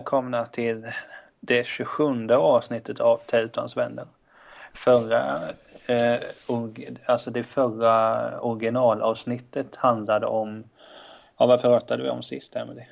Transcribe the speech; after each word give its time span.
välkomna 0.00 0.46
till 0.46 0.92
det 1.40 1.66
27 1.66 2.30
avsnittet 2.30 3.00
av 3.00 3.16
Tältans 3.16 3.76
vänner. 3.76 4.06
Förra, 4.74 5.40
eh, 5.86 6.20
alltså 7.06 7.30
det 7.30 7.42
förra 7.42 8.40
originalavsnittet 8.40 9.76
handlade 9.76 10.26
om, 10.26 10.64
ja 11.38 11.46
vad 11.46 11.60
pratade 11.60 12.02
vi 12.02 12.08
om 12.08 12.22
sist 12.22 12.56
Emelie? 12.56 12.88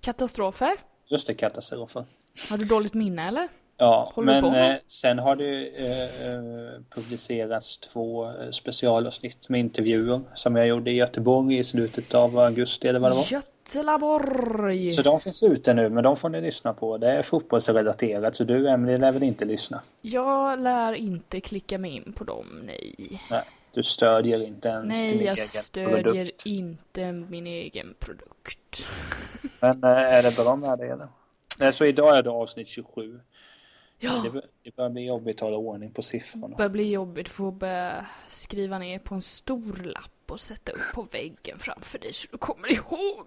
Katastrofer? 0.00 0.76
Just 1.06 1.26
det, 1.26 1.34
katastrofer. 1.34 2.04
Har 2.50 2.58
du 2.58 2.64
dåligt 2.64 2.94
minne 2.94 3.28
eller? 3.28 3.48
Ja, 3.80 4.12
Håller 4.14 4.42
men 4.42 4.54
eh, 4.54 4.76
sen 4.86 5.18
har 5.18 5.36
det 5.36 5.68
eh, 5.68 6.32
eh, 6.32 6.80
publicerats 6.94 7.78
två 7.78 8.26
eh, 8.26 8.50
specialavsnitt 8.50 9.48
med 9.48 9.60
intervjuer 9.60 10.20
som 10.34 10.56
jag 10.56 10.66
gjorde 10.66 10.90
i 10.90 10.94
Göteborg 10.94 11.58
i 11.58 11.64
slutet 11.64 12.14
av 12.14 12.38
augusti 12.38 12.88
eller 12.88 13.00
vad 13.00 13.10
det 13.10 13.14
var. 13.14 13.26
Göteborg! 13.30 14.90
Så 14.90 15.02
de 15.02 15.20
finns 15.20 15.42
ute 15.42 15.74
nu, 15.74 15.88
men 15.88 16.04
de 16.04 16.16
får 16.16 16.28
ni 16.28 16.40
lyssna 16.40 16.74
på. 16.74 16.98
Det 16.98 17.10
är 17.10 17.22
fotbollsrelaterat, 17.22 18.36
så 18.36 18.44
du 18.44 18.68
Emelie 18.68 18.96
lär 18.96 19.12
väl 19.12 19.22
inte 19.22 19.44
lyssna? 19.44 19.80
Jag 20.00 20.60
lär 20.60 20.92
inte 20.92 21.40
klicka 21.40 21.78
mig 21.78 21.90
in 21.90 22.12
på 22.12 22.24
dem, 22.24 22.60
nej. 22.64 23.20
Nej, 23.30 23.42
du 23.74 23.82
stödjer 23.82 24.46
inte 24.46 24.68
ens 24.68 24.86
nej, 24.86 25.08
din 25.08 25.20
egen 25.20 25.34
produkt. 25.74 25.76
Nej, 25.76 25.86
jag 25.86 25.96
stödjer 25.96 26.30
inte 26.44 27.12
min 27.12 27.46
egen 27.46 27.94
produkt. 27.98 28.86
Men 29.60 29.84
är 29.84 30.22
det 30.22 30.36
bra 30.36 30.56
med 30.56 30.78
det 30.78 30.86
eller? 30.86 31.08
Nej, 31.58 31.72
så 31.72 31.84
idag 31.84 32.18
är 32.18 32.22
det 32.22 32.30
avsnitt 32.30 32.68
27. 32.68 33.20
Ja. 33.98 34.30
Det, 34.32 34.42
det 34.62 34.76
börjar 34.76 34.90
bli 34.90 35.06
jobbigt 35.06 35.36
att 35.36 35.40
hålla 35.40 35.56
ordning 35.56 35.90
på 35.90 36.02
siffrorna. 36.02 36.48
Det 36.48 36.54
börjar 36.56 36.70
bli 36.70 36.92
jobbigt 36.92 37.26
att 37.26 37.32
få 37.32 37.50
börja 37.50 38.06
skriva 38.28 38.78
ner 38.78 38.98
på 38.98 39.14
en 39.14 39.22
stor 39.22 39.76
lapp 39.76 40.30
och 40.30 40.40
sätta 40.40 40.72
upp 40.72 40.94
på 40.94 41.02
väggen 41.02 41.58
framför 41.58 41.98
dig 41.98 42.12
så 42.12 42.28
du 42.30 42.38
kommer 42.38 42.72
ihåg. 42.72 43.26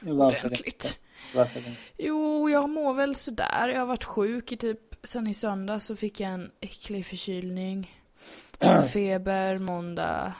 Varför 0.00 0.48
ordentligt. 0.48 0.98
Varför 1.34 1.60
det? 1.60 1.76
Jo, 1.98 2.50
jag 2.50 2.68
mår 2.70 2.94
väl 2.94 3.14
sådär. 3.14 3.68
Jag 3.68 3.78
har 3.78 3.86
varit 3.86 4.04
sjuk 4.04 4.52
i 4.52 4.56
typ 4.56 4.80
sen 5.02 5.26
i 5.26 5.34
söndag 5.34 5.78
så 5.78 5.96
fick 5.96 6.20
jag 6.20 6.30
en 6.30 6.50
äcklig 6.60 7.06
förkylning. 7.06 8.00
Feber 8.92 9.58
måndag. 9.58 10.34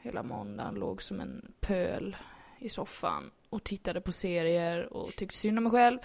Hela 0.00 0.22
måndagen 0.22 0.74
låg 0.74 1.02
som 1.02 1.20
en 1.20 1.52
pöl 1.60 2.16
i 2.58 2.68
soffan 2.68 3.30
och 3.48 3.64
tittade 3.64 4.00
på 4.00 4.12
serier 4.12 4.92
och 4.92 5.06
tyckte 5.06 5.36
synd 5.36 5.58
om 5.58 5.64
mig 5.64 5.70
själv. 5.70 5.98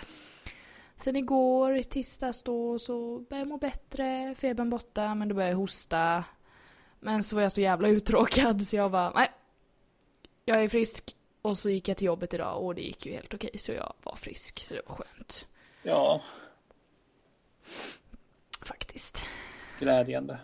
Sen 1.01 1.15
igår, 1.15 1.77
i 1.77 1.83
tisdags 1.83 2.43
då, 2.43 2.79
så 2.79 3.19
började 3.19 3.39
jag 3.39 3.47
må 3.47 3.57
bättre, 3.57 4.35
febern 4.35 4.69
borta, 4.69 5.15
men 5.15 5.27
då 5.27 5.35
började 5.35 5.51
jag 5.51 5.57
hosta. 5.57 6.23
Men 6.99 7.23
så 7.23 7.35
var 7.35 7.43
jag 7.43 7.51
så 7.51 7.61
jävla 7.61 7.87
uttråkad 7.87 8.61
så 8.61 8.75
jag 8.75 8.91
bara, 8.91 9.11
nej. 9.11 9.31
Jag 10.45 10.63
är 10.63 10.69
frisk. 10.69 11.15
Och 11.41 11.57
så 11.57 11.69
gick 11.69 11.87
jag 11.87 11.97
till 11.97 12.05
jobbet 12.05 12.33
idag 12.33 12.63
och 12.63 12.75
det 12.75 12.81
gick 12.81 13.05
ju 13.05 13.11
helt 13.11 13.33
okej 13.33 13.57
så 13.57 13.71
jag 13.71 13.93
var 14.03 14.15
frisk 14.15 14.59
så 14.59 14.73
det 14.73 14.81
var 14.87 14.95
skönt. 14.95 15.47
Ja. 15.83 16.21
Faktiskt. 18.61 19.23
Glädjande. 19.79 20.39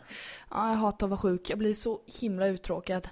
Ja, 0.52 0.70
jag 0.70 0.78
hatar 0.78 1.08
att 1.08 1.10
vara 1.10 1.20
sjuk. 1.20 1.50
Jag 1.50 1.60
blir 1.60 1.74
så 1.74 2.02
himla 2.06 2.48
uttråkad. 2.48 3.10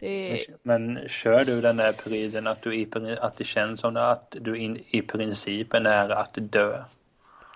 Det. 0.00 0.46
Men 0.62 1.08
kör 1.08 1.44
du 1.44 1.60
den 1.60 1.76
där 1.76 1.92
perioden 1.92 2.46
att, 2.46 2.62
du 2.62 2.74
i, 2.74 2.88
att 3.20 3.38
det 3.38 3.44
känns 3.44 3.80
som 3.80 3.96
att 3.96 4.36
du 4.40 4.58
in, 4.58 4.84
i 4.90 5.02
princip 5.02 5.74
är 5.74 5.80
nära 5.80 6.16
att 6.16 6.38
dö? 6.40 6.84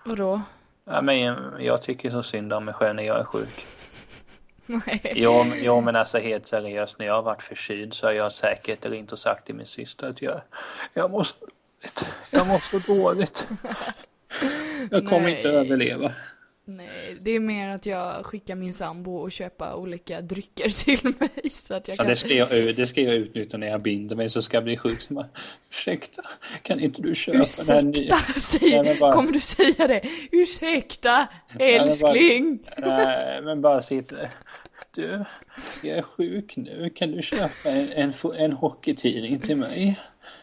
Vadå? 0.04 0.40
Ja, 0.84 1.02
men 1.02 1.36
jag 1.58 1.82
tycker 1.82 2.10
så 2.10 2.22
synd 2.22 2.52
om 2.52 2.64
mig 2.64 2.74
själv 2.74 2.96
när 2.96 3.02
jag 3.02 3.20
är 3.20 3.24
sjuk. 3.24 3.66
Nej. 4.66 5.12
Jo, 5.14 5.44
jo, 5.54 5.80
men 5.80 5.96
alltså 5.96 6.18
helt 6.18 6.46
seriöst, 6.46 6.98
när 6.98 7.06
jag 7.06 7.14
har 7.14 7.22
varit 7.22 7.42
förkyld 7.42 7.94
så 7.94 8.06
har 8.06 8.12
jag 8.12 8.32
säkert 8.32 8.86
ringt 8.86 9.12
och 9.12 9.18
sagt 9.18 9.46
till 9.46 9.54
min 9.54 9.66
syster 9.66 10.08
att 10.08 10.22
jag, 10.22 10.40
jag 10.94 11.10
dåligt. 11.10 11.34
Jag 12.30 12.46
mår 12.46 12.58
så 12.58 12.94
dåligt. 12.94 13.46
Jag 14.90 15.06
kommer 15.06 15.28
inte 15.28 15.48
överleva. 15.48 16.12
Nej, 16.66 17.16
det 17.20 17.30
är 17.30 17.40
mer 17.40 17.68
att 17.68 17.86
jag 17.86 18.26
skickar 18.26 18.54
min 18.54 18.72
sambo 18.72 19.16
och 19.16 19.32
köpa 19.32 19.76
olika 19.76 20.20
drycker 20.20 20.68
till 20.84 21.14
mig 21.18 21.50
så 21.50 21.74
att 21.74 21.88
jag 21.88 21.94
ja, 21.94 21.96
kan... 21.96 22.06
det, 22.06 22.16
ska 22.16 22.34
jag, 22.34 22.76
det 22.76 22.86
ska 22.86 23.00
jag 23.00 23.14
utnyttja 23.14 23.58
när 23.58 23.66
jag 23.66 23.82
binder 23.82 24.16
mig 24.16 24.30
så 24.30 24.42
ska 24.42 24.56
jag 24.56 24.64
bli 24.64 24.76
sjuk. 24.76 25.00
Så 25.00 25.14
bara, 25.14 25.28
Ursäkta, 25.70 26.22
kan 26.62 26.80
inte 26.80 27.02
du 27.02 27.14
köpa 27.14 27.38
Ursäkta, 27.38 27.74
den 27.74 27.94
här 27.94 28.02
nya? 28.02 28.40
Säger, 28.40 28.82
nej, 28.82 28.98
bara... 29.00 29.12
kommer 29.12 29.32
du 29.32 29.40
säga 29.40 29.86
det? 29.86 30.02
Ursäkta, 30.32 31.26
älskling. 31.58 32.58
Nej, 32.78 32.78
men 32.78 32.88
bara, 32.88 33.06
nej, 33.06 33.42
men 33.42 33.60
bara 33.60 33.82
sitta. 33.82 34.16
Du, 34.94 35.24
jag 35.82 35.98
är 35.98 36.02
sjuk 36.02 36.56
nu. 36.56 36.90
Kan 36.94 37.12
du 37.12 37.22
köpa 37.22 37.70
en, 37.70 37.92
en, 37.92 38.12
en 38.36 38.52
hockeytidning 38.52 39.40
till 39.40 39.56
mig? 39.56 40.00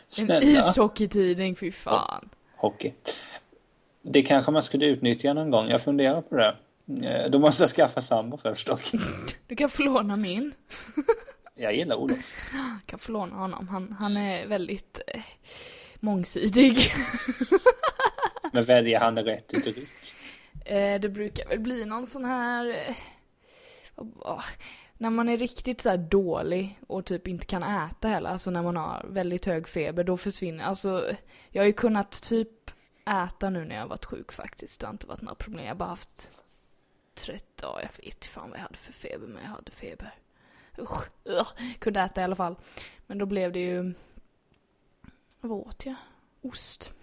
Snälla. 0.09 0.41
En 0.41 0.57
ishockeytidning, 0.57 1.55
fy 1.55 1.71
fan. 1.71 2.29
Hockey. 2.55 2.93
Det 4.01 4.21
kanske 4.21 4.51
man 4.51 4.63
skulle 4.63 4.85
utnyttja 4.85 5.33
någon 5.33 5.49
gång. 5.49 5.69
Jag 5.69 5.81
funderar 5.81 6.21
på 6.21 6.35
det. 6.35 6.55
Eh, 7.03 7.29
då 7.29 7.39
måste 7.39 7.63
jag 7.63 7.69
skaffa 7.69 8.01
sambo 8.01 8.37
först 8.37 8.67
dock. 8.67 8.91
Du 9.47 9.55
kan 9.55 9.69
få 9.69 9.83
låna 9.83 10.15
min. 10.15 10.53
Jag 11.55 11.75
gillar 11.75 11.95
Olof. 11.95 12.51
Jag 12.53 12.77
kan 12.85 12.99
få 12.99 13.11
låna 13.11 13.35
honom. 13.35 13.67
Han, 13.67 13.95
han 13.99 14.17
är 14.17 14.47
väldigt 14.47 14.99
eh, 15.07 15.21
mångsidig. 15.99 16.93
Men 18.53 18.63
väljer 18.63 18.99
han 18.99 19.17
rätt 19.19 19.49
dryck? 19.49 19.89
Eh, 20.65 20.99
det 20.99 21.09
brukar 21.09 21.47
väl 21.47 21.59
bli 21.59 21.85
någon 21.85 22.05
sån 22.05 22.25
här... 22.25 22.67
Eh, 22.67 22.95
oh, 23.95 24.43
när 24.97 25.09
man 25.09 25.29
är 25.29 25.37
riktigt 25.37 25.81
så 25.81 25.97
dålig 25.97 26.79
och 26.87 27.05
typ 27.05 27.27
inte 27.27 27.45
kan 27.45 27.63
äta 27.63 28.07
heller, 28.07 28.29
alltså 28.29 28.51
när 28.51 28.63
man 28.63 28.75
har 28.75 29.05
väldigt 29.09 29.45
hög 29.45 29.67
feber, 29.67 30.03
då 30.03 30.17
försvinner, 30.17 30.63
alltså 30.63 31.05
jag 31.49 31.61
har 31.61 31.67
ju 31.67 31.73
kunnat 31.73 32.11
typ 32.11 32.71
äta 33.05 33.49
nu 33.49 33.65
när 33.65 33.75
jag 33.75 33.87
varit 33.87 34.05
sjuk 34.05 34.31
faktiskt. 34.31 34.79
Det 34.79 34.85
har 34.85 34.93
inte 34.93 35.07
varit 35.07 35.21
några 35.21 35.35
problem. 35.35 35.63
Jag 35.63 35.71
har 35.71 35.77
bara 35.77 35.89
haft 35.89 36.45
30, 37.13 37.45
ja, 37.61 37.81
jag 37.81 38.05
vet 38.05 38.25
fan 38.25 38.49
vad 38.49 38.59
jag 38.59 38.63
hade 38.63 38.77
för 38.77 38.93
feber, 38.93 39.27
men 39.27 39.43
jag 39.43 39.49
hade 39.49 39.71
feber. 39.71 40.15
Usch, 40.79 41.07
uh, 41.29 41.47
kunde 41.79 42.01
äta 42.01 42.21
i 42.21 42.23
alla 42.23 42.35
fall. 42.35 42.55
Men 43.07 43.17
då 43.17 43.25
blev 43.25 43.51
det 43.51 43.59
ju, 43.59 43.93
vad 45.41 45.51
åt 45.51 45.85
jag? 45.85 45.95
Ost. 46.41 46.93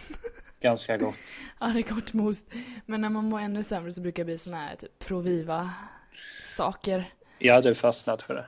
Ganska 0.60 0.96
gott. 0.96 1.14
ja, 1.60 1.66
det 1.66 1.78
är 1.78 1.94
gott 1.94 2.12
med 2.12 2.26
ost. 2.26 2.46
Men 2.86 3.00
när 3.00 3.10
man 3.10 3.24
mår 3.24 3.40
ännu 3.40 3.62
sämre 3.62 3.92
så 3.92 4.00
brukar 4.00 4.22
det 4.22 4.24
bli 4.24 4.38
såna 4.38 4.56
här 4.56 4.76
typ 4.76 4.98
Proviva 4.98 5.70
saker. 6.44 7.14
Jag 7.38 7.54
hade 7.54 7.74
fastnat 7.74 8.22
för 8.22 8.34
det. 8.34 8.46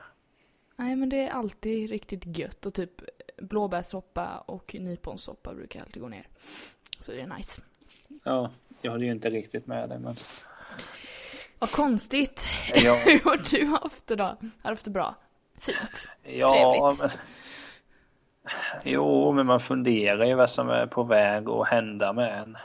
Nej, 0.75 0.95
men 0.95 1.09
det 1.09 1.27
är 1.27 1.29
alltid 1.29 1.89
riktigt 1.89 2.37
gött 2.37 2.65
och 2.65 2.73
typ 2.73 2.91
blåbärssoppa 3.37 4.37
och 4.37 4.75
nyponsoppa 4.79 5.53
brukar 5.53 5.81
alltid 5.81 6.01
gå 6.01 6.09
ner. 6.09 6.27
Så 6.99 7.11
det 7.11 7.21
är 7.21 7.27
nice. 7.27 7.61
Ja, 8.23 8.51
jag 8.81 8.91
håller 8.91 9.05
ju 9.05 9.11
inte 9.11 9.29
riktigt 9.29 9.67
med 9.67 9.89
dig 9.89 9.99
men... 9.99 10.15
Vad 11.59 11.71
konstigt. 11.71 12.47
Ja. 12.75 12.95
Hur 13.05 13.19
har 13.23 13.51
du 13.51 13.65
haft 13.65 14.07
det 14.07 14.15
då? 14.15 14.23
Har 14.23 14.37
du 14.61 14.69
haft 14.69 14.85
det 14.85 14.91
bra? 14.91 15.15
Fint? 15.59 16.09
Ja, 16.23 16.51
Trevligt? 16.51 17.01
Men... 17.01 17.09
Jo, 18.83 19.31
men 19.31 19.45
man 19.45 19.59
funderar 19.59 20.25
ju 20.25 20.35
vad 20.35 20.49
som 20.49 20.69
är 20.69 20.85
på 20.87 21.03
väg 21.03 21.49
att 21.49 21.67
hända 21.67 22.13
med 22.13 22.41
en. 22.41 22.57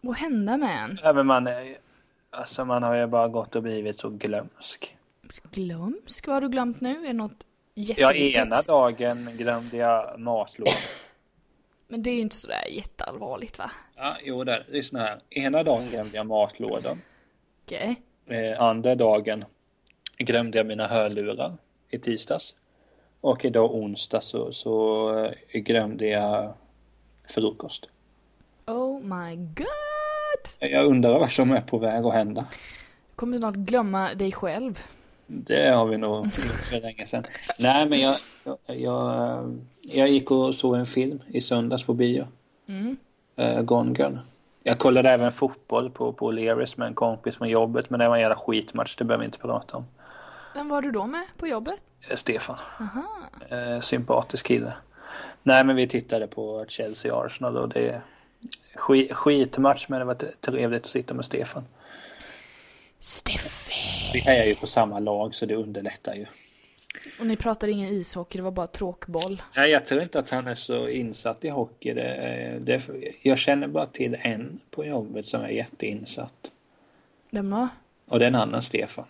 Vad 0.00 0.16
hända 0.16 0.56
med 0.56 0.84
en? 0.84 0.98
Ja, 1.02 1.12
men 1.12 1.26
man, 1.26 1.46
är... 1.46 1.76
alltså, 2.30 2.64
man 2.64 2.82
har 2.82 2.94
ju 2.94 3.06
bara 3.06 3.28
gått 3.28 3.56
och 3.56 3.62
blivit 3.62 3.98
så 3.98 4.08
glömsk. 4.08 4.96
Glömsk? 5.50 6.26
Vad 6.26 6.34
har 6.34 6.40
du 6.40 6.48
glömt 6.48 6.80
nu? 6.80 7.04
Är 7.04 7.06
det 7.06 7.12
något 7.12 7.46
jätteviktigt? 7.74 8.34
Ja, 8.34 8.42
ena 8.42 8.62
dagen 8.62 9.30
glömde 9.36 9.76
jag 9.76 10.20
matlådan. 10.20 10.74
Men 11.88 12.02
det 12.02 12.10
är 12.10 12.14
ju 12.14 12.20
inte 12.20 12.36
sådär 12.36 12.66
jätteallvarligt 12.70 13.58
va? 13.58 13.70
Ja, 13.96 14.16
jo 14.24 14.44
det 14.44 14.52
är 14.52 14.66
Lyssna 14.68 14.98
här. 14.98 15.18
Ena 15.30 15.62
dagen 15.62 15.88
glömde 15.88 16.16
jag 16.16 16.26
matlådan. 16.26 17.02
Okej. 17.64 18.02
Okay. 18.26 18.46
Eh, 18.46 18.62
andra 18.62 18.94
dagen 18.94 19.44
glömde 20.18 20.58
jag 20.58 20.66
mina 20.66 20.86
hörlurar 20.86 21.52
i 21.90 21.98
tisdags. 21.98 22.54
Och 23.20 23.44
idag 23.44 23.74
onsdag 23.74 24.20
så, 24.20 24.52
så 24.52 25.10
eh, 25.24 25.60
glömde 25.60 26.06
jag 26.06 26.52
frukost. 27.28 27.88
Oh 28.66 29.00
my 29.00 29.36
god! 29.36 30.70
Jag 30.70 30.86
undrar 30.86 31.18
vad 31.18 31.30
som 31.30 31.50
är 31.50 31.60
på 31.60 31.78
väg 31.78 32.04
att 32.04 32.14
hända. 32.14 32.46
Du 33.10 33.16
kommer 33.16 33.38
snart 33.38 33.54
glömma 33.54 34.14
dig 34.14 34.32
själv. 34.32 34.82
Det 35.26 35.68
har 35.68 35.86
vi 35.86 35.98
nog 35.98 36.24
gjort 36.24 36.64
för 36.70 36.80
länge 36.80 37.06
sedan. 37.06 37.24
Nej, 37.58 37.88
men 37.88 38.00
jag, 38.00 38.16
jag, 38.66 39.58
jag 39.94 40.08
gick 40.08 40.30
och 40.30 40.54
såg 40.54 40.76
en 40.76 40.86
film 40.86 41.22
i 41.26 41.40
söndags 41.40 41.84
på 41.84 41.94
bio. 41.94 42.26
Mm. 42.66 42.96
Uh, 43.38 43.60
Gone 43.60 43.98
Girl. 43.98 44.16
Jag 44.62 44.78
kollade 44.78 45.10
även 45.10 45.32
fotboll 45.32 45.90
på, 45.90 46.12
på 46.12 46.30
Leris 46.30 46.76
med 46.76 46.88
en 46.88 46.94
kompis 46.94 47.36
från 47.36 47.48
jobbet, 47.48 47.90
men 47.90 48.00
det 48.00 48.08
var 48.08 48.16
en 48.16 48.20
jävla 48.20 48.36
skitmatch, 48.36 48.96
det 48.96 49.04
behöver 49.04 49.22
vi 49.22 49.26
inte 49.26 49.38
prata 49.38 49.76
om. 49.76 49.84
Vem 50.54 50.68
var 50.68 50.82
du 50.82 50.90
då 50.90 51.06
med 51.06 51.24
på 51.36 51.46
jobbet? 51.46 51.84
Eh, 52.10 52.16
Stefan. 52.16 52.56
Uh, 53.52 53.80
sympatisk 53.80 54.46
kille. 54.46 54.72
Nej, 55.42 55.64
men 55.64 55.76
vi 55.76 55.88
tittade 55.88 56.26
på 56.26 56.64
Chelsea-Arsenal 56.68 57.56
och 57.56 57.68
det 57.68 58.02
skit, 58.74 59.12
skitmatch, 59.12 59.88
men 59.88 59.98
det 59.98 60.04
var 60.04 60.14
trevligt 60.40 60.82
att 60.82 60.90
sitta 60.90 61.14
med 61.14 61.24
Stefan. 61.24 61.62
Steffe. 63.06 63.72
Vi 64.12 64.20
är 64.26 64.44
ju 64.44 64.54
på 64.54 64.66
samma 64.66 64.98
lag 64.98 65.34
så 65.34 65.46
det 65.46 65.54
underlättar 65.54 66.14
ju. 66.14 66.26
Och 67.20 67.26
ni 67.26 67.36
pratade 67.36 67.72
ingen 67.72 67.88
ishockey, 67.88 68.38
det 68.38 68.42
var 68.42 68.50
bara 68.50 68.66
tråkboll. 68.66 69.42
Nej, 69.56 69.70
jag 69.70 69.86
tror 69.86 70.02
inte 70.02 70.18
att 70.18 70.30
han 70.30 70.46
är 70.46 70.54
så 70.54 70.88
insatt 70.88 71.44
i 71.44 71.48
hockey. 71.48 71.94
Det, 71.94 72.58
det, 72.60 72.82
jag 73.22 73.38
känner 73.38 73.68
bara 73.68 73.86
till 73.86 74.16
en 74.20 74.60
på 74.70 74.84
jobbet 74.84 75.26
som 75.26 75.42
är 75.42 75.48
jätteinsatt. 75.48 76.50
Vem 77.30 77.50
då? 77.50 77.68
Och 78.08 78.18
det 78.18 78.24
är 78.24 78.28
en 78.28 78.34
annan 78.34 78.62
Stefan. 78.62 79.04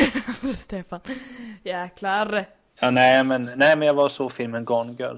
Stefan. 0.54 1.00
Jäklar. 1.62 2.44
Ja, 2.80 2.90
nej, 2.90 3.24
men, 3.24 3.50
nej, 3.56 3.76
men 3.76 3.86
jag 3.86 3.94
var 3.94 4.08
så 4.08 4.28
filmen 4.28 4.64
Gone 4.64 4.92
Girl. 4.98 5.16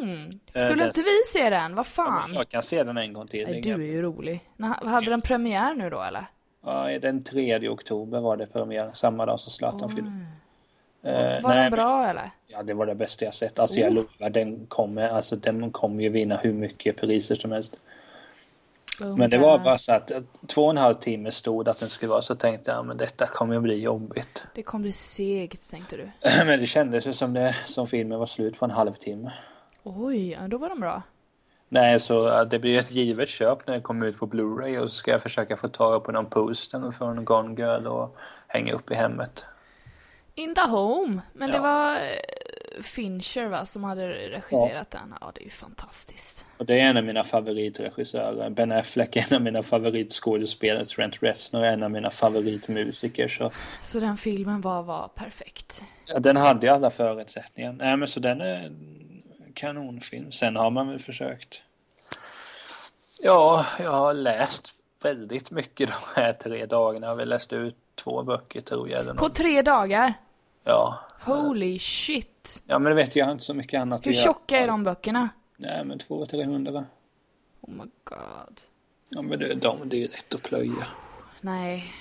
Mm. 0.00 0.30
Skulle 0.54 0.86
inte 0.86 1.02
vi 1.02 1.22
se 1.32 1.50
den? 1.50 1.74
Vad 1.74 1.86
fan? 1.86 2.30
Ja, 2.32 2.40
jag 2.40 2.48
kan 2.48 2.62
se 2.62 2.84
den 2.84 2.96
en 2.96 3.12
gång 3.12 3.26
till. 3.26 3.48
Nej, 3.48 3.60
du 3.60 3.72
är 3.72 3.78
ju 3.78 4.02
rolig. 4.02 4.40
Hade 4.84 5.10
den 5.10 5.22
premiär 5.22 5.74
nu 5.74 5.90
då 5.90 6.02
eller? 6.02 6.26
Ja, 6.64 6.98
den 6.98 7.24
3 7.24 7.68
oktober 7.68 8.20
var 8.20 8.36
det 8.36 8.46
premiär. 8.46 8.90
Samma 8.94 9.26
dag 9.26 9.40
som 9.40 9.52
Zlatan 9.52 9.90
fyllde. 9.90 10.10
Uh, 10.10 11.42
var 11.42 11.54
nej, 11.54 11.62
den 11.62 11.70
bra 11.70 12.00
men, 12.00 12.10
eller? 12.10 12.30
Ja, 12.46 12.62
det 12.62 12.74
var 12.74 12.86
det 12.86 12.94
bästa 12.94 13.24
jag 13.24 13.34
sett. 13.34 13.58
Alltså 13.58 13.76
oh. 13.76 13.82
jag 13.82 13.92
lovar, 13.92 14.30
den 14.30 14.66
kommer, 14.66 15.08
alltså, 15.08 15.36
den 15.36 15.70
kommer 15.70 16.02
ju 16.02 16.08
vinna 16.08 16.36
hur 16.36 16.52
mycket 16.52 16.96
priser 16.96 17.34
som 17.34 17.52
helst. 17.52 17.76
Oh 19.00 19.16
men 19.16 19.30
det 19.30 19.38
var 19.38 19.58
bara 19.58 19.78
så 19.78 19.92
att 19.92 20.12
två 20.46 20.64
och 20.64 20.70
en 20.70 20.76
halv 20.76 20.94
timme 20.94 21.30
stod 21.30 21.68
att 21.68 21.80
den 21.80 21.88
skulle 21.88 22.10
vara 22.10 22.22
så 22.22 22.34
tänkte 22.34 22.70
jag 22.70 22.86
men 22.86 22.96
detta 22.96 23.26
kommer 23.26 23.56
att 23.56 23.62
bli 23.62 23.80
jobbigt. 23.80 24.42
Det 24.54 24.62
kommer 24.62 24.82
bli 24.82 24.92
segt 24.92 25.70
tänkte 25.70 25.96
du. 25.96 26.10
men 26.46 26.60
det 26.60 26.66
kändes 26.66 27.06
ju 27.06 27.12
som 27.12 27.34
det 27.34 27.56
som 27.66 27.86
filmen 27.86 28.18
var 28.18 28.26
slut 28.26 28.58
på 28.58 28.64
en 28.64 28.70
halvtimme. 28.70 29.30
Oj, 29.82 30.38
då 30.48 30.58
var 30.58 30.68
den 30.68 30.80
bra. 30.80 31.02
Nej, 31.68 32.00
så 32.00 32.44
det 32.44 32.58
blir 32.58 32.78
ett 32.78 32.90
givet 32.90 33.28
köp 33.28 33.66
när 33.66 33.74
den 33.74 33.82
kommer 33.82 34.06
ut 34.06 34.18
på 34.18 34.26
Blu-ray 34.26 34.78
och 34.78 34.90
så 34.90 34.96
ska 34.96 35.10
jag 35.10 35.22
försöka 35.22 35.56
få 35.56 35.68
tag 35.68 36.04
på 36.04 36.12
någon 36.12 36.26
poster 36.26 36.92
från 36.92 37.24
Gone 37.24 37.54
Girl 37.54 37.86
och 37.86 38.16
hänga 38.46 38.72
upp 38.72 38.90
i 38.90 38.94
hemmet. 38.94 39.44
In 40.34 40.54
the 40.54 40.60
Home, 40.60 41.20
men 41.32 41.48
ja. 41.48 41.54
det 41.54 41.60
var 41.60 41.94
eh, 41.94 42.82
Fincher 42.82 43.46
va, 43.48 43.64
som 43.64 43.84
hade 43.84 44.08
regisserat 44.08 44.88
ja. 44.90 44.98
den. 44.98 45.14
Ja, 45.20 45.32
det 45.34 45.40
är 45.40 45.44
ju 45.44 45.50
fantastiskt. 45.50 46.46
Och 46.56 46.66
det 46.66 46.80
är 46.80 46.90
en 46.90 46.96
av 46.96 47.04
mina 47.04 47.24
favoritregissörer. 47.24 48.50
Ben 48.50 48.72
Affleck 48.72 49.16
är 49.16 49.32
en 49.32 49.36
av 49.36 49.42
mina 49.42 49.62
favoritskådespelare. 49.62 50.84
Trent 50.84 51.22
Reznor 51.22 51.64
är 51.64 51.72
en 51.72 51.82
av 51.82 51.90
mina 51.90 52.10
favoritmusiker. 52.10 53.28
Så, 53.28 53.50
så 53.82 54.00
den 54.00 54.16
filmen 54.16 54.60
var, 54.60 54.82
var 54.82 55.08
perfekt? 55.08 55.84
Ja, 56.06 56.18
den 56.18 56.36
hade 56.36 56.66
ju 56.66 56.72
alla 56.72 56.90
förutsättningar. 56.90 57.72
Nej, 57.72 57.96
men 57.96 58.08
så 58.08 58.20
den 58.20 58.40
är 58.40 58.70
kanonfilm. 59.58 60.32
Sen 60.32 60.56
har 60.56 60.70
man 60.70 60.88
väl 60.88 60.98
försökt. 60.98 61.62
Ja, 63.22 63.66
jag 63.78 63.90
har 63.90 64.14
läst 64.14 64.72
väldigt 65.02 65.50
mycket 65.50 65.88
de 65.88 66.20
här 66.20 66.32
tre 66.32 66.66
dagarna. 66.66 67.06
Jag 67.06 67.12
har 67.12 67.16
väl 67.16 67.28
läst 67.28 67.52
ut 67.52 67.76
två 67.94 68.22
böcker 68.22 68.60
tror 68.60 68.88
jag. 68.88 69.00
Eller 69.00 69.14
På 69.14 69.28
tre 69.28 69.62
dagar? 69.62 70.14
Ja. 70.64 71.00
Holy 71.20 71.78
shit. 71.78 72.62
Ja 72.66 72.78
men 72.78 72.90
det 72.90 72.96
vet 72.96 73.16
jag 73.16 73.32
inte 73.32 73.44
så 73.44 73.54
mycket 73.54 73.80
annat 73.80 74.06
Hur 74.06 74.12
tjocka 74.12 74.58
är 74.58 74.66
de 74.66 74.84
böckerna? 74.84 75.28
Nej 75.56 75.84
men 75.84 75.98
200-300 75.98 76.72
va? 76.72 76.84
Oh 77.60 77.70
my 77.70 77.90
god. 78.04 78.60
Ja 79.08 79.22
men 79.22 79.38
det, 79.38 79.54
de, 79.54 79.88
det 79.88 79.96
är 79.96 80.00
ju 80.00 80.08
lätt 80.08 80.34
att 80.34 80.42
plöja. 80.42 80.86
Nej. 81.40 81.94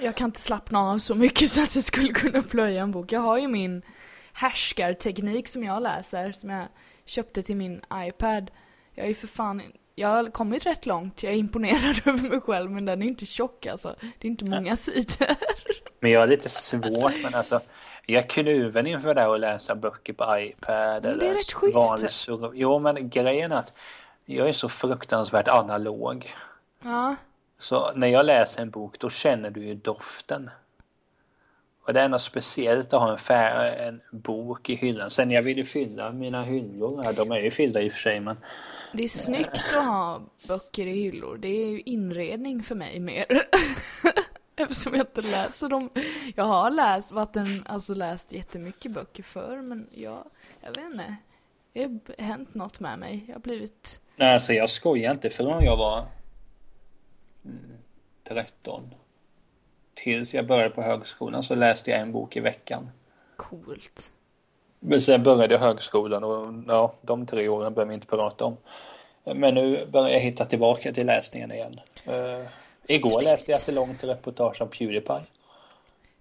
Jag 0.00 0.14
kan 0.14 0.24
inte 0.24 0.40
slappna 0.40 0.78
av 0.78 0.98
så 0.98 1.14
mycket 1.14 1.50
så 1.50 1.62
att 1.62 1.74
jag 1.74 1.84
skulle 1.84 2.08
kunna 2.08 2.42
plöja 2.42 2.82
en 2.82 2.90
bok. 2.90 3.12
Jag 3.12 3.20
har 3.20 3.38
ju 3.38 3.48
min 3.48 3.82
härskarteknik 4.32 5.48
som 5.48 5.64
jag 5.64 5.82
läser, 5.82 6.32
som 6.32 6.50
jag 6.50 6.66
köpte 7.04 7.42
till 7.42 7.56
min 7.56 7.80
iPad. 7.94 8.50
Jag 8.94 9.04
är 9.04 9.08
ju 9.08 9.14
för 9.14 9.26
fan 9.26 9.62
jag 9.94 10.08
har 10.08 10.30
kommit 10.30 10.66
rätt 10.66 10.86
långt. 10.86 11.22
Jag 11.22 11.32
är 11.32 11.36
imponerad 11.36 12.00
över 12.06 12.28
mig 12.28 12.40
själv, 12.40 12.70
men 12.70 12.86
den 12.86 13.02
är 13.02 13.06
inte 13.06 13.26
tjock 13.26 13.66
alltså. 13.66 13.94
Det 14.00 14.28
är 14.28 14.30
inte 14.30 14.44
många 14.44 14.76
sidor. 14.76 15.28
Men 16.00 16.10
jag 16.10 16.20
har 16.20 16.26
lite 16.26 16.48
svårt, 16.48 17.12
men 17.22 17.34
alltså. 17.34 17.60
Jag 18.06 18.24
är 18.24 18.28
kluven 18.28 18.86
inför 18.86 19.14
det 19.14 19.32
att 19.34 19.40
läsa 19.40 19.74
böcker 19.74 20.12
på 20.12 20.38
iPad. 20.38 21.02
Men 21.02 21.18
det 21.18 21.28
är 21.28 21.34
rätt 21.34 21.52
schysst. 21.52 22.28
Jo, 22.54 22.78
men 22.78 23.10
grejen 23.10 23.52
är 23.52 23.56
att 23.56 23.72
jag 24.24 24.48
är 24.48 24.52
så 24.52 24.68
fruktansvärt 24.68 25.48
analog. 25.48 26.34
Ja. 26.82 27.16
Så 27.58 27.92
när 27.94 28.06
jag 28.06 28.26
läser 28.26 28.62
en 28.62 28.70
bok, 28.70 28.98
då 28.98 29.10
känner 29.10 29.50
du 29.50 29.64
ju 29.64 29.74
doften. 29.74 30.50
Och 31.82 31.92
det 31.92 32.00
är 32.00 32.08
något 32.08 32.22
speciellt 32.22 32.92
att 32.92 33.00
ha 33.00 33.12
en, 33.12 33.18
fär, 33.18 33.76
en 33.76 34.00
bok 34.12 34.70
i 34.70 34.74
hyllan. 34.74 35.10
Sen 35.10 35.30
jag 35.30 35.42
vill 35.42 35.58
ju 35.58 35.64
fylla 35.64 36.12
mina 36.12 36.42
hyllor, 36.42 37.12
de 37.12 37.32
är 37.32 37.40
ju 37.40 37.50
fyllda 37.50 37.82
i 37.82 37.88
och 37.88 37.92
för 37.92 38.00
sig 38.00 38.20
men 38.20 38.36
det 38.92 39.04
är 39.04 39.08
snyggt 39.08 39.74
att 39.76 39.84
ha 39.84 40.22
böcker 40.48 40.86
i 40.86 40.90
hyllor. 40.90 41.36
Det 41.36 41.48
är 41.48 41.66
ju 41.66 41.80
inredning 41.80 42.62
för 42.62 42.74
mig 42.74 43.00
mer. 43.00 43.26
Eftersom 44.56 44.94
jag 44.94 45.02
inte 45.02 45.20
läser 45.20 45.68
dem. 45.68 45.90
Jag 46.36 46.44
har 46.44 46.70
läst, 46.70 47.12
vatten, 47.12 47.64
alltså 47.66 47.94
läst 47.94 48.32
jättemycket 48.32 48.94
böcker 48.94 49.22
förr 49.22 49.62
men 49.62 49.86
jag, 49.90 50.18
jag 50.60 50.68
vet 50.68 50.92
inte. 50.92 51.16
Det 51.72 51.82
har 51.82 52.24
hänt 52.24 52.54
något 52.54 52.80
med 52.80 52.98
mig. 52.98 53.24
Jag 53.26 53.34
har 53.34 53.40
blivit... 53.40 54.00
Nej, 54.16 54.34
alltså 54.34 54.52
jag 54.52 54.70
skojar 54.70 55.10
inte. 55.10 55.30
Förrän 55.30 55.64
jag 55.64 55.76
var 55.76 56.06
13. 58.24 58.94
Tills 60.02 60.34
jag 60.34 60.46
började 60.46 60.70
på 60.70 60.82
högskolan 60.82 61.42
så 61.42 61.54
läste 61.54 61.90
jag 61.90 62.00
en 62.00 62.12
bok 62.12 62.36
i 62.36 62.40
veckan. 62.40 62.90
Coolt. 63.36 64.12
Men 64.80 65.00
sen 65.00 65.22
började 65.22 65.54
jag 65.54 65.60
högskolan 65.60 66.24
och 66.24 66.46
ja, 66.68 66.92
de 67.02 67.26
tre 67.26 67.48
åren 67.48 67.74
behöver 67.74 67.88
vi 67.88 67.94
inte 67.94 68.06
prata 68.06 68.44
om. 68.44 68.56
Men 69.24 69.54
nu 69.54 69.86
börjar 69.86 70.08
jag 70.08 70.20
hitta 70.20 70.44
tillbaka 70.44 70.92
till 70.92 71.06
läsningen 71.06 71.52
igen. 71.52 71.80
Uh, 72.08 72.46
igår 72.86 73.10
Tvitt. 73.10 73.24
läste 73.24 73.50
jag 73.50 73.60
ett 73.60 73.74
långt 73.74 74.04
reportage 74.04 74.62
om 74.62 74.68
Pewdiepie. 74.68 75.20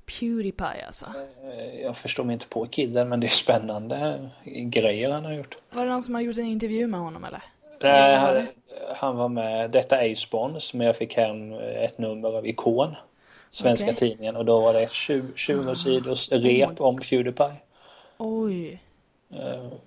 Pewdiepie 0.06 0.86
alltså? 0.86 1.06
Uh, 1.06 1.82
jag 1.82 1.98
förstår 1.98 2.24
mig 2.24 2.34
inte 2.34 2.48
på 2.48 2.66
killen 2.66 3.10
men 3.10 3.20
det 3.20 3.28
är 3.28 3.30
spännande 3.30 4.30
grejer 4.46 5.12
han 5.12 5.26
har 5.26 5.34
gjort. 5.34 5.58
Var 5.72 5.86
det 5.86 5.92
någon 5.92 6.02
som 6.02 6.16
har 6.16 6.22
gjort 6.22 6.38
en 6.38 6.46
intervju 6.46 6.88
med 6.88 7.00
honom 7.00 7.24
eller? 7.24 7.44
Nej, 7.82 8.16
han, 8.16 8.48
han, 8.96 9.18
var 9.18 9.30
med. 9.30 9.72
Detta 9.72 10.06
är 10.06 10.16
spons 10.16 10.74
men 10.74 10.88
jag 10.88 10.98
fick 10.98 11.18
hem 11.18 11.54
ett 11.54 11.98
nummer 11.98 12.38
av 12.38 12.48
Ikon. 12.48 12.96
Svenska 13.54 13.86
okay. 13.86 13.96
tidningen 13.96 14.36
och 14.36 14.46
då 14.46 14.62
var 14.62 14.74
det 14.74 14.80
ett 14.80 14.92
20, 14.92 15.28
20 15.36 15.76
sidors 15.76 16.32
rep 16.32 16.82
om 16.82 16.98
Pewdiepie. 16.98 17.56
Oj. 18.18 18.72
Uh, 19.34 19.40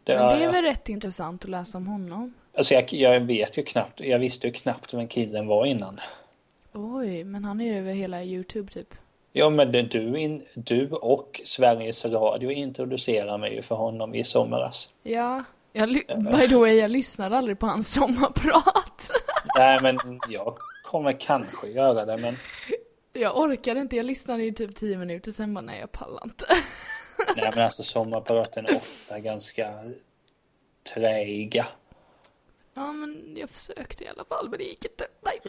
det, 0.05 0.19
Men 0.19 0.39
det 0.39 0.45
är 0.45 0.53
väl 0.53 0.65
rätt 0.65 0.89
intressant 0.89 1.45
att 1.45 1.51
läsa 1.51 1.79
om 1.79 1.87
honom? 1.87 2.35
Alltså 2.57 2.75
jag, 2.75 2.93
jag 2.93 3.21
vet 3.21 3.59
ju 3.59 3.63
knappt, 3.63 4.01
jag 4.01 4.19
visste 4.19 4.47
ju 4.47 4.53
knappt 4.53 4.95
vem 4.95 5.09
killen 5.09 5.47
var 5.47 5.67
innan. 5.67 6.01
Oj, 6.73 7.25
men 7.25 7.45
han 7.45 7.61
är 7.61 7.65
ju 7.65 7.79
över 7.79 7.93
hela 7.93 8.25
Youtube 8.25 8.73
typ. 8.73 8.95
Ja 9.33 9.51
men 9.51 9.73
du, 9.73 10.19
in, 10.19 10.43
du 10.55 10.89
och 10.91 11.41
Sveriges 11.45 12.05
Radio 12.05 12.51
introducerade 12.51 13.39
mig 13.39 13.55
ju 13.55 13.63
för 13.63 13.75
honom 13.75 14.15
i 14.15 14.25
somras. 14.25 14.89
Ja, 15.03 15.45
jag, 15.73 15.89
by 16.33 16.49
the 16.49 16.57
way, 16.57 16.75
jag 16.75 16.91
lyssnade 16.91 17.39
aldrig 17.39 17.59
på 17.59 17.67
hans 17.67 17.93
sommarprat. 17.93 19.11
Nej 19.57 19.79
men 19.83 19.99
jag 20.29 20.57
kommer 20.83 21.21
kanske 21.21 21.69
göra 21.69 22.05
det 22.05 22.17
men... 22.17 22.37
Jag 23.17 23.39
orkade 23.39 23.81
inte, 23.81 23.97
jag 23.97 24.07
lyssnade 24.07 24.45
i 24.45 24.53
typ 24.53 24.75
tio 24.77 24.99
minuter 24.99 25.33
sen 25.33 25.55
bara 25.55 25.61
nej 25.61 25.81
jag 25.81 25.93
pallar 25.93 26.21
inte. 26.25 26.47
Nej 27.37 27.51
men 27.55 27.65
alltså 27.65 27.83
sommarpraten 27.83 28.67
är 28.67 28.77
ofta 28.77 29.19
ganska 29.19 29.71
träiga. 30.95 31.67
Ja 32.75 32.93
men 32.93 33.37
jag 33.37 33.51
försökte 33.51 34.05
i 34.05 34.09
alla 34.09 34.25
fall 34.25 34.49
men 34.49 34.59
det 34.59 34.65
gick 34.65 34.85
inte. 34.85 35.07
Nej. 35.21 35.41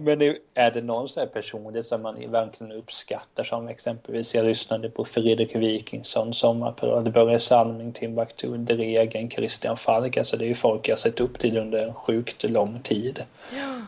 men 0.00 0.36
är 0.54 0.70
det 0.70 0.82
någon 0.82 1.08
sån 1.08 1.20
här 1.20 1.28
personlighet 1.28 1.86
som 1.86 2.02
man 2.02 2.30
verkligen 2.30 2.72
uppskattar 2.72 3.44
som 3.44 3.68
exempelvis 3.68 4.34
jag 4.34 4.46
lyssnade 4.46 4.90
på 4.90 5.04
Fredrik 5.04 5.56
Wikingsson 5.56 6.34
sommarprat, 6.34 7.12
Börje 7.12 7.38
Salming, 7.38 7.92
Timbuktu, 7.92 8.56
Dregen, 8.56 9.30
Christian 9.30 9.76
Falk. 9.76 10.16
Alltså 10.16 10.36
det 10.36 10.44
är 10.44 10.48
ju 10.48 10.54
folk 10.54 10.88
jag 10.88 10.98
sett 10.98 11.20
upp 11.20 11.38
till 11.38 11.58
under 11.58 11.86
en 11.86 11.94
sjukt 11.94 12.50
lång 12.50 12.80
tid. 12.82 13.24
Ja. 13.56 13.80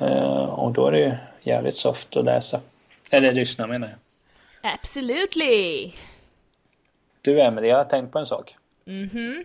Uh, 0.00 0.44
och 0.44 0.72
då 0.72 0.86
är 0.86 0.92
det 0.92 0.98
ju 1.00 1.12
jävligt 1.42 1.76
soft 1.76 2.16
att 2.16 2.24
läsa. 2.24 2.60
Eller 3.10 3.32
lyssna 3.32 3.66
menar 3.66 3.88
jag. 3.88 4.72
Absolutely! 4.74 5.92
Du 7.22 7.40
Emelie, 7.40 7.70
jag 7.70 7.76
har 7.76 7.84
tänkt 7.84 8.12
på 8.12 8.18
en 8.18 8.26
sak. 8.26 8.56
Mhm. 8.84 9.16
Mm 9.16 9.44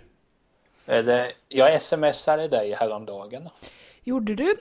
jag 1.47 1.81
smsade 1.81 2.47
dig 2.47 2.73
häromdagen. 2.73 3.49
Gjorde 4.03 4.35
du? 4.35 4.55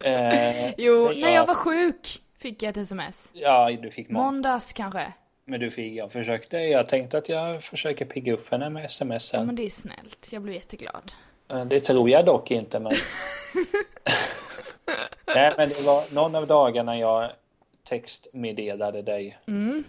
eh, 0.00 0.74
jo, 0.78 1.08
när 1.08 1.20
jag... 1.20 1.32
jag 1.32 1.46
var 1.46 1.54
sjuk 1.54 2.22
fick 2.38 2.62
jag 2.62 2.70
ett 2.70 2.76
sms. 2.76 3.30
Ja, 3.32 3.70
du 3.82 3.90
fick 3.90 4.08
må 4.08 4.22
Måndags 4.22 4.72
kanske. 4.72 5.12
Men 5.44 5.60
du 5.60 5.70
fick, 5.70 5.94
jag 5.94 6.12
försökte, 6.12 6.56
jag 6.56 6.88
tänkte 6.88 7.18
att 7.18 7.28
jag 7.28 7.62
försöker 7.62 8.04
pigga 8.04 8.32
upp 8.32 8.50
henne 8.50 8.70
med 8.70 8.84
sms. 8.84 9.32
Ja, 9.32 9.44
men 9.44 9.56
det 9.56 9.66
är 9.66 9.70
snällt. 9.70 10.28
Jag 10.30 10.42
blev 10.42 10.54
jätteglad. 10.54 11.12
Eh, 11.50 11.64
det 11.64 11.80
tror 11.80 12.10
jag 12.10 12.26
dock 12.26 12.50
inte, 12.50 12.80
men... 12.80 12.92
Nej, 15.34 15.52
men 15.56 15.68
det 15.68 15.82
var 15.86 16.14
någon 16.14 16.34
av 16.34 16.46
dagarna 16.46 16.98
jag 16.98 17.30
textmeddelade 17.84 19.02
dig. 19.02 19.38
Mm 19.48 19.84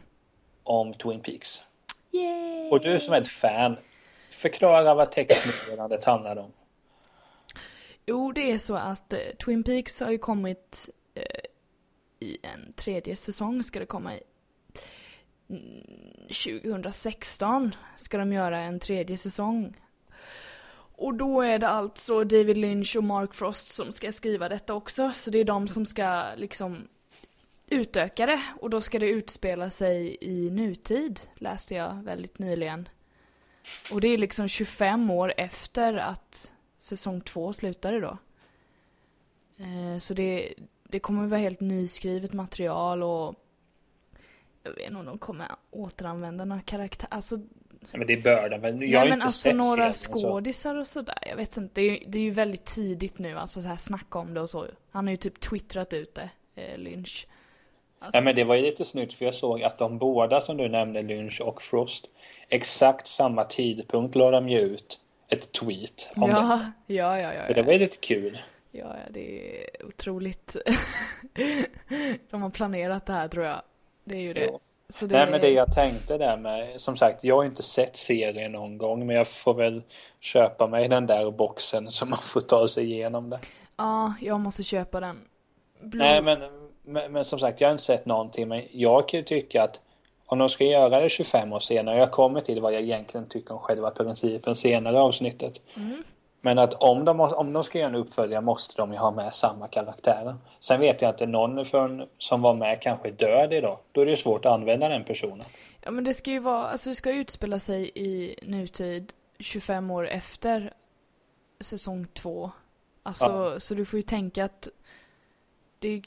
om 0.64 0.94
Twin 0.94 1.22
Peaks. 1.22 1.62
Yay. 2.12 2.70
Och 2.70 2.82
du 2.82 3.00
som 3.00 3.14
är 3.14 3.22
ett 3.22 3.28
fan, 3.28 3.78
förklara 4.30 4.96
vad 4.96 5.12
textmeddelandet 5.12 6.04
handlar 6.04 6.36
om. 6.36 6.52
Jo, 8.06 8.32
det 8.32 8.52
är 8.52 8.58
så 8.58 8.76
att 8.76 9.14
eh, 9.14 9.20
Twin 9.46 9.64
Peaks 9.64 10.00
har 10.00 10.12
ju 10.12 10.18
kommit 10.18 10.90
eh, 11.14 11.24
i 12.20 12.38
en 12.42 12.74
tredje 12.74 13.16
säsong 13.16 13.64
ska 13.64 13.80
det 13.80 13.86
komma 13.86 14.16
i. 14.16 14.22
2016 16.28 17.76
ska 17.96 18.18
de 18.18 18.34
göra 18.34 18.60
en 18.60 18.80
tredje 18.80 19.18
säsong. 19.18 19.78
Och 21.02 21.14
då 21.14 21.42
är 21.42 21.60
det 21.60 21.68
alltså 21.68 22.24
David 22.24 22.58
Lynch 22.58 22.96
och 22.96 23.04
Mark 23.04 23.34
Frost 23.34 23.70
som 23.70 23.92
ska 23.92 24.12
skriva 24.12 24.50
detta 24.50 24.74
också, 24.74 25.12
så 25.16 25.30
det 25.30 25.40
är 25.40 25.44
de 25.44 25.68
som 25.68 25.86
ska 25.86 26.26
liksom 26.36 26.88
utöka 27.68 28.26
det. 28.26 28.42
Och 28.60 28.70
då 28.70 28.82
ska 28.82 29.00
det 29.00 29.10
utspela 29.10 29.70
sig 29.70 30.18
i 30.22 30.50
nutid, 30.50 31.20
läste 31.36 31.76
jag 31.76 32.04
väldigt 32.04 32.40
nyligen. 32.40 32.90
Och 33.92 34.02
det 34.02 34.08
är 34.08 34.18
liksom 34.18 34.48
25 34.48 35.12
år 35.12 35.34
efter 35.38 35.94
att 35.94 36.54
säsong 36.78 37.22
två 37.22 37.54
slutade 37.54 38.00
då. 38.00 38.18
Eh, 39.58 40.00
så 40.00 40.14
det, 40.14 40.54
det 40.84 41.00
kommer 41.00 41.28
vara 41.28 41.40
helt 41.40 41.60
nyskrivet 41.60 42.34
material 42.34 43.04
och 43.04 43.36
jag 44.64 44.72
vet 44.72 44.88
inte 44.88 45.00
om 45.00 45.06
de 45.06 45.18
kommer 45.18 45.48
återanvända 45.72 46.46
några 46.46 46.62
karaktärer. 46.62 47.14
Alltså, 47.14 47.40
men 47.92 48.08
det 48.08 48.18
bör 48.18 48.50
de 48.50 48.62
väl? 48.62 48.84
Jag 48.84 49.00
har 49.00 49.06
men 49.06 49.14
inte 49.14 49.26
alltså 49.26 49.52
några 49.52 49.94
skådisar 49.94 50.76
och 50.76 50.88
sådär. 50.88 51.18
Jag 51.30 51.36
vet 51.36 51.58
inte. 51.58 51.82
Det 51.82 51.90
är, 51.90 52.04
det 52.08 52.18
är 52.18 52.24
ju 52.24 52.32
väldigt 52.32 52.66
tidigt 52.66 53.20
nu, 53.20 53.38
alltså 53.38 53.62
så 53.62 53.68
här 53.68 53.78
snacka 53.78 54.20
om 54.20 54.34
det 54.34 54.42
och 54.42 54.50
så. 54.50 54.68
Han 54.92 55.08
har 55.08 55.12
ju 55.12 55.18
typ 55.18 55.40
twittrat 55.40 55.94
ut 55.94 56.16
det, 56.16 56.30
eh, 56.56 56.78
Lynch. 56.78 57.28
Att... 58.00 58.10
Ja 58.14 58.22
men 58.22 58.36
det 58.36 58.44
var 58.44 58.56
ju 58.56 58.62
lite 58.62 58.86
snyggt 58.86 59.14
för 59.14 59.26
jag 59.26 59.36
såg 59.36 59.64
att 59.64 59.78
de 59.78 59.98
båda 59.98 60.42
som 60.42 60.58
du 60.58 60.70
nämnde, 60.70 61.02
Lynch 61.02 61.42
och 61.42 61.62
Frost, 61.62 62.10
exakt 62.50 63.08
samma 63.08 63.44
tidpunkt 63.44 64.16
la 64.16 64.32
de 64.32 64.50
ju 64.50 64.60
ut 64.60 65.00
ett 65.28 65.52
tweet 65.52 66.10
om 66.16 66.30
ja, 66.30 66.62
det. 66.88 66.94
Ja, 66.94 67.20
ja, 67.20 67.34
ja. 67.34 67.44
Så 67.44 67.54
det 67.54 67.62
var 67.62 67.74
ju 67.74 67.80
lite 67.80 67.98
kul. 67.98 68.38
Ja, 68.72 68.96
det 69.10 69.64
är 69.64 69.86
otroligt. 69.86 70.56
de 72.30 72.42
har 72.42 72.50
planerat 72.50 73.06
det 73.06 73.14
här 73.14 73.28
tror 73.28 73.46
jag. 73.46 73.62
Det 74.04 74.16
är 74.16 74.22
ju 74.22 74.34
det. 74.34 74.52
Så 74.92 75.06
det... 75.06 75.16
Nej 75.18 75.32
men 75.32 75.42
det 75.42 75.50
jag 75.50 75.74
tänkte 75.74 76.18
där 76.18 76.38
med, 76.38 76.82
som 76.82 76.98
sagt 76.98 77.24
jag 77.24 77.36
har 77.36 77.44
inte 77.44 77.64
sett 77.64 77.96
serien 77.96 78.52
någon 78.52 78.78
gång 78.78 79.06
men 79.06 79.16
jag 79.16 79.28
får 79.28 79.54
väl 79.54 79.84
köpa 80.20 80.68
mig 80.68 80.88
den 80.88 81.06
där 81.06 81.32
boxen 81.32 81.90
så 81.90 82.06
man 82.06 82.20
får 82.20 82.42
ta 82.42 82.68
sig 82.68 82.92
igenom 82.92 83.30
det. 83.30 83.40
Ja, 83.78 84.14
jag 84.22 84.40
måste 84.40 84.64
köpa 84.64 85.00
den. 85.00 85.22
Blue... 85.82 86.04
Nej 86.04 86.22
men, 86.22 86.40
men, 86.86 87.12
men, 87.12 87.26
som 87.26 87.40
sagt 87.40 87.62
jag 87.62 87.68
har 87.68 87.72
inte 87.72 87.84
sett 87.84 88.06
någonting 88.06 88.48
men 88.48 88.64
jag 88.72 89.08
kan 89.08 89.20
ju 89.20 89.24
tycka 89.24 89.64
att 89.64 89.80
om 90.26 90.40
de 90.40 90.50
ska 90.50 90.64
göra 90.64 91.00
det 91.00 91.10
25 91.10 91.54
år 91.54 91.60
senare, 91.60 91.98
jag 91.98 92.12
kommer 92.12 92.42
till 92.42 92.62
vad 92.62 92.74
jag 92.74 92.82
egentligen 92.82 93.28
tycker 93.28 93.54
om 93.54 93.60
själva 93.60 93.90
principen 93.90 94.56
senare 94.56 95.00
avsnittet. 95.00 95.62
Mm. 95.76 96.04
Men 96.42 96.60
att 96.60 96.74
om 96.74 97.06
de, 97.06 97.18
måste, 97.18 97.36
om 97.36 97.54
de 97.54 97.64
ska 97.64 97.80
göra 97.80 97.90
en 97.90 97.96
uppföljare 97.96 98.42
måste 98.42 98.74
de 98.78 98.92
ju 98.92 98.98
ha 98.98 99.12
med 99.12 99.34
samma 99.34 99.68
karaktärer. 99.68 100.36
Sen 100.60 100.80
vet 100.80 101.02
jag 101.02 101.10
att 101.10 101.30
någon 101.30 101.66
från, 101.66 102.08
som 102.18 102.42
var 102.42 102.54
med 102.54 102.82
kanske 102.82 103.08
är 103.08 103.12
död 103.12 103.54
idag. 103.54 103.78
Då 103.92 104.02
är 104.02 104.06
det 104.06 104.18
svårt 104.18 104.46
att 104.46 104.52
använda 104.52 104.90
den 104.90 105.04
personen. 105.04 105.46
Ja 105.82 105.92
men 105.92 106.04
det 106.04 106.14
ska 106.14 106.32
ju 106.32 106.40
vara, 106.40 106.68
alltså 106.68 106.90
det 106.90 106.96
ska 106.96 107.12
utspela 107.12 107.60
sig 107.60 107.92
i 107.96 108.40
nutid 108.44 109.14
25 109.40 109.92
år 109.92 110.08
efter 110.08 110.74
säsong 111.60 112.08
2. 112.14 112.52
Alltså, 113.04 113.52
ja. 113.54 113.60
så 113.60 113.74
du 113.74 113.86
får 113.86 113.98
ju 113.98 114.04
tänka 114.04 114.46
att 114.46 114.68
det 115.80 116.02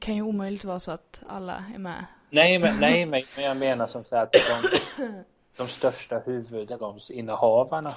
kan 0.00 0.14
ju 0.14 0.22
omöjligt 0.22 0.64
vara 0.64 0.80
så 0.80 0.90
att 0.90 1.22
alla 1.28 1.64
är 1.74 1.78
med. 1.78 2.04
Nej 2.30 2.58
men, 2.58 2.80
nej, 2.80 3.06
men 3.06 3.22
jag 3.36 3.56
menar 3.56 3.86
som 3.86 4.04
så 4.04 4.16
att 4.16 4.32
de, 4.32 5.24
de 5.56 5.66
största 5.66 6.18
huvudrollsinnehavarna 6.18 7.92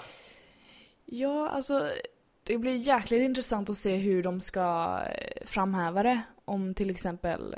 Ja, 1.14 1.50
alltså 1.50 1.92
det 2.44 2.58
blir 2.58 2.76
jäkligt 2.76 3.22
intressant 3.22 3.70
att 3.70 3.78
se 3.78 3.96
hur 3.96 4.24
de 4.24 4.42
ska 4.42 5.00
eh, 5.16 5.46
framhäva 5.46 6.04
det. 6.04 6.22
Om 6.46 6.74
till 6.74 6.90
exempel 6.90 7.56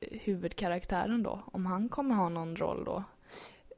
eh, 0.00 0.18
huvudkaraktären 0.20 1.22
då, 1.22 1.44
om 1.52 1.66
han 1.66 1.88
kommer 1.88 2.14
ha 2.14 2.28
någon 2.28 2.56
roll 2.56 2.84
då. 2.84 3.04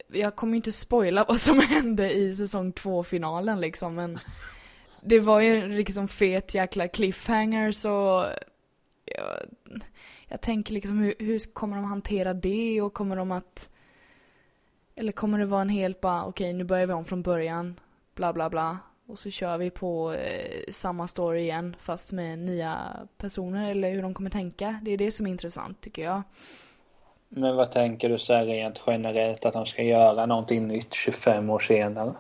Jag 0.09 0.37
kommer 0.37 0.57
inte 0.57 0.73
spoila 0.73 1.25
vad 1.29 1.41
som 1.41 1.61
hände 1.61 2.13
i 2.13 2.35
säsong 2.35 2.73
två 2.73 3.03
finalen 3.03 3.61
liksom, 3.61 3.95
men 3.95 4.17
det 5.01 5.21
var 5.21 5.41
ju 5.41 5.57
en 5.57 5.77
liksom 5.77 6.09
fet 6.09 6.55
jäkla 6.55 6.89
cliffhanger 6.89 7.73
så 7.73 8.27
jag, 9.05 9.37
jag 10.29 10.41
tänker 10.41 10.73
liksom 10.73 10.99
hur, 10.99 11.15
hur 11.19 11.53
kommer 11.53 11.77
de 11.77 11.85
hantera 11.85 12.35
det 12.35 12.83
och 12.83 12.95
kommer 12.95 13.17
de 13.17 13.33
att 13.33 13.71
eller 14.97 15.13
kommer 15.13 15.39
det 15.39 15.47
vara 15.47 15.63
en 15.63 15.69
helt 15.69 16.01
bara 16.01 16.25
okej 16.25 16.45
okay, 16.45 16.53
nu 16.53 16.65
börjar 16.65 16.87
vi 16.87 16.93
om 16.93 17.05
från 17.05 17.23
början 17.23 17.81
bla 18.17 18.33
bla 18.33 18.51
bla. 18.51 18.79
Och 19.07 19.19
så 19.19 19.31
kör 19.31 19.59
vi 19.59 19.71
på 19.71 20.13
eh, 20.13 20.63
samma 20.69 21.07
story 21.07 21.41
igen 21.41 21.77
fast 21.79 22.13
med 22.13 22.39
nya 22.39 22.79
personer 23.19 23.71
eller 23.71 23.91
hur 23.91 24.03
de 24.03 24.15
kommer 24.15 24.31
tänka. 24.31 24.81
Det 24.83 24.91
är 24.91 24.99
det 24.99 25.11
som 25.11 25.27
är 25.27 25.31
intressant 25.31 25.81
tycker 25.81 26.03
jag. 26.03 26.23
Men 27.29 27.57
vad 27.57 27.71
tänker 27.71 28.09
du 28.09 28.19
så 28.19 28.35
här 28.35 28.47
rent 28.47 28.83
generellt 28.87 29.45
att 29.45 29.53
de 29.53 29.67
ska 29.67 29.83
göra 29.83 30.27
någonting 30.27 30.69
nytt 30.69 30.95
25 30.95 31.51
år 31.51 31.59
senare? 31.59 32.15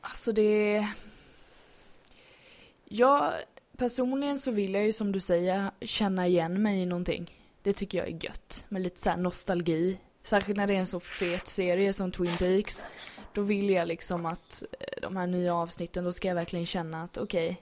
Alltså 0.00 0.32
det... 0.32 0.86
Ja, 2.84 3.32
personligen 3.76 4.38
så 4.38 4.50
vill 4.50 4.74
jag 4.74 4.84
ju 4.84 4.92
som 4.92 5.12
du 5.12 5.20
säger 5.20 5.70
känna 5.80 6.26
igen 6.26 6.62
mig 6.62 6.80
i 6.80 6.86
någonting. 6.86 7.30
Det 7.62 7.72
tycker 7.72 7.98
jag 7.98 8.08
är 8.08 8.24
gött. 8.24 8.64
Med 8.68 8.82
lite 8.82 9.00
så 9.00 9.16
nostalgi. 9.16 9.98
Särskilt 10.22 10.56
när 10.56 10.66
det 10.66 10.74
är 10.74 10.78
en 10.78 10.86
så 10.86 11.00
fet 11.00 11.46
serie 11.46 11.92
som 11.92 12.12
Twin 12.12 12.36
Peaks. 12.38 12.84
Då 13.34 13.42
vill 13.42 13.70
jag 13.70 13.88
liksom 13.88 14.26
att 14.26 14.62
eh, 14.80 15.00
de 15.02 15.16
här 15.16 15.26
nya 15.26 15.54
avsnitten, 15.54 16.04
då 16.04 16.12
ska 16.12 16.28
jag 16.28 16.34
verkligen 16.34 16.66
känna 16.66 17.02
att 17.02 17.18
okej, 17.18 17.50
okay, 17.50 17.56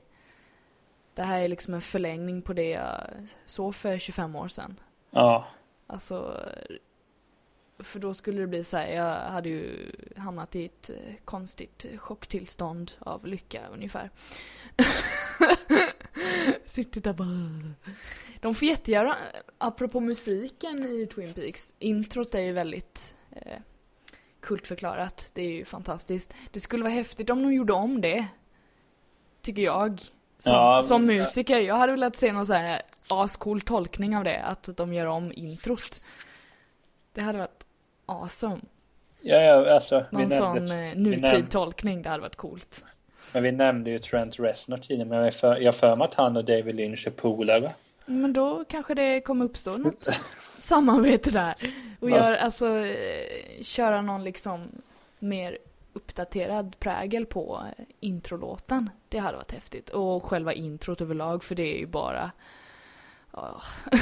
det 1.15 1.23
här 1.23 1.41
är 1.41 1.49
liksom 1.49 1.75
en 1.75 1.81
förlängning 1.81 2.43
på 2.43 2.53
det 2.53 2.69
jag 2.69 3.07
såg 3.47 3.75
för 3.75 3.99
25 3.99 4.37
år 4.37 4.49
sedan. 4.49 4.81
Ja. 5.11 5.47
Alltså, 5.87 6.41
för 7.79 8.01
då 8.01 8.15
skulle 8.15 8.41
det 8.41 8.47
bli 8.47 8.65
så 8.65 8.77
här, 8.77 8.93
jag 8.93 9.31
hade 9.31 9.49
ju 9.49 9.93
hamnat 10.17 10.57
i 10.57 10.65
ett 10.65 10.91
eh, 10.91 11.15
konstigt 11.25 11.87
chocktillstånd 11.97 12.93
av 12.99 13.27
lycka 13.27 13.67
ungefär. 13.73 14.11
Sitter 16.67 17.01
där 17.01 17.13
bara... 17.13 17.75
De 18.41 18.55
får 18.55 18.69
jättegärna, 18.69 19.17
apropå 19.59 20.01
musiken 20.01 20.85
i 20.85 21.07
Twin 21.07 21.35
Peaks, 21.35 21.73
introt 21.79 22.35
är 22.35 22.41
ju 22.41 22.53
väldigt 22.53 23.17
eh, 23.31 23.59
kultförklarat. 24.43 25.31
Det 25.35 25.43
är 25.43 25.51
ju 25.51 25.65
fantastiskt. 25.65 26.35
Det 26.51 26.61
skulle 26.61 26.83
vara 26.83 26.95
häftigt 26.95 27.31
om 27.31 27.43
de 27.43 27.53
gjorde 27.53 27.73
om 27.73 28.01
det. 28.01 28.27
Tycker 29.43 29.63
jag. 29.63 30.01
Som, 30.39 30.53
ja, 30.53 30.83
som 30.83 31.07
musiker. 31.07 31.59
Jag 31.59 31.75
hade 31.75 31.93
velat 31.93 32.17
se 32.17 32.33
någon 32.33 32.47
sån 32.47 32.57
här 32.57 32.83
ascool 33.11 33.61
tolkning 33.61 34.17
av 34.17 34.25
det. 34.25 34.43
Att 34.43 34.69
de 34.77 34.95
gör 34.95 35.07
om 35.07 35.33
introt. 35.33 36.01
Det 37.13 37.21
hade 37.21 37.39
varit 37.39 37.67
awesome. 38.07 38.61
Ja, 39.23 39.37
ja, 39.37 39.75
alltså. 39.75 40.05
Någon 40.11 40.31
sån 40.31 40.71
eh, 40.71 40.97
nutid-tolkning, 40.97 42.03
det 42.03 42.09
hade 42.09 42.23
varit 42.23 42.37
coolt. 42.37 42.85
Men 43.33 43.43
vi 43.43 43.53
nämnde 43.53 43.91
ju 43.91 43.99
Trent 43.99 44.41
Reznor 44.41 44.77
tidigare, 44.77 45.09
men 45.09 45.19
jag 45.19 45.35
för, 45.35 45.57
jag 45.57 45.75
för 45.75 45.97
mig 45.97 46.05
att 46.05 46.15
han 46.15 46.37
och 46.37 46.45
David 46.45 46.75
Lynch 46.75 47.07
är 47.07 47.11
polare. 47.11 47.75
Men 48.07 48.33
då 48.33 48.65
kanske 48.69 48.95
det 48.95 49.21
kommer 49.21 49.45
uppstå 49.45 49.77
något 49.77 50.21
samarbete 50.57 51.31
där. 51.31 51.55
Och 52.01 52.11
gör, 52.11 52.35
alltså, 52.35 52.77
eh, 52.77 53.63
köra 53.63 54.03
någon 54.03 54.25
liksom 54.25 54.69
mer 55.19 55.59
uppdaterad 55.93 56.79
prägel 56.79 57.27
på 57.27 57.61
introlåten. 58.01 58.91
Det 59.09 59.19
hade 59.19 59.37
varit 59.37 59.53
häftigt. 59.53 59.91
Och 59.91 60.25
själva 60.25 60.53
introt 60.53 61.01
överlag, 61.01 61.45
för 61.45 61.55
det 61.55 61.75
är 61.75 61.79
ju 61.79 61.87
bara... 61.87 62.31
Oh. 63.33 63.63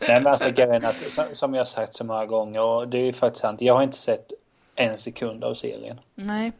Nej 0.00 0.22
men 0.22 0.26
alltså 0.26 0.50
grejen 0.50 0.84
att, 0.84 0.94
som 1.32 1.54
jag 1.54 1.68
sagt 1.68 1.94
så 1.94 2.04
många 2.04 2.26
gånger 2.26 2.60
och 2.60 2.88
det 2.88 2.98
är 2.98 3.04
ju 3.04 3.12
faktiskt 3.12 3.42
sant. 3.42 3.60
Jag 3.60 3.74
har 3.74 3.82
inte 3.82 3.96
sett 3.96 4.32
en 4.74 4.98
sekund 4.98 5.44
av 5.44 5.54
serien. 5.54 6.00
Nej. 6.14 6.52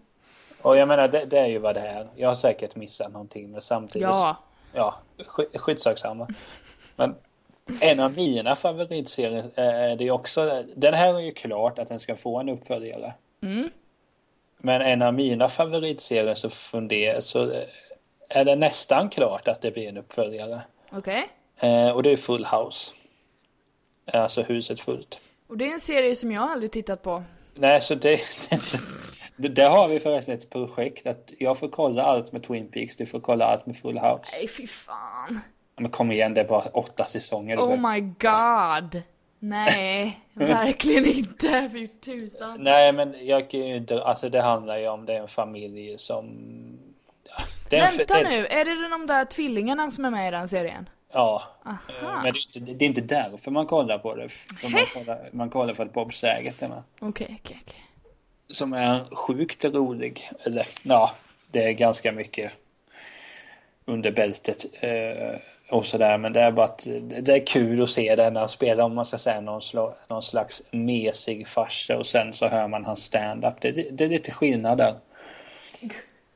Och 0.62 0.76
jag 0.76 0.88
menar 0.88 1.08
det, 1.08 1.24
det 1.24 1.38
är 1.38 1.46
ju 1.46 1.58
vad 1.58 1.74
det 1.74 1.80
är. 1.80 2.08
Jag 2.16 2.28
har 2.28 2.34
säkert 2.34 2.76
missat 2.76 3.12
någonting 3.12 3.50
men 3.50 3.60
samtidigt. 3.60 4.08
Ja. 4.08 4.36
Ja, 4.74 4.94
skitsamma. 5.54 6.28
Men 6.96 7.14
en 7.82 8.00
av 8.00 8.16
mina 8.16 8.56
favoritserier 8.56 9.50
är 9.54 9.96
det 9.96 10.10
också. 10.10 10.64
Den 10.76 10.94
här 10.94 11.14
är 11.14 11.20
ju 11.20 11.32
klart 11.32 11.78
att 11.78 11.88
den 11.88 12.00
ska 12.00 12.16
få 12.16 12.40
en 12.40 12.48
uppföljare. 12.48 13.14
Mm. 13.42 13.70
Men 14.58 14.82
en 14.82 15.02
av 15.02 15.14
mina 15.14 15.48
favoritserier 15.48 16.34
så 16.34 16.50
funderar 16.50 17.20
så 17.20 17.52
är 18.28 18.44
det 18.44 18.56
nästan 18.56 19.10
klart 19.10 19.48
att 19.48 19.60
det 19.60 19.70
blir 19.70 19.88
en 19.88 19.96
uppföljare. 19.96 20.60
Okej. 20.90 21.28
Okay. 21.56 21.70
Eh, 21.70 21.90
och 21.90 22.02
det 22.02 22.10
är 22.10 22.16
Full 22.16 22.44
House. 22.44 22.92
Alltså 24.12 24.42
huset 24.42 24.80
fullt. 24.80 25.20
Och 25.46 25.58
det 25.58 25.64
är 25.64 25.72
en 25.72 25.80
serie 25.80 26.16
som 26.16 26.32
jag 26.32 26.50
aldrig 26.50 26.72
tittat 26.72 27.02
på. 27.02 27.22
Nej, 27.54 27.80
så 27.80 27.94
det, 27.94 28.20
det, 29.36 29.48
det 29.48 29.62
har 29.62 29.88
vi 29.88 30.00
förresten 30.00 30.34
ett 30.34 30.50
projekt 30.50 31.06
att 31.06 31.32
jag 31.38 31.58
får 31.58 31.68
kolla 31.68 32.02
allt 32.02 32.32
med 32.32 32.42
Twin 32.42 32.70
Peaks, 32.70 32.96
du 32.96 33.06
får 33.06 33.20
kolla 33.20 33.44
allt 33.44 33.66
med 33.66 33.76
Full 33.76 33.98
House. 33.98 34.36
Nej, 34.38 34.48
fy 34.48 34.66
fan. 34.66 35.40
Men 35.76 35.90
kom 35.90 36.12
igen, 36.12 36.34
det 36.34 36.40
är 36.40 36.48
bara 36.48 36.62
åtta 36.62 37.04
säsonger. 37.04 37.58
Oh 37.58 37.92
my 37.92 38.00
god. 38.00 39.02
Nej, 39.38 40.18
verkligen 40.34 41.06
inte. 41.06 41.70
Fy 41.72 41.88
tusan. 41.88 42.60
Nej, 42.60 42.92
men 42.92 43.26
jag 43.26 43.50
kan 43.50 43.60
ju 43.60 43.76
inte, 43.76 44.02
alltså 44.02 44.28
det 44.28 44.42
handlar 44.42 44.78
ju 44.78 44.88
om 44.88 45.06
det 45.06 45.14
är 45.14 45.20
en 45.20 45.28
familj 45.28 45.98
som... 45.98 46.26
Ja, 47.70 47.86
Vänta 47.96 48.20
en, 48.20 48.30
nu, 48.30 48.46
är 48.46 48.64
det 48.64 48.88
de 48.88 49.06
där 49.06 49.24
tvillingarna 49.24 49.90
som 49.90 50.04
är 50.04 50.10
med 50.10 50.28
i 50.28 50.30
den 50.30 50.48
serien? 50.48 50.88
Ja, 51.12 51.42
Aha. 51.64 51.78
men 52.00 52.22
det 52.22 52.28
är, 52.28 52.58
inte, 52.58 52.72
det 52.72 52.84
är, 52.84 52.88
inte, 52.88 53.00
därför 53.00 53.50
man 53.50 53.66
kollar 53.66 53.98
på 53.98 54.14
det. 54.14 54.28
Man, 54.62 54.86
kollar, 54.94 55.28
man 55.32 55.50
kollar 55.50 55.74
för 55.74 55.82
att 55.82 55.92
Bob 55.92 56.14
Saget 56.14 56.62
är 56.62 56.68
med. 56.68 56.82
Okej, 57.00 57.38
okej, 57.40 57.62
okej. 57.66 57.84
Som 58.50 58.72
är 58.72 59.04
sjukt 59.14 59.64
rolig. 59.64 60.30
Eller 60.46 60.66
ja, 60.84 61.10
det 61.52 61.64
är 61.64 61.72
ganska 61.72 62.12
mycket 62.12 62.52
under 63.84 64.10
bältet 64.12 64.64
eh, 64.80 65.40
och 65.70 65.86
sådär. 65.86 66.18
Men 66.18 66.32
det 66.32 66.40
är 66.40 66.52
bara 66.52 66.66
att 66.66 66.86
det 67.20 67.32
är 67.32 67.46
kul 67.46 67.82
att 67.82 67.90
se 67.90 68.16
det 68.16 68.30
när 68.30 68.40
han 68.40 68.48
spelar 68.48 68.84
om 68.84 68.94
man 68.94 69.04
ska 69.04 69.18
säga 69.18 69.40
någon, 69.40 69.60
någon 70.08 70.22
slags 70.22 70.62
mesig 70.70 71.48
farsa 71.48 71.98
och 71.98 72.06
sen 72.06 72.32
så 72.32 72.46
hör 72.46 72.68
man 72.68 72.84
hans 72.84 73.04
stand-up. 73.04 73.54
Det, 73.60 73.70
det, 73.70 73.90
det 73.90 74.04
är 74.04 74.08
lite 74.08 74.30
skillnad 74.30 74.78
där. 74.78 74.94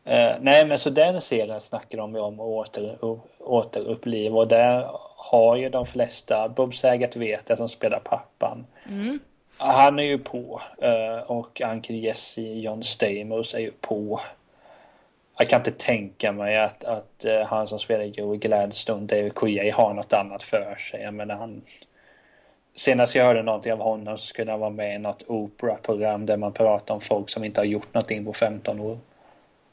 Eh, 0.05 0.37
nej, 0.41 0.67
men 0.67 0.79
så 0.79 0.91
den 0.91 1.21
serien 1.21 1.61
snackar 1.61 1.99
de 1.99 2.17
om 2.17 2.41
åter, 2.41 2.99
återuppliv 3.39 4.37
och 4.37 4.49
där 4.49 4.91
har 5.17 5.57
ju 5.57 5.69
de 5.69 5.87
flesta, 5.87 6.49
Bob 6.49 6.75
Saget 6.75 7.17
vet 7.17 7.47
det 7.47 7.57
som 7.57 7.69
spelar 7.69 8.01
pappan. 8.01 8.67
Mm. 8.89 9.19
Han 9.59 9.99
är 9.99 10.03
ju 10.03 10.19
på 10.19 10.61
uh, 10.83 11.31
och 11.31 11.61
Uncle 11.61 11.97
Jesse, 11.97 12.41
John 12.41 12.83
Stamos 12.83 13.55
är 13.55 13.59
ju 13.59 13.71
på. 13.71 14.21
Jag 15.39 15.49
kan 15.49 15.61
inte 15.61 15.71
tänka 15.71 16.33
mig 16.33 16.59
att, 16.59 16.85
att 16.85 17.25
uh, 17.27 17.43
han 17.43 17.67
som 17.69 17.79
spelar 17.79 18.05
Joey 18.05 18.39
Gladstone, 18.39 19.07
David 19.07 19.35
Coulier, 19.35 19.73
har 19.73 19.95
något 19.95 20.13
annat 20.13 20.43
för 20.43 20.75
sig. 20.75 21.03
Jag 21.03 21.15
menar 21.15 21.35
han... 21.35 21.63
Senast 22.75 23.15
jag 23.15 23.25
hörde 23.25 23.43
någonting 23.43 23.73
av 23.73 23.79
honom 23.79 24.19
så 24.19 24.27
skulle 24.27 24.51
han 24.51 24.61
vara 24.61 24.71
med 24.71 24.95
i 24.95 24.99
något 24.99 25.25
opera-program 25.27 26.27
där 26.27 26.37
man 26.37 26.53
pratar 26.53 26.95
om 26.95 27.01
folk 27.01 27.31
som 27.31 27.45
inte 27.45 27.61
har 27.61 27.67
gjort 27.67 27.95
någonting 27.95 28.25
på 28.25 28.33
15 28.33 28.81
år. 28.81 28.99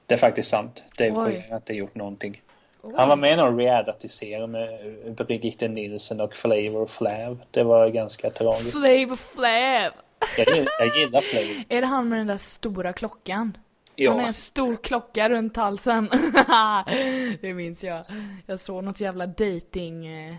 Det 0.06 0.14
är 0.14 0.18
faktiskt 0.18 0.50
sant. 0.50 0.84
Dave 0.98 1.12
Oj. 1.12 1.46
har 1.50 1.58
inte 1.58 1.74
gjort 1.74 1.96
någonting. 1.96 2.42
Oj. 2.86 2.94
Han 2.98 3.10
var 3.10 3.16
med 3.16 3.34
i 3.34 3.36
någon 3.36 3.58
reality-serie 3.58 4.48
med 4.48 4.70
Brigitte 5.16 5.68
Nielsen 5.68 6.22
och 6.22 6.36
Flavor 6.36 6.86
Flav. 6.86 7.42
Det 7.52 7.64
var 7.64 7.90
ganska 7.90 8.30
tragiskt. 8.30 8.72
Flavor 8.72 9.16
Flav! 9.16 9.92
Jag 10.38 10.56
gillar, 10.56 10.72
jag 10.80 10.98
gillar 10.98 11.22
Flavor. 11.22 11.64
Är 11.70 11.82
det 11.82 11.88
han 11.88 12.10
med 12.10 12.20
den 12.20 12.28
där 12.28 12.38
stora 12.38 12.94
klockan? 12.94 13.58
Ja. 13.96 14.12
Han 14.12 14.20
har 14.20 14.28
en 14.28 14.34
stor 14.34 14.76
klocka 14.76 15.30
runt 15.30 15.58
halsen. 15.58 16.10
det 17.42 17.54
minns 17.54 17.84
jag. 17.84 18.06
Jag 18.46 18.60
såg 18.60 18.84
något 18.84 19.00
jävla 19.00 19.28
dating 19.28 20.08
eh, 20.08 20.36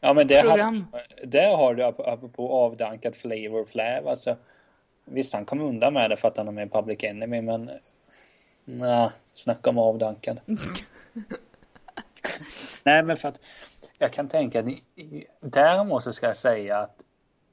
Ja 0.00 0.14
men 0.14 0.26
det 0.26 0.40
har, 0.40 0.84
där 1.26 1.56
har 1.56 1.74
du 1.74 1.84
apropå 1.84 2.52
avdankad 2.52 3.16
Flavor 3.16 3.64
Flav. 3.64 4.08
Alltså, 4.08 4.36
visst 5.04 5.34
han 5.34 5.44
kom 5.44 5.60
undan 5.60 5.94
med 5.94 6.10
det 6.10 6.16
för 6.16 6.28
att 6.28 6.36
han 6.36 6.48
är 6.48 6.52
med 6.52 6.66
i 6.66 6.70
Public 6.70 7.04
Enemy 7.04 7.42
men 7.42 7.70
Nej, 8.64 9.08
snacka 9.32 9.70
om 9.70 9.78
avdankad. 9.78 10.40
Nej, 12.84 13.02
men 13.02 13.16
för 13.16 13.28
att 13.28 13.40
jag 13.98 14.12
kan 14.12 14.28
tänka 14.28 14.60
att 14.60 14.66
däremot 15.40 16.14
ska 16.14 16.26
jag 16.26 16.36
säga 16.36 16.78
att 16.78 17.04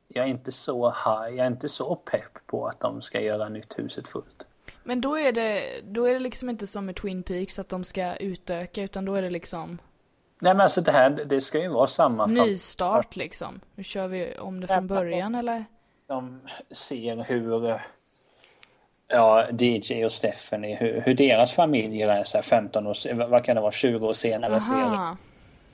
jag 0.07 0.25
är 0.25 0.29
inte 0.29 0.51
så 0.51 0.89
high, 0.89 1.35
jag 1.35 1.39
är 1.39 1.47
inte 1.47 1.69
så 1.69 1.95
pepp 1.95 2.47
på 2.47 2.67
att 2.67 2.79
de 2.79 3.01
ska 3.01 3.21
göra 3.21 3.49
nytt 3.49 3.79
huset 3.79 4.07
fullt. 4.07 4.45
Men 4.83 5.01
då 5.01 5.19
är 5.19 5.31
det, 5.31 5.81
då 5.83 6.05
är 6.05 6.13
det 6.13 6.19
liksom 6.19 6.49
inte 6.49 6.67
som 6.67 6.85
med 6.85 6.95
Twin 6.95 7.23
Peaks 7.23 7.59
att 7.59 7.69
de 7.69 7.83
ska 7.83 8.15
utöka 8.15 8.83
utan 8.83 9.05
då 9.05 9.15
är 9.15 9.21
det 9.21 9.29
liksom 9.29 9.77
Nej 10.39 10.53
men 10.53 10.61
alltså 10.61 10.81
det 10.81 10.91
här, 10.91 11.09
det 11.09 11.41
ska 11.41 11.61
ju 11.61 11.67
vara 11.67 11.87
samma 11.87 12.25
Nystart 12.25 13.15
liksom. 13.15 13.59
Nu 13.75 13.83
kör 13.83 14.07
vi 14.07 14.37
om 14.39 14.59
det 14.59 14.67
från 14.67 14.87
början 14.87 15.35
eller? 15.35 15.65
Som 15.99 16.41
ser 16.71 17.23
hur 17.23 17.79
ja, 19.07 19.47
DJ 19.59 20.05
och 20.05 20.11
Stephanie, 20.11 20.75
hur, 20.75 21.01
hur 21.01 21.13
deras 21.13 21.53
familjer 21.53 22.07
är 22.07 22.23
så 22.23 22.41
15 22.41 22.87
år, 22.87 23.27
vad 23.27 23.43
kan 23.43 23.55
det 23.55 23.61
vara, 23.61 23.71
20 23.71 24.07
år 24.07 24.13
senare 24.13 24.61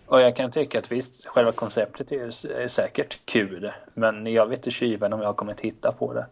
Och 0.06 0.22
jag 0.22 0.36
kan 0.36 0.52
tycka 0.52 0.80
att 0.80 0.92
visst, 0.92 1.26
själva 1.26 1.52
konceptet 1.52 2.12
är, 2.12 2.52
är 2.52 2.68
säkert 2.68 3.20
kul, 3.26 3.72
men 3.94 4.28
jag 4.28 4.48
vet 4.48 4.60
inte 4.60 4.72
tjuven 4.72 5.14
om 5.14 5.22
jag 5.22 5.36
kommer 5.36 5.54
titta 5.54 5.92
på 5.92 6.14
det. 6.14 6.26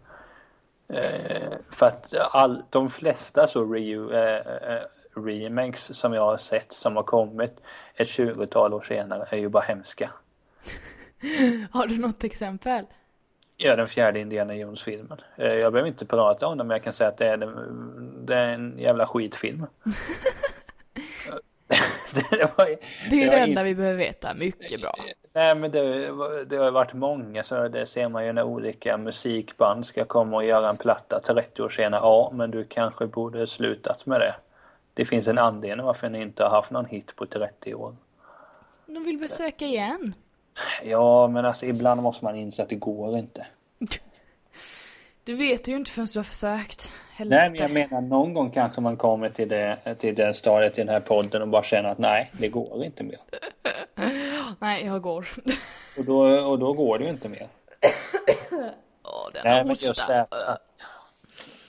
Eh, 0.93 1.57
för 1.71 1.85
att 1.85 2.13
all, 2.31 2.63
de 2.69 2.89
flesta 2.89 3.47
så 3.47 3.73
re, 3.73 3.93
eh, 3.93 4.73
eh, 4.73 4.81
remakes 5.15 5.97
som 5.97 6.13
jag 6.13 6.21
har 6.21 6.37
sett 6.37 6.73
som 6.73 6.95
har 6.95 7.03
kommit 7.03 7.61
ett 7.95 8.07
20-tal 8.07 8.73
år 8.73 8.81
senare 8.81 9.25
är 9.29 9.37
ju 9.37 9.49
bara 9.49 9.63
hemska. 9.63 10.11
har 11.71 11.87
du 11.87 11.97
något 11.97 12.23
exempel? 12.23 12.85
Ja, 13.61 13.75
den 13.75 13.87
fjärde 13.87 14.19
Indiana 14.19 14.55
Jones-filmen. 14.55 15.21
Eh, 15.35 15.53
jag 15.53 15.73
behöver 15.73 15.89
inte 15.89 16.05
prata 16.05 16.47
om 16.47 16.57
den, 16.57 16.67
men 16.67 16.75
jag 16.75 16.83
kan 16.83 16.93
säga 16.93 17.07
att 17.09 17.17
det 17.17 17.27
är, 17.27 17.37
det 18.25 18.35
är 18.35 18.53
en 18.53 18.79
jävla 18.79 19.07
skitfilm. 19.07 19.65
det, 22.29 22.57
var, 22.57 22.65
det 23.09 23.23
är 23.23 23.31
det, 23.31 23.37
enda 23.37 23.61
in... 23.61 23.67
vi 23.67 23.75
behöver 23.75 23.97
veta, 23.97 24.33
mycket 24.33 24.81
bra. 24.81 24.95
Nej, 25.33 25.55
men 25.55 25.71
det, 25.71 25.81
det 26.45 26.57
har 26.57 26.71
varit 26.71 26.93
många, 26.93 27.43
så 27.43 27.67
det 27.67 27.85
ser 27.85 28.09
man 28.09 28.25
ju 28.25 28.33
när 28.33 28.43
olika 28.43 28.97
musikband 28.97 29.85
ska 29.85 30.05
komma 30.05 30.37
och 30.37 30.45
göra 30.45 30.69
en 30.69 30.77
platta 30.77 31.19
30 31.19 31.61
år 31.61 31.69
senare. 31.69 32.01
Ja, 32.03 32.31
men 32.33 32.51
du 32.51 32.63
kanske 32.63 33.07
borde 33.07 33.47
slutat 33.47 34.05
med 34.05 34.19
det. 34.19 34.35
Det 34.93 35.05
finns 35.05 35.27
en 35.27 35.37
anledning 35.37 35.85
varför 35.85 36.09
ni 36.09 36.21
inte 36.21 36.43
har 36.43 36.49
haft 36.49 36.71
någon 36.71 36.85
hit 36.85 37.15
på 37.15 37.25
30 37.25 37.73
år. 37.73 37.95
De 38.85 39.03
vill 39.03 39.17
väl 39.17 39.29
söka 39.29 39.65
igen? 39.65 40.13
Ja, 40.83 41.27
men 41.27 41.45
alltså 41.45 41.65
ibland 41.65 42.01
måste 42.01 42.25
man 42.25 42.35
inse 42.35 42.63
att 42.63 42.69
det 42.69 42.75
går 42.75 43.17
inte. 43.17 43.47
Du 45.23 45.35
vet 45.35 45.67
ju 45.67 45.75
inte 45.75 45.91
förrän 45.91 46.07
du 46.13 46.19
har 46.19 46.23
försökt. 46.23 46.91
Helvete. 47.11 47.41
Nej, 47.41 47.49
men 47.49 47.61
jag 47.61 47.71
menar 47.71 48.01
någon 48.01 48.33
gång 48.33 48.51
kanske 48.51 48.81
man 48.81 48.97
kommer 48.97 49.29
till 49.29 49.49
det, 49.49 49.95
till 49.99 50.15
det 50.15 50.33
stadiet 50.33 50.77
i 50.77 50.81
den 50.81 50.89
här 50.89 50.99
podden 50.99 51.41
och 51.41 51.47
bara 51.47 51.63
känner 51.63 51.89
att 51.89 51.97
nej, 51.97 52.31
det 52.31 52.47
går 52.47 52.83
inte 52.83 53.03
mer. 53.03 53.17
nej, 54.59 54.85
jag 54.85 55.01
går. 55.01 55.27
och, 55.97 56.05
då, 56.05 56.39
och 56.39 56.59
då 56.59 56.73
går 56.73 56.97
det 56.97 57.03
ju 57.03 57.09
inte 57.09 57.29
mer. 57.29 57.47
Åh, 59.03 59.27
oh, 59.27 59.29
nej, 59.43 59.63
men 59.63 59.67
just 59.67 60.07
det, 60.07 60.21
att, 60.21 60.61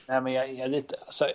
Nej, 0.06 0.20
men 0.20 0.32
jag, 0.32 0.52
jag 0.52 0.70
lite, 0.70 0.96
alltså, 1.06 1.28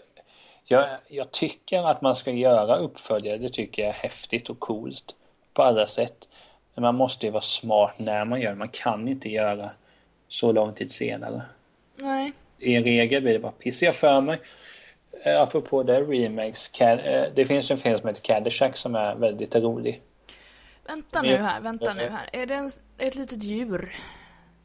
jag, 0.63 0.87
jag 1.07 1.31
tycker 1.31 1.83
att 1.83 2.01
man 2.01 2.15
ska 2.15 2.31
göra 2.31 2.75
uppföljare. 2.75 3.37
Det 3.37 3.49
tycker 3.49 3.81
jag 3.81 3.89
är 3.89 3.93
häftigt 3.93 4.49
och 4.49 4.59
coolt 4.59 5.15
på 5.53 5.63
alla 5.63 5.87
sätt. 5.87 6.27
Men 6.75 6.81
man 6.81 6.95
måste 6.95 7.25
ju 7.25 7.31
vara 7.31 7.41
smart 7.41 7.95
när 7.99 8.25
man 8.25 8.41
gör 8.41 8.51
det. 8.51 8.57
Man 8.57 8.67
kan 8.67 9.07
inte 9.07 9.29
göra 9.29 9.69
så 10.27 10.51
lång 10.51 10.73
tid 10.73 10.91
senare. 10.91 11.41
Nej. 11.95 12.31
I 12.59 12.79
regel 12.79 13.21
blir 13.21 13.33
det 13.33 13.39
bara 13.39 13.51
piss. 13.51 13.81
Jag 13.81 13.95
för 13.95 14.21
mig, 14.21 14.41
eh, 15.25 15.41
apropå 15.41 15.83
det, 15.83 16.01
remakes. 16.01 16.81
Eh, 16.81 17.25
det 17.35 17.45
finns 17.45 17.71
en 17.71 17.77
film 17.77 17.99
som 17.99 18.07
heter 18.07 18.21
Caddyshack 18.21 18.77
som 18.77 18.95
är 18.95 19.15
väldigt 19.15 19.55
rolig. 19.55 20.01
Vänta 20.87 21.21
nu 21.21 21.37
här, 21.37 21.61
vänta 21.61 21.93
nu 21.93 22.09
här. 22.09 22.29
Är 22.33 22.45
det 22.45 22.55
en, 22.55 22.71
ett 22.97 23.15
litet 23.15 23.43
djur? 23.43 23.95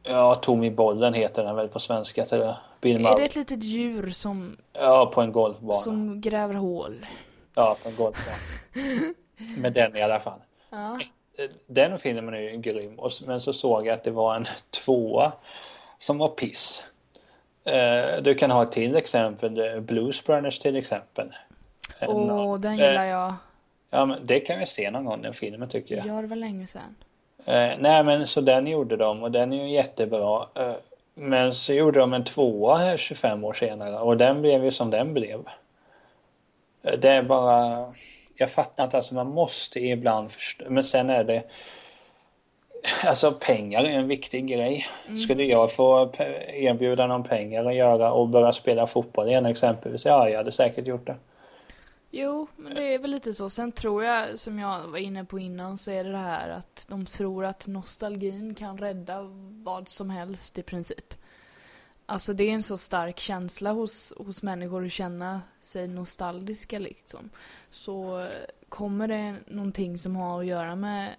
Ja, 0.02 0.34
Tommy 0.34 0.70
Bollen 0.70 1.14
heter 1.14 1.44
den 1.44 1.56
väl 1.56 1.68
på 1.68 1.78
svenska 1.78 2.24
till 2.24 2.38
det. 2.38 2.56
Bill 2.80 3.06
är 3.06 3.16
det 3.16 3.24
ett 3.24 3.36
litet 3.36 3.64
djur 3.64 4.10
som... 4.10 4.56
Ja, 4.72 5.10
på 5.14 5.20
en 5.20 5.32
golfbana. 5.32 5.80
Som 5.80 6.20
gräver 6.20 6.54
hål? 6.54 7.06
Ja, 7.54 7.76
på 7.82 7.88
en 7.88 7.96
golfbana. 7.96 8.36
Med 9.56 9.72
den 9.72 9.96
i 9.96 10.02
alla 10.02 10.20
fall. 10.20 10.40
Ja 10.70 10.98
den 11.66 11.98
filmen 11.98 12.34
är 12.34 12.38
ju 12.38 12.56
grym. 12.56 13.00
Men 13.26 13.40
så 13.40 13.52
såg 13.52 13.86
jag 13.86 13.94
att 13.94 14.04
det 14.04 14.10
var 14.10 14.34
en 14.34 14.44
tvåa 14.84 15.32
som 15.98 16.18
var 16.18 16.28
piss. 16.28 16.84
Eh, 17.64 18.22
du 18.22 18.34
kan 18.34 18.50
ha 18.50 18.62
ett 18.62 18.72
till 18.72 18.96
exempel, 18.96 19.80
Blues 19.80 20.24
Brothers 20.24 20.58
till 20.58 20.76
exempel. 20.76 21.28
Åh, 22.00 22.54
oh, 22.54 22.60
den 22.60 22.76
gillar 22.76 23.04
jag. 23.04 23.34
Ja, 23.90 24.06
men 24.06 24.26
det 24.26 24.40
kan 24.40 24.58
vi 24.58 24.66
se 24.66 24.90
någon 24.90 25.04
gång, 25.04 25.22
den 25.22 25.34
filmen 25.34 25.68
tycker 25.68 25.96
jag. 25.96 26.06
Ja, 26.06 26.20
det 26.20 26.26
var 26.26 26.36
länge 26.36 26.66
sedan. 26.66 26.96
Eh, 27.44 27.72
nej, 27.78 28.04
men 28.04 28.26
så 28.26 28.40
den 28.40 28.66
gjorde 28.66 28.96
de 28.96 29.22
och 29.22 29.30
den 29.30 29.52
är 29.52 29.64
ju 29.64 29.70
jättebra. 29.70 30.46
Eh, 30.54 30.74
men 31.14 31.52
så 31.52 31.72
gjorde 31.72 32.00
de 32.00 32.12
en 32.12 32.24
tvåa 32.24 32.96
25 32.96 33.44
år 33.44 33.52
senare 33.52 33.98
och 33.98 34.16
den 34.16 34.42
blev 34.42 34.64
ju 34.64 34.70
som 34.70 34.90
den 34.90 35.14
blev. 35.14 35.44
Det 36.82 37.08
är 37.08 37.22
bara 37.22 37.86
jag 38.40 38.50
fattar 38.50 38.84
inte, 38.84 38.96
alltså 38.96 39.14
man 39.14 39.26
måste 39.26 39.80
ibland 39.80 40.32
förstå, 40.32 40.64
men 40.68 40.84
sen 40.84 41.10
är 41.10 41.24
det 41.24 41.42
Alltså 43.04 43.32
pengar 43.32 43.84
är 43.84 43.88
en 43.88 44.08
viktig 44.08 44.46
grej. 44.46 44.86
Mm. 45.06 45.16
Skulle 45.16 45.44
jag 45.44 45.72
få 45.72 46.12
erbjuda 46.48 47.06
någon 47.06 47.24
pengar 47.24 47.64
att 47.64 47.74
göra 47.74 48.12
och 48.12 48.28
börja 48.28 48.52
spela 48.52 48.86
fotboll 48.86 49.28
igen 49.28 49.46
exempelvis, 49.46 50.04
ja 50.04 50.28
jag 50.28 50.36
hade 50.36 50.52
säkert 50.52 50.86
gjort 50.86 51.06
det. 51.06 51.16
Jo, 52.10 52.46
men 52.56 52.74
det 52.74 52.94
är 52.94 52.98
väl 52.98 53.10
lite 53.10 53.32
så. 53.32 53.50
Sen 53.50 53.72
tror 53.72 54.04
jag, 54.04 54.38
som 54.38 54.58
jag 54.58 54.80
var 54.80 54.98
inne 54.98 55.24
på 55.24 55.38
innan, 55.38 55.78
så 55.78 55.90
är 55.90 56.04
det 56.04 56.10
det 56.10 56.16
här 56.16 56.48
att 56.48 56.86
de 56.88 57.06
tror 57.06 57.44
att 57.44 57.66
nostalgin 57.66 58.54
kan 58.54 58.78
rädda 58.78 59.22
vad 59.64 59.88
som 59.88 60.10
helst 60.10 60.58
i 60.58 60.62
princip. 60.62 61.14
Alltså 62.10 62.32
det 62.34 62.44
är 62.44 62.52
en 62.52 62.62
så 62.62 62.76
stark 62.76 63.18
känsla 63.18 63.72
hos, 63.72 64.12
hos 64.16 64.42
människor 64.42 64.86
att 64.86 64.92
känna 64.92 65.42
sig 65.60 65.88
nostalgiska 65.88 66.78
liksom. 66.78 67.30
Så 67.70 68.22
kommer 68.68 69.08
det 69.08 69.36
någonting 69.46 69.98
som 69.98 70.16
har 70.16 70.40
att 70.40 70.46
göra 70.46 70.76
med 70.76 71.14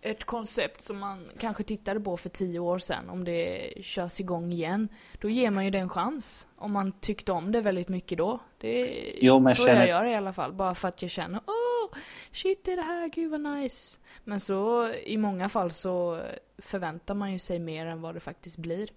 ett 0.00 0.24
koncept 0.24 0.80
som 0.80 0.98
man 0.98 1.26
kanske 1.38 1.62
tittade 1.62 2.00
på 2.00 2.16
för 2.16 2.28
tio 2.28 2.58
år 2.58 2.78
sedan, 2.78 3.10
om 3.10 3.24
det 3.24 3.72
körs 3.80 4.20
igång 4.20 4.52
igen, 4.52 4.88
då 5.20 5.28
ger 5.28 5.50
man 5.50 5.64
ju 5.64 5.70
det 5.70 5.78
en 5.78 5.88
chans. 5.88 6.48
Om 6.56 6.72
man 6.72 6.92
tyckte 6.92 7.32
om 7.32 7.52
det 7.52 7.60
väldigt 7.60 7.88
mycket 7.88 8.18
då. 8.18 8.38
Det 8.58 9.12
jo, 9.20 9.40
men 9.40 9.56
så 9.56 9.66
känner... 9.66 9.86
jag 9.86 9.88
gör 9.88 10.12
i 10.12 10.14
alla 10.14 10.32
fall, 10.32 10.52
bara 10.52 10.74
för 10.74 10.88
att 10.88 11.02
jag 11.02 11.10
känner 11.10 11.40
åh, 11.46 11.98
shit 12.32 12.68
är 12.68 12.76
det 12.76 12.82
här, 12.82 13.08
gud 13.08 13.30
vad 13.30 13.40
nice. 13.40 13.98
Men 14.24 14.40
så 14.40 14.92
i 14.92 15.16
många 15.16 15.48
fall 15.48 15.70
så 15.70 16.20
förväntar 16.58 17.14
man 17.14 17.32
ju 17.32 17.38
sig 17.38 17.58
mer 17.58 17.86
än 17.86 18.02
vad 18.02 18.14
det 18.14 18.20
faktiskt 18.20 18.58
blir. 18.58 18.88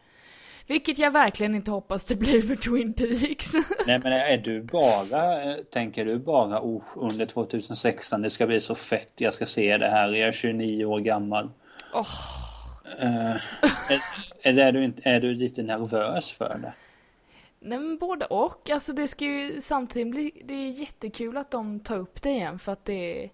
Vilket 0.68 0.98
jag 1.00 1.12
verkligen 1.12 1.56
inte 1.56 1.72
hoppas 1.72 2.06
det 2.06 2.16
blir 2.16 2.42
för 2.42 2.56
Twin 2.56 2.94
Peaks. 2.94 3.54
Nej 3.88 4.00
men 4.04 4.14
är 4.14 4.38
du 4.38 4.62
bara, 4.62 5.44
eh, 5.44 5.56
tänker 5.56 6.06
du 6.06 6.20
bara 6.20 6.62
oh, 6.62 6.84
under 6.96 7.26
2016 7.26 8.22
det 8.22 8.30
ska 8.30 8.48
bli 8.48 8.62
så 8.62 8.76
fett, 8.76 9.12
jag 9.16 9.34
ska 9.34 9.46
se 9.46 9.78
det 9.78 9.88
här, 9.88 10.14
jag 10.14 10.28
är 10.28 10.32
29 10.32 10.86
år 10.86 11.00
gammal. 11.00 11.50
Oh. 11.94 12.08
Uh, 13.04 13.36
är, 14.44 14.60
är, 14.60 14.72
du 14.72 14.84
inte, 14.84 15.10
är 15.10 15.20
du 15.20 15.34
lite 15.34 15.64
nervös 15.64 16.32
för 16.32 16.60
det? 16.62 16.74
Nej 17.60 17.80
men 17.80 17.98
både 17.98 18.26
och. 18.26 18.70
Alltså 18.70 18.94
det 18.94 19.08
ska 19.08 19.26
ju 19.26 19.62
samtidigt 19.62 20.12
bli, 20.12 20.32
det 20.46 20.54
är 20.54 20.70
jättekul 20.70 21.38
att 21.38 21.52
de 21.52 21.80
tar 21.80 21.98
upp 21.98 22.22
det 22.22 22.30
igen 22.30 22.60
för 22.60 22.72
att 22.72 22.86
det 22.86 23.24
är 23.24 23.30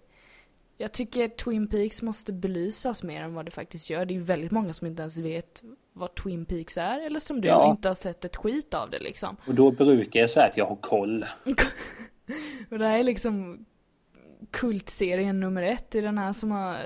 jag 0.76 0.92
tycker 0.92 1.28
Twin 1.28 1.68
Peaks 1.68 2.02
måste 2.02 2.32
belysas 2.32 3.02
mer 3.02 3.22
än 3.22 3.34
vad 3.34 3.44
det 3.44 3.50
faktiskt 3.50 3.90
gör. 3.90 4.04
Det 4.06 4.14
är 4.14 4.16
ju 4.16 4.22
väldigt 4.22 4.50
många 4.50 4.72
som 4.72 4.86
inte 4.86 5.02
ens 5.02 5.18
vet 5.18 5.62
vad 5.96 6.14
Twin 6.14 6.46
Peaks 6.46 6.76
är, 6.76 7.00
eller 7.00 7.20
som 7.20 7.40
du 7.40 7.48
ja. 7.48 7.70
inte 7.70 7.88
har 7.88 7.94
sett 7.94 8.24
ett 8.24 8.36
skit 8.36 8.74
av 8.74 8.90
det 8.90 8.98
liksom. 8.98 9.36
Och 9.46 9.54
då 9.54 9.70
brukar 9.70 10.20
jag 10.20 10.30
säga 10.30 10.46
att 10.46 10.56
jag 10.56 10.66
har 10.66 10.76
koll. 10.76 11.24
och 12.70 12.78
det 12.78 12.86
här 12.86 12.98
är 12.98 13.04
liksom 13.04 13.64
kultserien 14.50 15.40
nummer 15.40 15.62
ett 15.62 15.94
i 15.94 16.00
den 16.00 16.18
här 16.18 16.32
som 16.32 16.50
har 16.50 16.78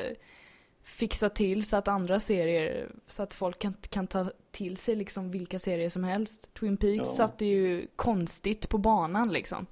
fixat 0.82 1.34
till 1.34 1.66
så 1.66 1.76
att 1.76 1.88
andra 1.88 2.20
serier, 2.20 2.92
så 3.06 3.22
att 3.22 3.34
folk 3.34 3.58
kan, 3.58 3.74
kan 3.90 4.06
ta 4.06 4.30
till 4.50 4.76
sig 4.76 4.96
liksom 4.96 5.30
vilka 5.30 5.58
serier 5.58 5.88
som 5.88 6.04
helst. 6.04 6.54
Twin 6.54 6.76
Peaks 6.76 7.08
ja. 7.08 7.14
satte 7.14 7.44
ju 7.44 7.86
konstigt 7.96 8.68
på 8.68 8.78
banan 8.78 9.32
liksom. 9.32 9.66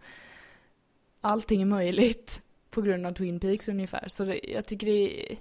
Allting 1.20 1.62
är 1.62 1.66
möjligt 1.66 2.42
på 2.70 2.82
grund 2.82 3.06
av 3.06 3.12
Twin 3.12 3.40
Peaks 3.40 3.68
ungefär. 3.68 4.08
Så 4.08 4.24
det, 4.24 4.40
jag 4.42 4.64
tycker 4.64 4.86
det 4.86 5.32
är... 5.32 5.38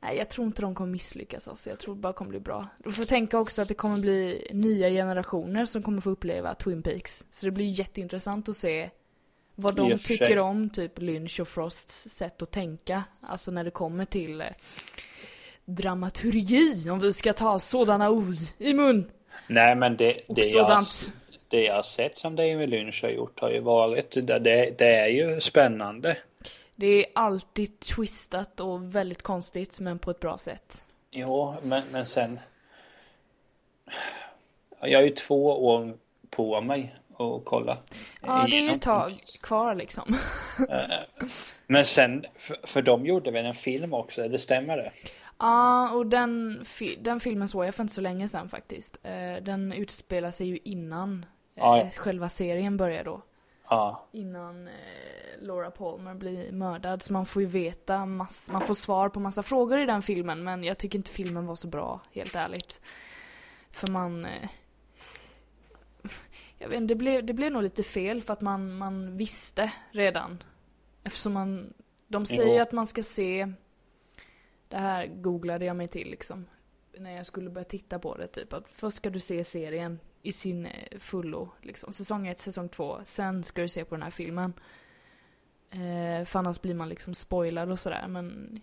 Nej, 0.00 0.16
jag 0.16 0.28
tror 0.28 0.46
inte 0.46 0.62
de 0.62 0.74
kommer 0.74 0.92
misslyckas 0.92 1.48
alltså. 1.48 1.70
Jag 1.70 1.78
tror 1.78 1.94
det 1.94 2.00
bara 2.00 2.12
kommer 2.12 2.30
bli 2.30 2.40
bra. 2.40 2.68
Du 2.84 2.92
får 2.92 3.04
tänka 3.04 3.38
också 3.38 3.62
att 3.62 3.68
det 3.68 3.74
kommer 3.74 3.98
bli 3.98 4.46
nya 4.52 4.88
generationer 4.88 5.64
som 5.64 5.82
kommer 5.82 6.00
få 6.00 6.10
uppleva 6.10 6.54
Twin 6.54 6.82
Peaks. 6.82 7.26
Så 7.30 7.46
det 7.46 7.52
blir 7.52 7.66
jätteintressant 7.66 8.48
att 8.48 8.56
se 8.56 8.90
vad 9.54 9.74
de 9.74 9.98
tycker 9.98 10.38
om 10.38 10.70
typ 10.70 10.98
Lynch 10.98 11.40
och 11.40 11.48
Frosts 11.48 12.08
sätt 12.10 12.42
att 12.42 12.50
tänka. 12.50 13.04
Alltså 13.28 13.50
när 13.50 13.64
det 13.64 13.70
kommer 13.70 14.04
till 14.04 14.40
eh, 14.40 14.46
dramaturgi, 15.64 16.90
om 16.90 17.00
vi 17.00 17.12
ska 17.12 17.32
ta 17.32 17.58
sådana 17.58 18.10
ord 18.10 18.34
i 18.58 18.74
mun. 18.74 19.10
Nej 19.46 19.74
men 19.74 19.96
det, 19.96 20.20
det, 20.28 20.46
jag, 20.46 20.82
det 21.48 21.64
jag 21.64 21.74
har 21.74 21.82
sett 21.82 22.18
som 22.18 22.36
David 22.36 22.68
Lynch 22.68 23.02
har 23.02 23.10
gjort 23.10 23.40
har 23.40 23.50
ju 23.50 23.60
varit, 23.60 24.10
det, 24.10 24.38
det 24.78 24.94
är 24.94 25.08
ju 25.08 25.40
spännande. 25.40 26.16
Det 26.80 26.86
är 26.86 27.06
alltid 27.14 27.80
twistat 27.80 28.60
och 28.60 28.94
väldigt 28.94 29.22
konstigt 29.22 29.80
men 29.80 29.98
på 29.98 30.10
ett 30.10 30.20
bra 30.20 30.38
sätt. 30.38 30.84
Ja, 31.10 31.56
men, 31.62 31.82
men 31.92 32.06
sen... 32.06 32.40
Jag 34.80 34.98
har 34.98 35.04
ju 35.04 35.10
två 35.10 35.66
år 35.66 35.96
på 36.30 36.60
mig 36.60 36.94
att 37.18 37.44
kolla. 37.44 37.78
Ja, 38.20 38.46
det 38.50 38.58
är 38.58 38.62
ju 38.62 38.70
ett 38.70 38.82
tag 38.82 39.22
kvar 39.42 39.74
liksom. 39.74 40.16
Eh, 40.70 41.24
men 41.66 41.84
sen, 41.84 42.24
för, 42.34 42.56
för 42.66 42.82
de 42.82 43.06
gjorde 43.06 43.30
väl 43.30 43.46
en 43.46 43.54
film 43.54 43.94
också, 43.94 44.28
det 44.28 44.38
stämmer 44.38 44.76
det? 44.76 44.92
Ja, 45.38 45.90
och 45.90 46.06
den, 46.06 46.64
den 47.00 47.20
filmen 47.20 47.48
såg 47.48 47.64
jag 47.64 47.74
för 47.74 47.82
inte 47.82 47.94
så 47.94 48.00
länge 48.00 48.28
sedan 48.28 48.48
faktiskt. 48.48 48.98
Eh, 49.02 49.42
den 49.42 49.72
utspelar 49.72 50.30
sig 50.30 50.46
ju 50.46 50.58
innan 50.64 51.26
ja, 51.54 51.78
ja. 51.78 51.90
själva 51.96 52.28
serien 52.28 52.76
börjar 52.76 53.04
då. 53.04 53.22
Ja. 53.70 54.08
Innan 54.12 54.68
Laura 55.38 55.70
Palmer 55.70 56.14
blir 56.14 56.52
mördad. 56.52 57.02
Så 57.02 57.12
man 57.12 57.26
får 57.26 57.42
ju 57.42 57.48
veta, 57.48 58.06
mass, 58.06 58.50
man 58.52 58.60
får 58.60 58.74
svar 58.74 59.08
på 59.08 59.20
massa 59.20 59.42
frågor 59.42 59.78
i 59.78 59.86
den 59.86 60.02
filmen. 60.02 60.44
Men 60.44 60.64
jag 60.64 60.78
tycker 60.78 60.98
inte 60.98 61.10
filmen 61.10 61.46
var 61.46 61.56
så 61.56 61.68
bra, 61.68 62.00
helt 62.12 62.34
ärligt. 62.34 62.80
För 63.70 63.88
man... 63.88 64.24
Eh, 64.24 64.50
jag 66.58 66.68
vet 66.68 66.76
inte, 66.76 66.94
det 66.94 66.98
blev, 66.98 67.26
det 67.26 67.32
blev 67.32 67.52
nog 67.52 67.62
lite 67.62 67.82
fel 67.82 68.22
för 68.22 68.32
att 68.32 68.40
man, 68.40 68.76
man 68.76 69.16
visste 69.16 69.72
redan. 69.90 70.42
Eftersom 71.04 71.32
man... 71.32 71.74
De 72.08 72.26
säger 72.26 72.56
jo. 72.56 72.62
att 72.62 72.72
man 72.72 72.86
ska 72.86 73.02
se... 73.02 73.52
Det 74.68 74.78
här 74.78 75.06
googlade 75.06 75.64
jag 75.64 75.76
mig 75.76 75.88
till 75.88 76.10
liksom. 76.10 76.46
När 76.98 77.16
jag 77.16 77.26
skulle 77.26 77.50
börja 77.50 77.64
titta 77.64 77.98
på 77.98 78.16
det 78.16 78.26
typ. 78.26 78.52
Att 78.52 78.68
först 78.68 78.96
ska 78.96 79.10
du 79.10 79.20
se 79.20 79.44
serien 79.44 79.98
i 80.22 80.32
sin 80.32 80.66
eh, 80.66 80.98
fullo. 80.98 81.48
Liksom. 81.62 81.92
Säsong 81.92 82.26
1, 82.26 82.38
säsong 82.38 82.68
2. 82.68 82.98
Sen 83.04 83.44
ska 83.44 83.62
du 83.62 83.68
se 83.68 83.84
på 83.84 83.94
den 83.94 84.02
här 84.02 84.10
filmen. 84.10 84.52
Eh, 85.70 86.24
för 86.24 86.38
annars 86.38 86.60
blir 86.60 86.74
man 86.74 86.88
liksom 86.88 87.14
spoilad 87.14 87.70
och 87.70 87.78
sådär. 87.78 88.08
Men 88.08 88.60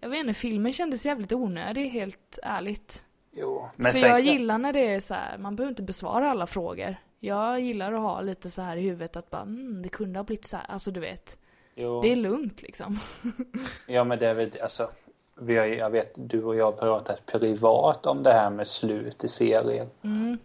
jag 0.00 0.08
vet 0.08 0.20
inte, 0.20 0.34
filmen 0.34 0.72
kändes 0.72 1.06
jävligt 1.06 1.32
onödig, 1.32 1.88
helt 1.88 2.38
ärligt. 2.42 3.04
Jo, 3.30 3.68
men 3.76 3.92
För 3.92 4.06
jag 4.06 4.20
gillar 4.20 4.58
när 4.58 4.72
det 4.72 4.94
är 4.94 5.00
så 5.00 5.14
här, 5.14 5.38
man 5.38 5.56
behöver 5.56 5.70
inte 5.70 5.82
besvara 5.82 6.30
alla 6.30 6.46
frågor. 6.46 6.96
Jag 7.20 7.60
gillar 7.60 7.92
att 7.92 8.00
ha 8.00 8.20
lite 8.20 8.50
så 8.50 8.62
här 8.62 8.76
i 8.76 8.80
huvudet 8.80 9.16
att 9.16 9.30
bara, 9.30 9.42
mm, 9.42 9.82
det 9.82 9.88
kunde 9.88 10.18
ha 10.18 10.24
blivit 10.24 10.44
så 10.44 10.56
här. 10.56 10.66
Alltså 10.68 10.90
du 10.90 11.00
vet. 11.00 11.38
Jo. 11.74 12.00
Det 12.00 12.12
är 12.12 12.16
lugnt 12.16 12.62
liksom. 12.62 12.98
ja 13.86 14.04
men 14.04 14.18
det 14.18 14.28
är 14.28 14.34
väl, 14.34 14.50
alltså. 14.62 14.90
Vi 15.40 15.56
har, 15.56 15.66
jag 15.66 15.90
vet, 15.90 16.12
du 16.16 16.44
och 16.44 16.56
jag 16.56 16.64
har 16.64 16.72
pratat 16.72 17.26
privat 17.26 18.06
om 18.06 18.22
det 18.22 18.32
här 18.32 18.50
med 18.50 18.66
slut 18.66 19.24
i 19.24 19.28
serien. 19.28 19.86
Mm. 20.02 20.38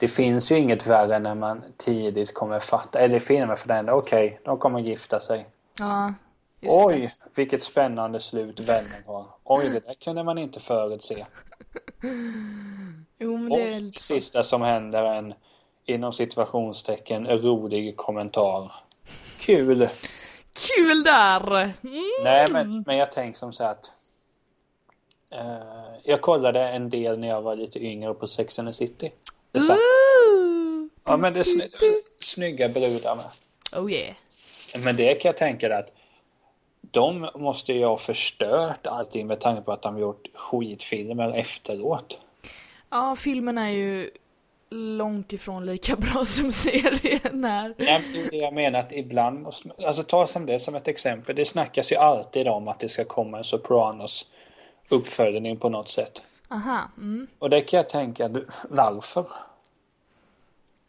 Det 0.00 0.08
finns 0.08 0.52
ju 0.52 0.58
inget 0.58 0.86
värre 0.86 1.18
när 1.18 1.34
man 1.34 1.62
tidigt 1.76 2.34
kommer 2.34 2.60
fatta, 2.60 2.98
eller 2.98 3.18
filmer 3.18 3.56
för 3.56 3.68
den, 3.68 3.88
okej, 3.88 4.26
okay, 4.26 4.38
de 4.44 4.58
kommer 4.58 4.80
gifta 4.80 5.20
sig. 5.20 5.46
Ja, 5.78 6.14
Oj, 6.62 7.00
det. 7.00 7.40
vilket 7.40 7.62
spännande 7.62 8.20
slut 8.20 8.60
vännen 8.60 9.04
har. 9.06 9.26
Oj, 9.44 9.68
det 9.68 9.80
där 9.80 9.94
kunde 9.94 10.24
man 10.24 10.38
inte 10.38 10.60
förutse. 10.60 11.26
jo, 13.18 13.36
men 13.36 13.48
det 13.48 13.74
är 13.74 13.80
lite... 13.80 14.02
sista 14.02 14.42
som 14.42 14.62
händer 14.62 15.04
en, 15.04 15.34
inom 15.84 16.12
situationstecken, 16.12 17.26
rolig 17.26 17.96
kommentar. 17.96 18.74
Kul! 19.38 19.88
Kul 20.52 21.02
där! 21.04 21.52
Mm. 21.62 22.04
Nej, 22.24 22.46
men, 22.50 22.84
men 22.86 22.96
jag 22.96 23.12
tänker 23.12 23.38
som 23.38 23.52
så 23.52 23.64
att 23.64 23.92
uh, 25.34 25.98
jag 26.04 26.20
kollade 26.20 26.68
en 26.68 26.90
del 26.90 27.18
när 27.18 27.28
jag 27.28 27.42
var 27.42 27.56
lite 27.56 27.84
yngre 27.84 28.14
på 28.14 28.26
Sex 28.28 28.58
and 28.58 28.68
the 28.68 28.72
City. 28.72 29.12
Satt. 29.58 29.78
Ja, 31.04 31.16
men 31.16 31.32
det 31.32 31.40
är 31.40 31.44
sny 31.44 31.68
snygga 32.20 32.68
brudar 32.68 33.16
med. 33.16 33.24
Oh 33.82 33.92
yeah. 33.92 34.14
Men 34.84 34.96
det 34.96 35.14
kan 35.14 35.28
jag 35.28 35.36
tänka 35.36 35.78
att 35.78 35.92
de 36.80 37.30
måste 37.34 37.72
ju 37.72 37.84
ha 37.84 37.98
förstört 37.98 38.86
allting 38.86 39.26
med 39.26 39.40
tanke 39.40 39.62
på 39.62 39.72
att 39.72 39.82
de 39.82 39.98
gjort 39.98 40.28
skitfilmer 40.34 41.38
efteråt. 41.38 42.18
Ja, 42.90 43.16
filmen 43.16 43.58
är 43.58 43.70
ju 43.70 44.10
långt 44.70 45.32
ifrån 45.32 45.66
lika 45.66 45.96
bra 45.96 46.24
som 46.24 46.52
serien 46.52 47.44
är. 47.44 47.74
Nej, 47.78 48.28
jag 48.32 48.54
menar 48.54 48.78
att 48.78 48.92
ibland 48.92 49.40
måste 49.40 49.70
alltså 49.86 50.02
ta 50.02 50.26
som 50.26 50.46
det 50.46 50.60
som 50.60 50.74
ett 50.74 50.88
exempel. 50.88 51.36
Det 51.36 51.44
snackas 51.44 51.92
ju 51.92 51.96
alltid 51.96 52.48
om 52.48 52.68
att 52.68 52.80
det 52.80 52.88
ska 52.88 53.04
komma 53.04 53.38
en 53.38 53.44
Sopranos 53.44 54.26
uppföljning 54.88 55.56
på 55.56 55.68
något 55.68 55.88
sätt. 55.88 56.22
Aha. 56.50 56.90
Mm. 56.96 57.26
Och 57.38 57.50
det 57.50 57.60
kan 57.60 57.76
jag 57.76 57.88
tänka, 57.88 58.30
varför? 58.68 59.26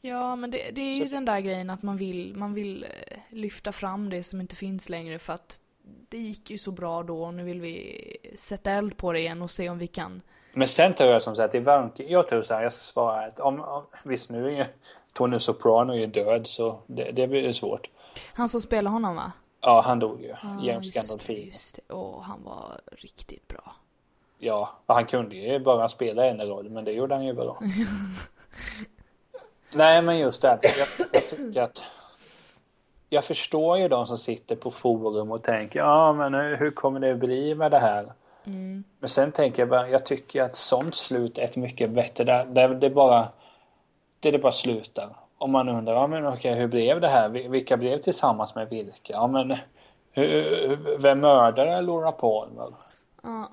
Ja, 0.02 0.36
men 0.36 0.52
det, 0.52 0.72
det 0.72 0.82
är 0.82 0.96
ju 0.96 1.06
den 1.06 1.26
där 1.26 1.40
grejen 1.40 1.70
att 1.70 1.84
man 1.84 1.98
vill, 1.98 2.36
man 2.36 2.54
vill 2.54 2.84
eh, 2.84 3.18
lyfta 3.30 3.72
fram 3.72 4.10
det 4.10 4.24
som 4.24 4.42
inte 4.42 4.56
finns 4.56 4.90
längre 4.90 5.20
för 5.20 5.34
att 5.34 5.62
det 6.10 6.18
gick 6.18 6.50
ju 6.50 6.58
så 6.58 6.72
bra 6.72 7.04
då 7.04 7.24
och 7.24 7.34
nu 7.34 7.44
vill 7.44 7.62
vi 7.62 8.18
sätta 8.36 8.72
eld 8.72 8.98
på 8.98 9.12
det 9.12 9.20
igen 9.20 9.42
och 9.42 9.52
se 9.52 9.70
om 9.70 9.78
vi 9.78 9.88
kan. 9.88 10.22
Men 10.54 10.68
sen 10.68 10.94
tror 10.94 11.10
jag 11.10 11.22
som 11.22 11.36
sagt, 11.36 11.54
jag 11.98 12.28
tror 12.28 12.42
så 12.42 12.54
här, 12.54 12.64
jag 12.64 12.74
ska 12.74 12.84
svara 12.84 13.26
att 13.26 13.40
om, 13.40 13.60
om 13.60 13.86
visst 14.04 14.30
nu 14.30 14.56
är 14.56 14.68
Tony 15.14 15.40
Soprano 15.40 15.94
är 15.94 16.08
död 16.08 16.48
så 16.48 16.80
det, 16.88 17.12
det 17.12 17.28
blir 17.28 17.54
svårt. 17.54 17.90
Han 18.34 18.50
som 18.50 18.62
spelar 18.62 18.92
honom 18.92 19.16
va? 19.16 19.32
Ja, 19.62 19.82
han 19.86 20.00
dog 20.00 20.22
ju. 20.22 20.32
Ah, 20.32 20.64
James 20.64 20.94
Gandolfini. 20.94 21.46
Just 21.46 21.76
det, 21.76 21.94
och 21.94 22.24
han 22.24 22.44
var 22.44 22.82
riktigt 22.92 23.48
bra. 23.48 23.76
Ja, 24.44 24.70
han 24.88 25.06
kunde 25.06 25.36
ju 25.36 25.60
bara 25.60 25.88
spela 25.88 26.26
en 26.26 26.42
roll, 26.42 26.70
men 26.70 26.86
det 26.86 26.92
gjorde 26.92 27.16
han 27.16 27.26
ju 27.26 27.34
bra. 27.34 27.60
Nej, 29.74 30.02
men 30.02 30.20
just 30.20 30.42
det. 30.42 30.60
Jag, 30.62 31.08
jag 31.12 31.30
tycker 31.30 31.62
att... 31.62 31.84
Jag 33.10 33.24
förstår 33.24 33.78
ju 33.78 33.88
de 33.88 34.08
som 34.08 34.18
sitter 34.18 34.56
på 34.56 34.72
forum 34.72 35.32
och 35.32 35.44
tänker, 35.44 35.80
ja 35.80 36.14
men 36.14 36.34
hur 36.34 36.72
kommer 36.72 37.00
det 37.00 37.16
bli 37.16 37.56
med 37.56 37.72
det 37.72 37.80
här? 37.80 38.12
Mm. 38.46 38.84
Men 39.00 39.10
sen 39.10 39.32
tänker 39.32 39.62
jag 39.62 39.70
bara, 39.70 39.90
jag 39.90 40.06
tycker 40.06 40.44
att 40.44 40.56
sånt 40.56 40.96
slut 40.96 41.38
är 41.38 41.44
ett 41.44 41.56
mycket 41.56 41.90
bättre. 41.90 42.24
Där, 42.24 42.46
där 42.46 42.70
det 42.70 42.90
bara... 42.90 43.28
Det, 44.20 44.32
det 44.32 44.40
bara 44.40 44.52
slutar. 44.52 45.10
Om 45.38 45.52
man 45.52 45.70
undrar, 45.70 45.94
ja 45.94 46.08
men 46.08 46.28
okej, 46.28 46.56
hur 46.56 46.68
blev 46.68 47.02
det 47.02 47.08
här? 47.08 47.30
Vilka 47.30 47.78
blev 47.78 47.98
tillsammans 47.98 48.56
med 48.56 48.70
vilka? 48.70 49.14
Ja 49.14 49.28
men... 49.28 49.56
Hur, 50.12 50.98
vem 50.98 51.20
mördade 51.20 51.82
Laura 51.82 52.12
Palmer? 52.12 52.74
Ja 53.24 53.50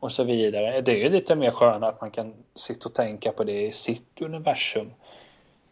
och 0.00 0.12
så 0.12 0.24
vidare. 0.24 0.80
Det 0.80 0.92
är 0.92 0.96
ju 0.96 1.08
lite 1.08 1.36
mer 1.36 1.50
skönt 1.50 1.84
att 1.84 2.00
man 2.00 2.10
kan 2.10 2.34
sitta 2.54 2.88
och 2.88 2.94
tänka 2.94 3.32
på 3.32 3.44
det 3.44 3.66
i 3.66 3.72
sitt 3.72 4.20
universum. 4.20 4.90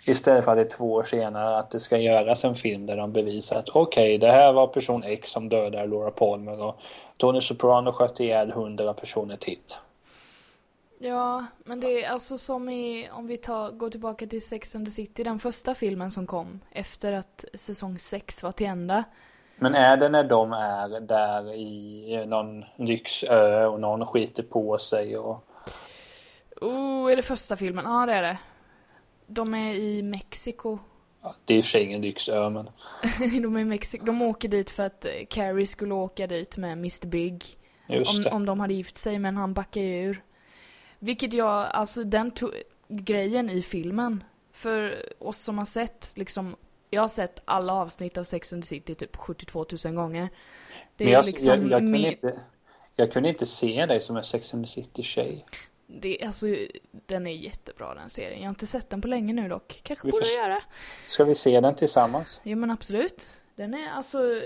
Istället 0.07 0.45
för 0.45 0.53
att 0.53 0.59
det 0.59 0.63
är 0.63 0.77
två 0.77 0.93
år 0.93 1.03
senare 1.03 1.59
att 1.59 1.71
det 1.71 1.81
ska 1.81 1.99
göras 1.99 2.45
en 2.45 2.55
film 2.55 2.87
där 2.87 2.97
de 2.97 3.13
bevisar 3.13 3.57
att 3.57 3.69
okej, 3.69 4.17
okay, 4.17 4.19
det 4.19 4.33
här 4.33 4.53
var 4.53 4.67
person 4.67 5.03
X 5.03 5.31
som 5.31 5.49
dödade 5.49 5.87
Laura 5.87 6.11
Palmer 6.11 6.61
och 6.61 6.81
Tony 7.17 7.41
Soprano 7.41 7.93
sköt 7.93 8.21
ihjäl 8.21 8.53
hundra 8.53 8.95
personer 8.95 9.37
till. 9.37 9.59
Ja, 10.99 11.47
men 11.65 11.81
det 11.81 12.05
är 12.05 12.11
alltså 12.11 12.39
som 12.39 12.69
i, 12.69 13.09
om 13.13 13.27
vi 13.27 13.37
tar, 13.37 13.71
går 13.71 13.91
tillbaka 13.91 14.27
till 14.27 14.47
Sex 14.47 14.75
and 14.75 14.87
the 14.87 14.91
City, 14.91 15.25
den 15.25 15.39
första 15.39 15.75
filmen 15.75 16.11
som 16.11 16.27
kom 16.27 16.61
efter 16.73 17.13
att 17.13 17.45
säsong 17.55 17.99
6 17.99 18.43
var 18.43 18.53
till 18.53 18.67
ända. 18.67 19.05
Men 19.59 19.75
är 19.75 19.97
det 19.97 20.09
när 20.09 20.25
de 20.25 20.53
är 20.53 21.01
där 21.01 21.55
i 21.55 22.25
någon 22.27 22.65
lyxö 22.77 23.67
och 23.67 23.81
någon 23.81 24.07
skiter 24.07 24.43
på 24.43 24.79
sig 24.79 25.19
och... 25.19 25.45
Oh, 26.61 27.13
är 27.13 27.17
det 27.17 27.23
första 27.23 27.57
filmen? 27.57 27.85
Ja, 27.85 28.07
det 28.07 28.13
är 28.13 28.23
det. 28.23 28.39
De 29.27 29.55
är 29.55 29.75
i 29.75 30.03
Mexiko. 30.03 30.79
Ja, 31.23 31.35
det 31.45 31.55
är 31.55 31.59
i 31.59 31.61
och 31.61 31.65
för 31.65 31.71
sig 31.71 31.83
ingen 31.83 32.01
lyxö, 32.01 32.51
men... 32.51 32.71
de 33.43 33.57
är 33.57 33.61
i 33.61 33.65
Mexiko. 33.65 34.05
De 34.05 34.23
åker 34.23 34.49
dit 34.49 34.71
för 34.71 34.87
att 34.87 35.07
Carrie 35.29 35.67
skulle 35.67 35.95
åka 35.95 36.27
dit 36.27 36.57
med 36.57 36.73
Mr 36.73 37.07
Big. 37.07 37.59
Just 37.87 38.27
om, 38.27 38.33
om 38.33 38.47
de 38.47 38.61
hade 38.61 38.75
gift 38.75 38.97
sig, 38.97 39.19
men 39.19 39.37
han 39.37 39.55
backade 39.55 39.87
ju 39.87 40.05
ur. 40.05 40.23
Vilket 40.99 41.33
jag, 41.33 41.67
alltså 41.71 42.05
den 42.05 42.33
grejen 42.89 43.51
i 43.51 43.63
filmen, 43.63 44.25
för 44.53 45.05
oss 45.19 45.39
som 45.39 45.59
har 45.59 45.65
sett 45.65 46.13
liksom, 46.17 46.57
jag 46.91 47.01
har 47.01 47.09
sett 47.09 47.43
alla 47.45 47.73
avsnitt 47.73 48.19
av 48.19 48.25
Sex 48.25 48.53
and 48.53 48.63
the 48.63 48.67
City 48.67 48.95
typ 48.95 49.17
72 49.17 49.67
000 49.85 49.95
gånger. 49.95 50.29
Det 50.97 51.05
Men 51.05 51.13
jag, 51.13 51.23
är 51.23 51.27
liksom 51.27 51.47
jag, 51.47 51.71
jag, 51.71 51.81
kunde 51.81 52.09
inte, 52.09 52.41
jag 52.95 53.13
kunde 53.13 53.29
inte 53.29 53.47
se 53.47 53.87
dig 53.87 54.01
som 54.01 54.17
en 54.17 54.25
Sex 54.25 54.55
and 54.55 54.67
the 54.67 54.71
City-tjej. 54.71 55.47
Det, 55.87 56.23
alltså, 56.23 56.47
den 56.91 57.27
är 57.27 57.33
jättebra 57.33 57.95
den 57.95 58.11
serien. 58.11 58.39
Jag 58.39 58.47
har 58.47 58.51
inte 58.51 58.67
sett 58.67 58.91
den 58.91 59.03
på 59.03 59.09
länge 59.09 59.33
nu 59.33 59.49
dock. 59.49 59.81
Kanske 59.83 60.07
vi 60.07 60.11
borde 60.11 60.25
får, 60.25 60.45
göra. 60.45 60.63
Ska 61.07 61.25
vi 61.25 61.35
se 61.35 61.61
den 61.61 61.75
tillsammans? 61.75 62.41
Jo 62.45 62.59
men 62.59 62.71
absolut. 62.71 63.29
Den 63.57 63.75
är 63.75 63.91
alltså 63.91 64.43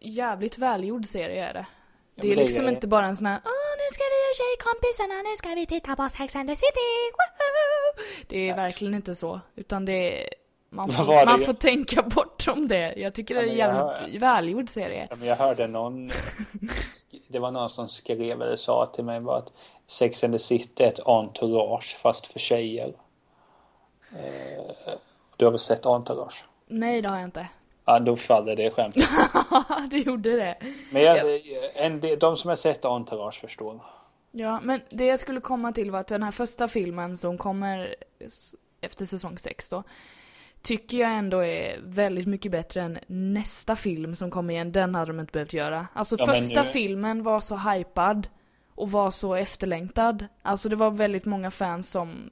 jävligt 0.00 0.58
välgjord 0.58 1.06
serie 1.06 1.44
är 1.48 1.54
det. 1.54 1.66
Det 2.14 2.32
är 2.32 2.36
liksom 2.36 2.68
inte 2.68 2.88
bara 2.88 3.06
en 3.06 3.16
sån 3.16 3.26
här 3.26 3.40
Åh, 3.44 3.72
nu 3.78 3.94
ska 3.94 4.02
vi 4.02 4.30
och 4.30 4.36
tjejkompisarna, 4.36 5.22
nu 5.22 5.36
ska 5.36 5.48
vi 5.48 5.66
titta 5.66 5.96
på 5.96 6.08
Sex 6.08 6.36
and 6.36 6.48
the 6.48 6.56
City, 6.56 6.90
Woohoo! 7.16 8.04
Det 8.28 8.48
är 8.48 8.56
verkligen 8.56 8.94
inte 8.94 9.14
så, 9.14 9.40
utan 9.56 9.84
det 9.84 10.24
är 10.24 10.28
man 10.74 10.90
får, 10.90 11.26
man 11.26 11.40
får 11.40 11.52
tänka 11.52 12.02
bort 12.02 12.48
om 12.48 12.68
det. 12.68 12.94
Jag 12.96 13.14
tycker 13.14 13.34
ja, 13.34 13.40
det 13.40 13.46
är 13.46 13.50
en 13.50 13.56
jävligt 13.56 14.12
hör... 14.12 14.18
välgjord 14.20 14.68
serie. 14.68 15.06
Ja, 15.10 15.16
men 15.16 15.28
jag 15.28 15.36
hörde 15.36 15.66
någon, 15.66 16.10
det 17.28 17.38
var 17.38 17.50
någon 17.50 17.70
som 17.70 17.88
skrev 17.88 18.42
eller 18.42 18.56
sa 18.56 18.86
till 18.86 19.04
mig 19.04 19.20
bara 19.20 19.38
att 19.38 19.52
Sex 19.86 20.24
and 20.24 20.32
the 20.34 20.38
City 20.38 20.82
är 20.82 20.88
ett 20.88 21.00
entourage 21.06 21.96
fast 22.02 22.26
för 22.26 22.38
tjejer. 22.38 22.92
Eh, 24.12 24.94
du 25.36 25.44
har 25.44 25.52
väl 25.52 25.60
sett 25.60 25.86
entourage? 25.86 26.44
Nej, 26.66 27.02
det 27.02 27.08
har 27.08 27.16
jag 27.16 27.24
inte. 27.24 27.48
Ja, 27.84 27.98
då 27.98 28.16
faller 28.16 28.56
det 28.56 28.70
skämtet. 28.70 29.04
det 29.90 29.98
gjorde 29.98 30.36
det. 30.36 30.56
Men 30.92 31.02
jag, 31.02 31.40
en 31.74 32.00
de 32.18 32.36
som 32.36 32.48
har 32.48 32.56
sett 32.56 32.84
Entourage 32.84 33.40
förstår. 33.40 33.80
Ja, 34.30 34.60
men 34.62 34.80
det 34.90 35.04
jag 35.04 35.18
skulle 35.18 35.40
komma 35.40 35.72
till 35.72 35.90
var 35.90 36.00
att 36.00 36.06
den 36.06 36.22
här 36.22 36.30
första 36.30 36.68
filmen 36.68 37.16
som 37.16 37.38
kommer 37.38 37.94
efter 38.80 39.04
säsong 39.04 39.38
6 39.38 39.68
då, 39.68 39.82
tycker 40.64 40.98
jag 40.98 41.12
ändå 41.12 41.44
är 41.44 41.80
väldigt 41.82 42.26
mycket 42.26 42.52
bättre 42.52 42.82
än 42.82 42.98
nästa 43.06 43.76
film 43.76 44.14
som 44.14 44.30
kommer 44.30 44.54
igen. 44.54 44.72
Den 44.72 44.94
hade 44.94 45.12
de 45.12 45.20
inte 45.20 45.32
behövt 45.32 45.52
göra. 45.52 45.86
Alltså 45.92 46.16
ja, 46.18 46.26
första 46.26 46.62
nu... 46.62 46.68
filmen 46.68 47.22
var 47.22 47.40
så 47.40 47.56
hypad 47.56 48.28
och 48.68 48.90
var 48.90 49.10
så 49.10 49.34
efterlängtad. 49.34 50.26
Alltså 50.42 50.68
det 50.68 50.76
var 50.76 50.90
väldigt 50.90 51.24
många 51.24 51.50
fans 51.50 51.90
som 51.90 52.30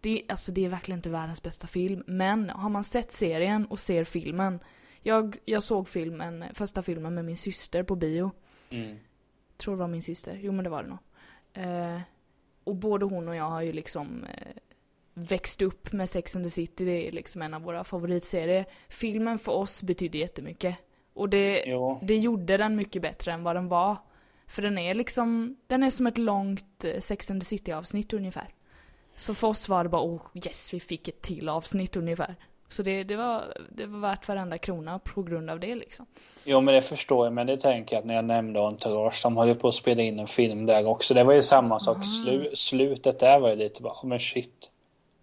det, 0.00 0.22
alltså 0.28 0.52
det 0.52 0.64
är 0.64 0.68
verkligen 0.68 0.98
inte 0.98 1.10
världens 1.10 1.42
bästa 1.42 1.66
film, 1.66 2.02
men 2.06 2.50
har 2.50 2.70
man 2.70 2.84
sett 2.84 3.10
serien 3.10 3.66
och 3.66 3.78
ser 3.78 4.04
filmen 4.04 4.60
jag, 5.02 5.36
jag 5.44 5.62
såg 5.62 5.88
filmen, 5.88 6.44
första 6.52 6.82
filmen 6.82 7.14
med 7.14 7.24
min 7.24 7.36
syster 7.36 7.82
på 7.82 7.96
bio. 7.96 8.30
Mm. 8.70 8.96
Tror 9.56 9.74
det 9.74 9.80
var 9.80 9.88
min 9.88 10.02
syster, 10.02 10.38
jo 10.42 10.52
men 10.52 10.64
det 10.64 10.70
var 10.70 10.82
det 10.82 10.88
nog. 10.88 10.98
Eh, 11.52 12.00
och 12.64 12.76
både 12.76 13.04
hon 13.04 13.28
och 13.28 13.36
jag 13.36 13.44
har 13.44 13.62
ju 13.62 13.72
liksom 13.72 14.24
eh, 14.24 14.52
växt 15.24 15.62
upp 15.62 15.92
med 15.92 16.08
Sex 16.08 16.36
and 16.36 16.44
the 16.44 16.50
City, 16.50 16.84
det 16.84 17.08
är 17.08 17.12
liksom 17.12 17.42
en 17.42 17.54
av 17.54 17.62
våra 17.62 17.84
favoritserier. 17.84 18.64
Filmen 18.88 19.38
för 19.38 19.52
oss 19.52 19.82
betydde 19.82 20.18
jättemycket. 20.18 20.76
Och 21.14 21.28
det, 21.28 21.64
det 22.02 22.16
gjorde 22.16 22.56
den 22.56 22.76
mycket 22.76 23.02
bättre 23.02 23.32
än 23.32 23.42
vad 23.42 23.56
den 23.56 23.68
var. 23.68 23.96
För 24.46 24.62
den 24.62 24.78
är 24.78 24.94
liksom, 24.94 25.56
den 25.66 25.82
är 25.82 25.90
som 25.90 26.06
ett 26.06 26.18
långt 26.18 26.84
eh, 26.84 26.98
Sex 26.98 27.30
and 27.30 27.40
the 27.40 27.44
City 27.44 27.72
avsnitt 27.72 28.12
ungefär. 28.12 28.48
Så 29.16 29.34
för 29.34 29.48
oss 29.48 29.68
var 29.68 29.84
det 29.84 29.90
bara, 29.90 30.04
oh 30.04 30.22
yes, 30.34 30.74
vi 30.74 30.80
fick 30.80 31.08
ett 31.08 31.22
till 31.22 31.48
avsnitt 31.48 31.96
ungefär. 31.96 32.36
Så 32.68 32.82
det, 32.82 33.04
det, 33.04 33.16
var, 33.16 33.56
det 33.70 33.86
var 33.86 33.98
värt 34.00 34.28
varenda 34.28 34.58
krona 34.58 34.98
på 34.98 35.22
grund 35.22 35.50
av 35.50 35.60
det 35.60 35.74
liksom. 35.74 36.06
Jo 36.44 36.60
men 36.60 36.74
det 36.74 36.82
förstår 36.82 37.26
jag, 37.26 37.32
men 37.32 37.46
det 37.46 37.56
tänker 37.56 37.96
jag 37.96 38.00
att 38.00 38.06
när 38.06 38.14
jag 38.14 38.24
nämnde 38.24 38.60
Entourage, 38.60 39.14
som 39.14 39.36
höll 39.36 39.54
på 39.54 39.68
att 39.68 39.74
spela 39.74 40.02
in 40.02 40.18
en 40.18 40.26
film 40.26 40.66
där 40.66 40.86
också. 40.86 41.14
Det 41.14 41.24
var 41.24 41.32
ju 41.32 41.42
samma 41.42 41.80
sak, 41.80 41.96
Slu, 42.04 42.50
slutet 42.54 43.18
där 43.18 43.40
var 43.40 43.48
ju 43.48 43.56
lite 43.56 43.82
bara, 43.82 43.96
men 44.02 44.20
shit. 44.20 44.70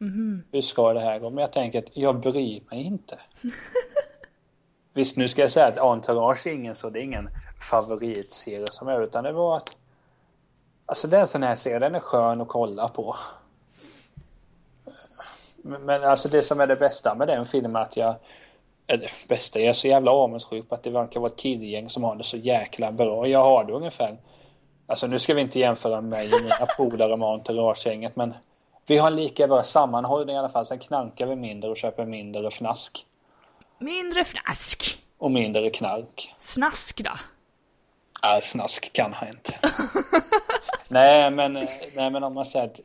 Mm. 0.01 0.43
Hur 0.51 0.62
ska 0.62 0.93
det 0.93 0.99
här 0.99 1.19
gå? 1.19 1.29
Men 1.29 1.41
jag 1.41 1.51
tänker 1.51 1.79
att 1.79 1.97
jag 1.97 2.19
bryr 2.19 2.62
mig 2.69 2.83
inte. 2.83 3.19
Visst, 4.93 5.17
nu 5.17 5.27
ska 5.27 5.41
jag 5.41 5.51
säga 5.51 5.67
att 5.67 5.77
Entourage 5.77 6.47
är 6.47 6.51
ingen 6.51 6.75
så, 6.75 6.89
det 6.89 6.99
är 6.99 7.03
ingen 7.03 7.29
favoritserie 7.69 8.67
som 8.71 8.88
är, 8.88 9.01
utan 9.01 9.23
det 9.23 9.31
var 9.31 9.57
att 9.57 9.75
Alltså 10.89 11.07
det 11.07 11.17
är 11.17 11.21
en 11.21 11.27
sån 11.27 11.43
här 11.43 11.55
serie, 11.55 11.79
den 11.79 11.95
är 11.95 11.99
skön 11.99 12.41
att 12.41 12.47
kolla 12.47 12.88
på. 12.88 13.15
Men 15.62 16.03
alltså 16.03 16.29
det 16.29 16.41
som 16.41 16.60
är 16.60 16.67
det 16.67 16.75
bästa 16.75 17.15
med 17.15 17.27
den 17.27 17.45
filmen 17.45 17.75
är 17.75 17.79
att 17.79 17.97
jag... 17.97 18.15
Det 18.86 19.27
bästa, 19.27 19.60
jag 19.60 19.69
är 19.69 19.73
så 19.73 19.88
jävla 19.88 20.12
avundsjuk 20.12 20.69
på 20.69 20.75
att 20.75 20.83
det 20.83 20.89
verkar 20.89 21.19
vara 21.19 21.31
ett 21.31 21.39
killgäng 21.39 21.89
som 21.89 22.03
har 22.03 22.15
det 22.15 22.23
så 22.23 22.38
jäkla 22.38 22.91
bra. 22.91 23.27
Jag 23.27 23.43
har 23.43 23.63
det 23.63 23.73
ungefär... 23.73 24.17
Alltså 24.86 25.07
nu 25.07 25.19
ska 25.19 25.33
vi 25.33 25.41
inte 25.41 25.60
jämföra 25.60 26.01
mig 26.01 26.33
och 26.33 26.41
mina 26.41 26.65
polare 26.77 27.17
med 27.17 27.27
entouragegänget 27.27 28.15
men... 28.15 28.33
Vi 28.88 28.97
har 28.97 29.12
lika 29.12 29.47
bra 29.47 29.63
sammanhållning 29.63 30.36
i 30.36 30.39
alla 30.39 30.50
fall. 30.50 30.65
Sen 30.65 30.80
knankar 30.80 31.26
vi 31.26 31.36
mindre 31.36 31.69
och 31.69 31.78
köper 31.78 32.06
mindre 32.06 32.47
fnask. 32.47 33.06
Mindre 33.80 34.21
fnask? 34.21 34.97
Och 35.17 35.32
mindre 35.32 35.69
knark. 35.69 36.36
Snask 36.38 37.04
då? 37.04 37.12
Ja, 38.21 38.39
snask 38.41 38.93
kan 38.93 39.13
ha 39.13 39.26
hänt. 39.26 39.52
nej, 40.89 41.32
men, 41.32 41.54
nej, 41.95 42.12
men 42.12 42.23
om 42.23 42.34
man 42.34 42.45
säger 42.45 42.65
att 42.65 42.80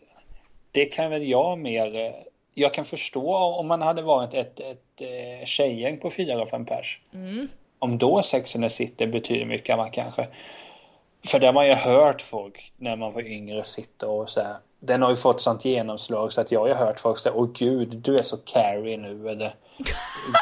det 0.70 0.84
kan 0.84 1.10
väl 1.10 1.28
jag 1.28 1.58
mer 1.58 2.14
jag 2.54 2.74
kan 2.74 2.84
förstå 2.84 3.36
om 3.36 3.66
man 3.66 3.82
hade 3.82 4.02
varit 4.02 4.34
ett, 4.34 4.60
ett, 4.60 5.00
ett 5.00 5.40
eh, 5.40 5.46
tjejgäng 5.46 5.98
på 5.98 6.10
fyra, 6.10 6.46
fem 6.46 6.64
pers. 6.64 7.00
Mm. 7.14 7.48
Om 7.78 7.98
då 7.98 8.22
Sex 8.22 8.54
and 8.56 8.64
the 8.64 8.70
City 8.70 9.06
betyder 9.06 9.44
mycket 9.44 9.76
man 9.76 9.90
kanske. 9.90 10.28
För 11.26 11.40
det 11.40 11.46
har 11.46 11.52
man 11.52 11.66
ju 11.66 11.74
hört 11.74 12.22
folk 12.22 12.72
när 12.76 12.96
man 12.96 13.12
var 13.12 13.22
yngre 13.22 13.64
sitta 13.64 14.08
och 14.08 14.30
så 14.30 14.40
här. 14.40 14.56
Den 14.84 15.02
har 15.02 15.10
ju 15.10 15.16
fått 15.16 15.40
sånt 15.40 15.64
genomslag 15.64 16.32
så 16.32 16.40
att 16.40 16.52
jag 16.52 16.60
har 16.60 16.74
hört 16.74 17.00
folk 17.00 17.18
säga 17.18 17.34
Åh 17.34 17.50
gud, 17.54 17.96
du 17.96 18.18
är 18.18 18.22
så 18.22 18.36
carry 18.36 18.96
nu 18.96 19.28
eller 19.28 19.54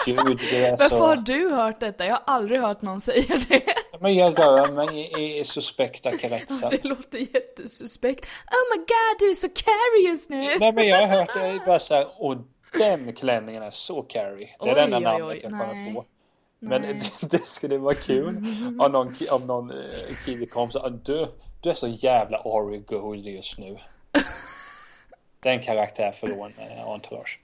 Gud, 0.06 0.38
du 0.50 0.56
är 0.56 0.76
så... 0.76 0.82
Varför 0.82 1.06
har 1.06 1.16
du 1.16 1.50
hört 1.54 1.80
detta? 1.80 2.06
Jag 2.06 2.12
har 2.14 2.22
aldrig 2.26 2.60
hört 2.60 2.82
någon 2.82 3.00
säga 3.00 3.40
det. 3.48 3.62
Men 4.00 4.14
jag 4.14 4.38
rör 4.38 4.72
mig 4.72 5.12
i, 5.18 5.38
i 5.38 5.44
suspekta 5.44 6.18
kretsar. 6.18 6.70
Det 6.70 6.84
låter 6.84 7.18
jättesuspekt. 7.18 8.24
Oh 8.26 8.76
my 8.76 8.78
god, 8.78 9.18
du 9.18 9.30
är 9.30 9.34
så 9.34 9.48
carry 9.48 10.08
just 10.08 10.30
nu. 10.30 10.58
Nej 10.60 10.72
men 10.72 10.88
jag 10.88 11.06
har 11.06 11.18
hört 11.18 11.34
det 11.34 11.62
bara 11.66 11.78
så 11.78 11.94
här, 11.94 12.06
och 12.18 12.36
den 12.78 13.14
klänningen 13.14 13.62
är 13.62 13.70
så 13.70 14.02
carry. 14.02 14.48
Det 14.62 14.70
är 14.70 14.74
det 14.74 14.80
enda 14.80 14.98
namnet 14.98 15.42
jag 15.42 15.52
kommer 15.52 15.94
på. 15.94 16.04
Men 16.58 16.82
det, 16.82 17.00
det, 17.30 17.46
skulle 17.46 17.78
vara 17.78 17.94
kul 17.94 18.36
om 18.80 18.92
någon, 18.92 19.14
om 19.30 19.46
någon 19.46 19.70
eh, 19.70 19.76
kille 20.24 20.46
kom 20.46 20.70
sa 20.70 20.88
du, 20.88 21.28
du 21.62 21.70
är 21.70 21.74
så 21.74 21.88
jävla 21.88 22.38
Ari 22.38 22.78
Gold 22.78 23.26
just 23.26 23.58
nu. 23.58 23.78
Den 25.40 25.62
karaktär 25.62 26.12
från 26.12 26.52
eh, 26.58 26.88
Entourage. 26.88 27.40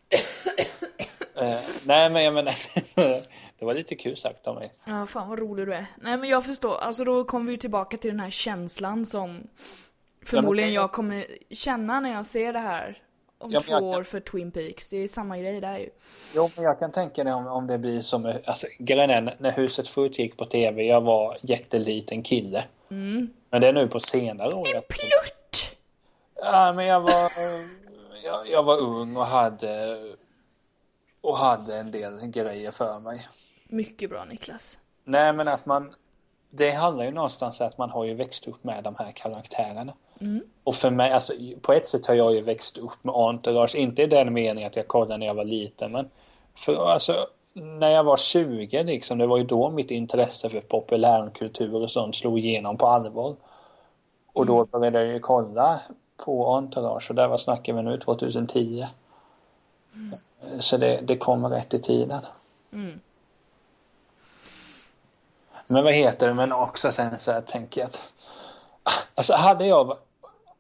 uh, 1.42 1.59
nej 1.87 2.11
men 2.11 2.24
jag 2.24 2.35
menar 2.35 2.55
Det 3.59 3.64
var 3.64 3.74
lite 3.74 3.94
kul 3.94 4.16
sagt 4.16 4.46
av 4.46 4.55
mig. 4.55 4.72
Ja, 4.87 5.07
fan 5.07 5.29
vad 5.29 5.38
rolig 5.38 5.66
du 5.66 5.74
är. 5.74 5.87
Nej 6.00 6.16
men 6.16 6.29
jag 6.29 6.46
förstår, 6.46 6.76
alltså 6.76 7.05
då 7.05 7.24
kommer 7.24 7.50
vi 7.50 7.59
tillbaka 7.59 7.96
till 7.96 8.11
den 8.11 8.20
här 8.20 8.31
känslan 8.31 9.07
som 9.07 9.46
förmodligen 10.24 10.72
jag 10.72 10.92
kommer 10.92 11.26
känna 11.50 12.00
när 12.00 12.12
jag 12.12 12.24
ser 12.24 12.52
det 12.52 12.59
här 12.59 13.02
om 13.38 13.50
ja, 13.50 13.61
två 13.61 13.72
kan... 13.72 13.85
år 13.85 14.02
för 14.02 14.20
Twin 14.20 14.50
Peaks. 14.50 14.88
Det 14.88 14.96
är 14.96 15.09
samma 15.09 15.38
grej 15.38 15.61
där 15.61 15.79
ju. 15.79 15.90
Jo, 16.35 16.50
men 16.57 16.64
jag 16.64 16.79
kan 16.79 16.92
tänka 16.92 17.24
mig 17.24 17.33
om, 17.33 17.46
om 17.46 17.66
det 17.66 17.79
blir 17.79 18.00
som, 18.00 18.35
alltså 18.44 18.66
grejen 18.79 19.11
är 19.11 19.37
när 19.38 19.52
huset 19.52 19.88
förut 19.88 20.18
gick 20.18 20.37
på 20.37 20.44
tv, 20.44 20.83
jag 20.83 21.00
var 21.00 21.38
jätteliten 21.42 22.22
kille. 22.22 22.64
Mm. 22.90 23.31
Men 23.50 23.61
det 23.61 23.68
är 23.68 23.72
nu 23.72 23.88
på 23.88 24.00
senare 24.00 24.55
år. 24.55 24.74
En 24.74 24.83
plutt! 24.88 25.36
Ja, 26.40 26.72
men 26.72 26.87
jag 26.87 27.01
var, 27.01 27.33
jag, 28.25 28.49
jag 28.49 28.62
var 28.62 28.79
ung 28.79 29.16
och 29.16 29.27
hade 29.27 29.99
och 31.20 31.38
hade 31.38 31.79
en 31.79 31.90
del 31.90 32.27
grejer 32.27 32.70
för 32.70 33.01
mig. 33.01 33.29
Mycket 33.68 34.11
bra 34.11 34.25
Niklas. 34.25 34.79
Nej 35.05 35.33
men 35.33 35.49
att 35.49 35.66
man 35.66 35.94
det 36.51 36.70
handlar 36.70 37.05
ju 37.05 37.11
någonstans 37.11 37.61
om 37.61 37.66
att 37.66 37.79
man 37.79 37.90
har 37.90 38.05
ju 38.05 38.14
växt 38.14 38.49
upp 38.49 38.64
med 38.64 38.85
de 38.85 38.94
här 38.99 39.12
karaktärerna. 39.12 39.92
Mm. 40.20 40.42
Och 40.64 40.75
för 40.75 40.90
mig, 40.90 41.12
alltså 41.12 41.33
på 41.62 41.72
ett 41.72 41.87
sätt 41.87 42.07
har 42.07 42.14
jag 42.14 42.35
ju 42.35 42.40
växt 42.40 42.79
upp 42.79 43.05
med 43.05 43.14
Entourage, 43.14 43.75
inte 43.75 44.03
i 44.03 44.07
den 44.07 44.33
meningen 44.33 44.66
att 44.66 44.77
jag 44.77 44.88
kollade 44.88 45.16
när 45.16 45.27
jag 45.27 45.35
var 45.35 45.44
liten, 45.44 45.92
men 45.92 46.11
för 46.55 46.90
alltså 46.90 47.27
när 47.53 47.90
jag 47.90 48.05
var 48.05 48.16
20 48.16 48.83
liksom, 48.83 49.18
det 49.18 49.27
var 49.27 49.38
ju 49.38 49.44
då 49.44 49.70
mitt 49.70 49.90
intresse 49.90 50.49
för 50.49 50.61
populärkultur 50.61 51.75
och 51.75 51.90
sånt 51.90 52.16
slog 52.16 52.38
igenom 52.38 52.77
på 52.77 52.87
allvar. 52.87 53.37
Och 54.33 54.46
då 54.46 54.64
började 54.64 54.99
jag 54.99 55.09
ju 55.09 55.20
kolla 55.20 55.81
på 56.16 56.46
Entourage 56.46 57.11
och 57.11 57.14
där 57.14 57.29
var 57.29 57.38
snackar 57.38 57.72
vi 57.72 57.83
nu 57.83 57.98
2010. 57.98 58.87
Mm. 59.94 60.18
Så 60.61 60.76
det, 60.76 61.00
det 61.02 61.16
kommer 61.16 61.48
rätt 61.48 61.74
i 61.74 61.79
tiden. 61.79 62.20
Mm. 62.72 63.00
Men 65.66 65.85
vad 65.85 65.92
heter 65.92 66.29
det, 66.29 66.35
men 66.35 66.52
också 66.52 66.92
sen 66.92 67.18
så 67.18 67.33
här 67.33 67.40
tänker 67.40 67.81
jag 67.81 67.88
att 67.88 68.12
Alltså 69.14 69.35
hade 69.35 69.66
jag 69.66 69.96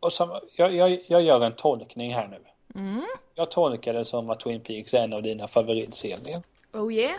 och 0.00 0.12
som, 0.12 0.40
jag, 0.56 0.74
jag, 0.74 1.00
jag 1.06 1.22
gör 1.22 1.40
en 1.40 1.52
tolkning 1.52 2.14
här 2.14 2.28
nu. 2.28 2.40
Mm. 2.80 3.06
Jag 3.34 3.50
tolkar 3.50 3.94
det 3.94 4.04
som 4.04 4.30
att 4.30 4.40
Twin 4.40 4.60
Peaks 4.60 4.94
är 4.94 4.98
en 4.98 5.12
av 5.12 5.22
dina 5.22 5.48
favoritserier. 5.48 6.42
Oh 6.72 6.92
yeah. 6.92 7.14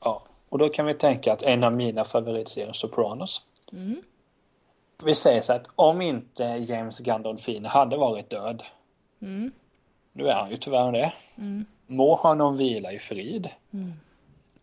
Ja, 0.00 0.22
och 0.48 0.58
då 0.58 0.68
kan 0.68 0.86
vi 0.86 0.94
tänka 0.94 1.32
att 1.32 1.42
en 1.42 1.64
av 1.64 1.72
mina 1.72 2.04
favoritserier 2.04 2.72
Sopranos. 2.72 3.42
Mm. 3.72 4.02
Vi 5.04 5.14
säger 5.14 5.40
så 5.40 5.52
att 5.52 5.68
om 5.76 6.02
inte 6.02 6.44
James 6.44 6.98
Gandolfini 6.98 7.68
hade 7.68 7.96
varit 7.96 8.30
död. 8.30 8.62
Mm. 9.22 9.52
Nu 10.12 10.28
är 10.28 10.34
han 10.34 10.50
ju 10.50 10.56
tyvärr 10.56 10.92
det. 10.92 11.12
Mm. 11.38 11.64
Må 11.86 12.14
honom 12.14 12.56
vila 12.56 12.92
i 12.92 12.98
frid. 12.98 13.48
Mm. 13.72 13.92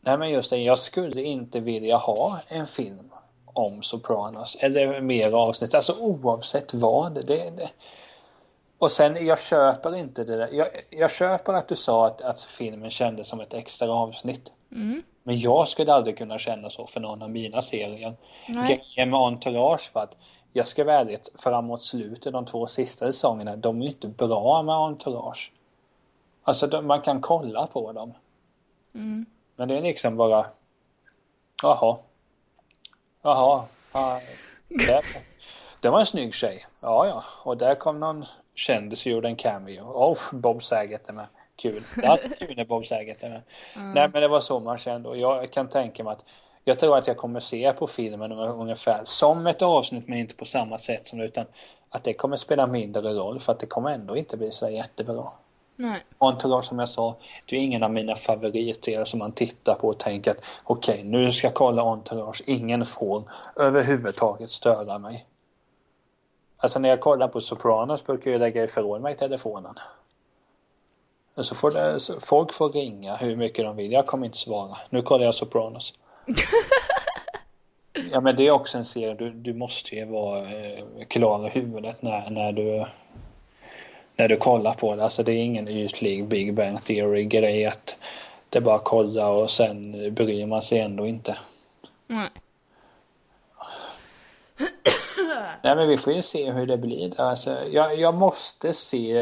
Nej 0.01 0.17
men 0.17 0.29
just 0.29 0.49
det, 0.49 0.57
jag 0.57 0.79
skulle 0.79 1.21
inte 1.21 1.59
vilja 1.59 1.97
ha 1.97 2.39
en 2.47 2.67
film 2.67 3.11
om 3.45 3.81
Sopranos. 3.81 4.57
Eller 4.59 5.01
mer 5.01 5.31
avsnitt, 5.31 5.75
alltså 5.75 5.95
oavsett 5.99 6.73
vad. 6.73 7.13
Det, 7.13 7.49
det. 7.49 7.69
Och 8.77 8.91
sen, 8.91 9.25
jag 9.25 9.39
köper 9.39 9.95
inte 9.95 10.23
det 10.23 10.37
där. 10.37 10.49
Jag, 10.51 10.67
jag 10.89 11.11
köper 11.11 11.53
att 11.53 11.67
du 11.67 11.75
sa 11.75 12.07
att, 12.07 12.21
att 12.21 12.41
filmen 12.41 12.91
kändes 12.91 13.27
som 13.27 13.39
ett 13.39 13.53
extra 13.53 13.93
avsnitt. 13.93 14.51
Mm. 14.71 15.03
Men 15.23 15.37
jag 15.37 15.67
skulle 15.67 15.93
aldrig 15.93 16.17
kunna 16.17 16.37
känna 16.37 16.69
så 16.69 16.87
för 16.87 16.99
någon 16.99 17.21
av 17.21 17.29
mina 17.29 17.61
serier. 17.61 18.15
Grejen 18.47 19.09
med 19.09 19.19
Entourage 19.19 19.91
var 19.93 20.03
att 20.03 20.15
jag 20.53 20.67
ska 20.67 20.83
vara 20.83 20.95
ärlig, 20.95 21.19
framåt 21.35 21.83
slutet, 21.83 22.33
de 22.33 22.45
två 22.45 22.67
sista 22.67 23.05
säsongerna, 23.05 23.55
de 23.55 23.81
är 23.81 23.85
inte 23.85 24.07
bra 24.07 24.63
med 24.63 24.75
Entourage. 24.75 25.51
Alltså 26.43 26.67
de, 26.67 26.87
man 26.87 27.01
kan 27.01 27.21
kolla 27.21 27.67
på 27.67 27.91
dem. 27.91 28.13
Mm. 28.95 29.25
Men 29.55 29.67
det 29.67 29.77
är 29.77 29.81
liksom 29.81 30.17
bara, 30.17 30.45
jaha. 31.63 31.97
Jaha. 33.21 33.63
Ja, 33.93 34.19
det, 34.67 35.01
det 35.81 35.89
var 35.89 35.99
en 35.99 36.05
snygg 36.05 36.33
tjej. 36.33 36.65
Ja, 36.79 37.07
ja. 37.07 37.23
Och 37.43 37.57
där 37.57 37.75
kom 37.75 37.99
någon 37.99 38.25
kändis 38.55 39.05
och 39.05 39.11
gjorde 39.11 39.27
en 39.27 39.35
cameo. 39.35 39.81
Oh, 39.81 40.19
Bob 40.31 40.63
Saget 40.63 41.09
är 41.09 41.13
med. 41.13 41.27
Kul. 41.59 41.83
Det 41.95 42.05
är 42.05 42.09
alltid 42.09 42.37
kul 42.37 42.53
när 42.57 42.65
Bob 42.65 42.85
Saget 42.85 43.23
är 43.23 43.29
med. 43.29 43.41
Mm. 43.75 43.91
Nej, 43.91 44.09
men 44.13 44.21
det 44.21 44.27
var 44.27 44.39
så 44.39 44.59
man 44.59 44.77
kände. 44.77 45.09
Och 45.09 45.17
jag 45.17 45.51
kan 45.51 45.69
tänka 45.69 46.03
mig 46.03 46.13
att 46.13 46.25
jag 46.63 46.79
tror 46.79 46.97
att 46.97 47.07
jag 47.07 47.17
kommer 47.17 47.39
se 47.39 47.73
på 47.73 47.87
filmen 47.87 48.31
ungefär 48.31 49.01
som 49.03 49.47
ett 49.47 49.61
avsnitt 49.61 50.07
men 50.07 50.19
inte 50.19 50.35
på 50.35 50.45
samma 50.45 50.77
sätt 50.77 51.07
som 51.07 51.19
det 51.19 51.25
utan 51.25 51.45
att 51.89 52.03
det 52.03 52.13
kommer 52.13 52.35
spela 52.35 52.67
mindre 52.67 53.13
roll 53.13 53.39
för 53.39 53.51
att 53.51 53.59
det 53.59 53.65
kommer 53.65 53.89
ändå 53.89 54.17
inte 54.17 54.37
bli 54.37 54.51
så 54.51 54.69
jättebra. 54.69 55.31
Nej. 55.75 56.03
Entourage 56.17 56.65
som 56.65 56.79
jag 56.79 56.89
sa, 56.89 57.15
det 57.45 57.55
är 57.55 57.59
ingen 57.59 57.83
av 57.83 57.91
mina 57.91 58.15
favoritserier 58.15 59.05
som 59.05 59.19
man 59.19 59.31
tittar 59.31 59.75
på 59.75 59.87
och 59.87 59.97
tänker 59.97 60.31
att 60.31 60.43
okej, 60.63 60.93
okay, 60.93 61.03
nu 61.03 61.31
ska 61.31 61.47
jag 61.47 61.53
kolla 61.53 61.81
Entourage, 61.81 62.43
ingen 62.45 62.85
får 62.85 63.23
överhuvudtaget 63.55 64.49
störa 64.49 64.97
mig. 64.97 65.25
Alltså 66.57 66.79
när 66.79 66.89
jag 66.89 66.99
kollar 66.99 67.27
på 67.27 67.41
Sopranos 67.41 68.05
brukar 68.05 68.31
jag 68.31 68.39
lägga 68.39 68.63
ifrån 68.63 69.01
mig 69.01 69.17
telefonen. 69.17 69.75
Så 71.35 71.55
får 71.55 71.71
det, 71.71 71.99
så 71.99 72.19
folk 72.19 72.53
får 72.53 72.69
ringa 72.69 73.15
hur 73.15 73.35
mycket 73.35 73.65
de 73.65 73.75
vill, 73.75 73.91
jag 73.91 74.05
kommer 74.05 74.25
inte 74.25 74.37
svara. 74.37 74.77
Nu 74.89 75.01
kollar 75.01 75.25
jag 75.25 75.35
Sopranos. 75.35 75.93
ja 78.11 78.21
men 78.21 78.35
det 78.35 78.47
är 78.47 78.51
också 78.51 78.77
en 78.77 78.85
serie, 78.85 79.13
du, 79.13 79.29
du 79.29 79.53
måste 79.53 79.95
ju 79.95 80.05
vara 80.05 80.39
eh, 80.39 80.83
klar 81.07 81.47
i 81.47 81.49
huvudet 81.49 82.01
när, 82.01 82.29
när 82.29 82.51
du 82.51 82.85
när 84.19 84.27
du 84.27 84.37
kollar 84.37 84.73
på 84.73 84.95
det. 84.95 85.03
Alltså 85.03 85.23
det 85.23 85.31
är 85.31 85.43
ingen 85.43 85.67
ytlig 85.67 86.27
Big 86.27 86.53
Bang 86.53 86.83
Theory 86.83 87.25
grej 87.25 87.65
att 87.65 87.95
det 88.49 88.61
bara 88.61 88.79
kolla 88.79 89.29
och 89.29 89.51
sen 89.51 89.91
bryr 90.13 90.45
man 90.45 90.61
sig 90.61 90.79
ändå 90.79 91.07
inte. 91.07 91.37
Nej. 92.07 92.29
Nej 95.63 95.75
men 95.75 95.87
vi 95.87 95.97
får 95.97 96.13
ju 96.13 96.21
se 96.21 96.51
hur 96.51 96.67
det 96.67 96.77
blir. 96.77 97.21
Alltså, 97.21 97.57
jag, 97.71 97.99
jag 97.99 98.13
måste 98.13 98.73
se. 98.73 99.13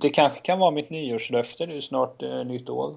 Det 0.00 0.10
kanske 0.10 0.40
kan 0.40 0.58
vara 0.58 0.70
mitt 0.70 0.90
nyårslöfte 0.90 1.66
nu 1.66 1.80
snart 1.80 2.22
eh, 2.22 2.44
nytt 2.44 2.68
år. 2.68 2.96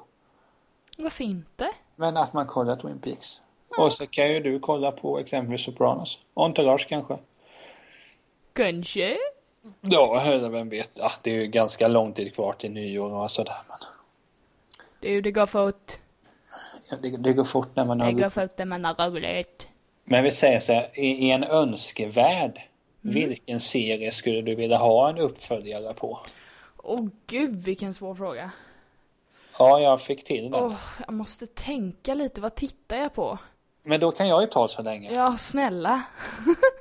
Varför 0.98 1.24
inte? 1.24 1.70
Men 1.96 2.18
att 2.18 2.34
man 2.34 2.48
kollar 2.48 2.76
Twin 2.76 3.00
Peaks. 3.00 3.42
Mm. 3.72 3.86
Och 3.86 3.94
så 3.94 4.08
kan 4.08 4.34
ju 4.34 4.40
du 4.40 4.60
kolla 4.60 4.92
på 4.92 5.20
exempelvis 5.20 5.66
Sopranos. 5.66 6.20
Entourage 6.34 6.88
kanske. 6.90 7.18
Kanske. 8.54 9.18
Ja, 9.82 10.22
eller 10.22 10.50
vem 10.50 10.70
vet. 10.70 10.92
Ja, 10.94 11.12
det 11.22 11.32
är 11.32 11.36
ju 11.36 11.48
ganska 11.48 11.88
lång 11.88 12.14
tid 12.14 12.36
kvar 12.36 12.54
till 12.54 12.72
nyår 12.72 13.14
och 13.14 13.32
sådär. 13.32 13.58
Men... 13.70 13.78
Du, 15.00 15.22
det 15.22 15.32
går 15.32 15.46
fort. 15.46 15.92
Ja, 16.90 16.98
det, 17.02 17.18
det 17.18 17.34
går 17.34 17.44
fort 17.44 17.76
när 17.76 17.86
man 17.86 18.02
har... 18.02 18.12
Det 18.12 18.22
går 18.22 18.30
fort 18.30 18.58
när 18.58 18.66
man 18.66 18.86
har 18.86 19.10
roligt. 19.10 19.69
Men 20.10 20.24
vi 20.24 20.32
säger 20.32 20.60
så 20.60 20.74
här, 20.74 21.00
i, 21.00 21.32
en 21.32 21.44
önskevärld, 21.44 22.62
mm. 23.04 23.16
vilken 23.16 23.60
serie 23.60 24.12
skulle 24.12 24.42
du 24.42 24.56
vilja 24.56 24.78
ha 24.78 25.10
en 25.10 25.18
uppföljare 25.18 25.94
på? 25.94 26.20
Åh 26.78 27.00
oh, 27.00 27.08
gud, 27.28 27.64
vilken 27.64 27.94
svår 27.94 28.16
fråga. 28.16 28.52
Ja, 29.60 29.80
jag 29.80 30.02
fick 30.02 30.24
till 30.24 30.52
den. 30.52 30.64
Oh, 30.64 30.76
jag 31.08 31.14
måste 31.14 31.48
tänka 31.48 32.14
lite, 32.14 32.42
vad 32.42 32.56
tittar 32.56 32.96
jag 32.96 33.14
på? 33.14 33.38
Men 33.84 34.00
då 34.00 34.12
kan 34.12 34.28
jag 34.28 34.42
ju 34.42 34.48
ta 34.48 34.68
så 34.68 34.82
länge. 34.82 35.14
Ja, 35.14 35.36
snälla. 35.38 36.04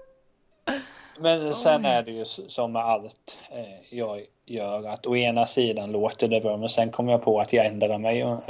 Men 1.18 1.52
sen 1.52 1.84
är 1.84 2.02
det 2.02 2.12
ju 2.12 2.24
som 2.24 2.72
med 2.72 2.82
allt 2.82 3.38
eh, 3.50 3.98
jag 3.98 4.22
gör 4.46 4.88
att 4.88 5.06
å 5.06 5.16
ena 5.16 5.46
sidan 5.46 5.92
låter 5.92 6.28
det 6.28 6.40
bra 6.40 6.56
men 6.56 6.68
sen 6.68 6.90
kommer 6.90 7.12
jag 7.12 7.22
på 7.22 7.40
att 7.40 7.52
jag 7.52 7.66
ändrar 7.66 7.98
mig. 7.98 8.24
Och, 8.24 8.40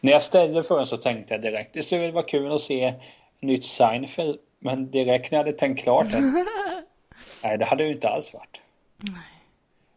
när 0.00 0.12
jag 0.12 0.22
ställde 0.22 0.62
frågan 0.62 0.86
så 0.86 0.96
tänkte 0.96 1.34
jag 1.34 1.42
direkt 1.42 1.74
det 1.74 1.82
skulle 1.82 2.10
vara 2.10 2.24
kul 2.24 2.52
att 2.52 2.60
se 2.60 2.94
nytt 3.40 3.64
Seinfeld 3.64 4.38
men 4.58 4.90
direkt 4.90 5.30
när 5.30 5.38
jag 5.38 5.44
hade 5.44 5.56
tänkt 5.56 5.82
klart 5.82 6.10
det, 6.10 6.20
nej 7.42 7.58
det 7.58 7.64
hade 7.64 7.84
ju 7.84 7.90
inte 7.92 8.08
alls 8.08 8.34
varit. 8.34 8.60
Nej. 8.96 9.14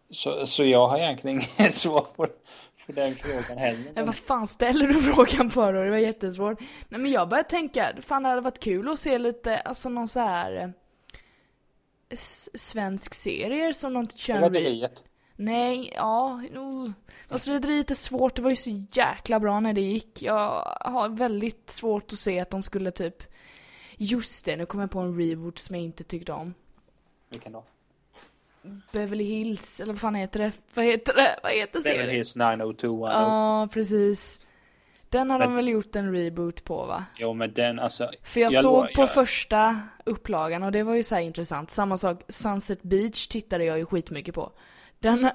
Så, 0.09 0.45
så 0.45 0.63
jag 0.63 0.87
har 0.87 0.97
egentligen 0.99 1.41
inget 1.59 1.73
svar 1.75 2.01
på, 2.15 2.27
på 2.85 2.91
den 2.91 3.15
frågan 3.15 3.57
heller. 3.57 3.91
Men... 3.95 4.05
Vad 4.05 4.15
fan 4.15 4.47
ställer 4.47 4.87
du 4.87 4.93
frågan 5.13 5.49
på 5.49 5.71
då? 5.71 5.83
Det 5.83 5.89
var 5.89 5.97
jättesvårt. 5.97 6.59
Nej 6.89 7.01
men 7.01 7.11
jag 7.11 7.29
började 7.29 7.49
tänka, 7.49 7.93
fan 7.99 8.23
det 8.23 8.29
hade 8.29 8.41
varit 8.41 8.59
kul 8.59 8.89
att 8.89 8.99
se 8.99 9.17
lite, 9.17 9.57
alltså 9.57 9.89
någon 9.89 10.07
så 10.07 10.19
här 10.19 10.73
eh, 12.09 12.17
svensk 12.53 13.13
serier 13.13 13.71
som 13.71 13.93
de 13.93 14.07
kör 14.07 14.41
Rederiet? 14.41 15.03
Nej, 15.35 15.93
ja, 15.95 16.41
no. 16.51 16.93
Alltså 17.29 17.51
Rederiet 17.51 17.91
är 17.91 17.95
svårt, 17.95 18.35
det 18.35 18.41
var 18.41 18.49
ju 18.49 18.55
så 18.55 18.85
jäkla 18.91 19.39
bra 19.39 19.59
när 19.59 19.73
det 19.73 19.81
gick. 19.81 20.21
Jag 20.21 20.77
har 20.81 21.09
väldigt 21.09 21.69
svårt 21.69 22.11
att 22.11 22.19
se 22.19 22.39
att 22.39 22.49
de 22.49 22.63
skulle 22.63 22.91
typ 22.91 23.32
Just 23.97 24.45
det, 24.45 24.57
nu 24.57 24.65
kom 24.65 24.79
jag 24.79 24.91
på 24.91 24.99
en 24.99 25.21
reboot 25.21 25.59
som 25.59 25.75
jag 25.75 25.83
inte 25.83 26.03
tyckte 26.03 26.31
om. 26.31 26.53
Vilken 27.29 27.51
då? 27.51 27.63
Beverly 28.91 29.23
Hills, 29.23 29.79
eller 29.79 29.93
vad 29.93 30.01
fan 30.01 30.15
heter 30.15 30.39
det? 30.39 30.51
Vad 30.73 30.85
heter 30.85 31.13
det? 31.13 31.39
Vad 31.43 31.51
heter 31.51 31.79
serien? 31.79 31.97
Beverly 31.97 32.15
Hills 32.15 32.35
90210. 32.35 33.09
Ja, 33.11 33.67
precis. 33.71 34.41
Den 35.09 35.29
har 35.29 35.39
men, 35.39 35.49
de 35.49 35.55
väl 35.55 35.67
gjort 35.67 35.95
en 35.95 36.11
reboot 36.13 36.63
på 36.63 36.85
va? 36.85 37.05
Jo 37.17 37.33
men 37.33 37.53
den 37.53 37.79
alltså. 37.79 38.09
För 38.23 38.39
jag, 38.39 38.53
jag 38.53 38.63
såg 38.63 38.93
på 38.93 39.01
jag... 39.01 39.13
första 39.13 39.81
upplagan 40.05 40.63
och 40.63 40.71
det 40.71 40.83
var 40.83 40.95
ju 40.95 41.03
så 41.03 41.19
intressant. 41.19 41.71
Samma 41.71 41.97
sak, 41.97 42.21
Sunset 42.27 42.83
Beach 42.83 43.27
tittade 43.27 43.65
jag 43.65 43.77
ju 43.77 43.85
skitmycket 43.85 44.35
på. 44.35 44.51
Den, 44.99 45.29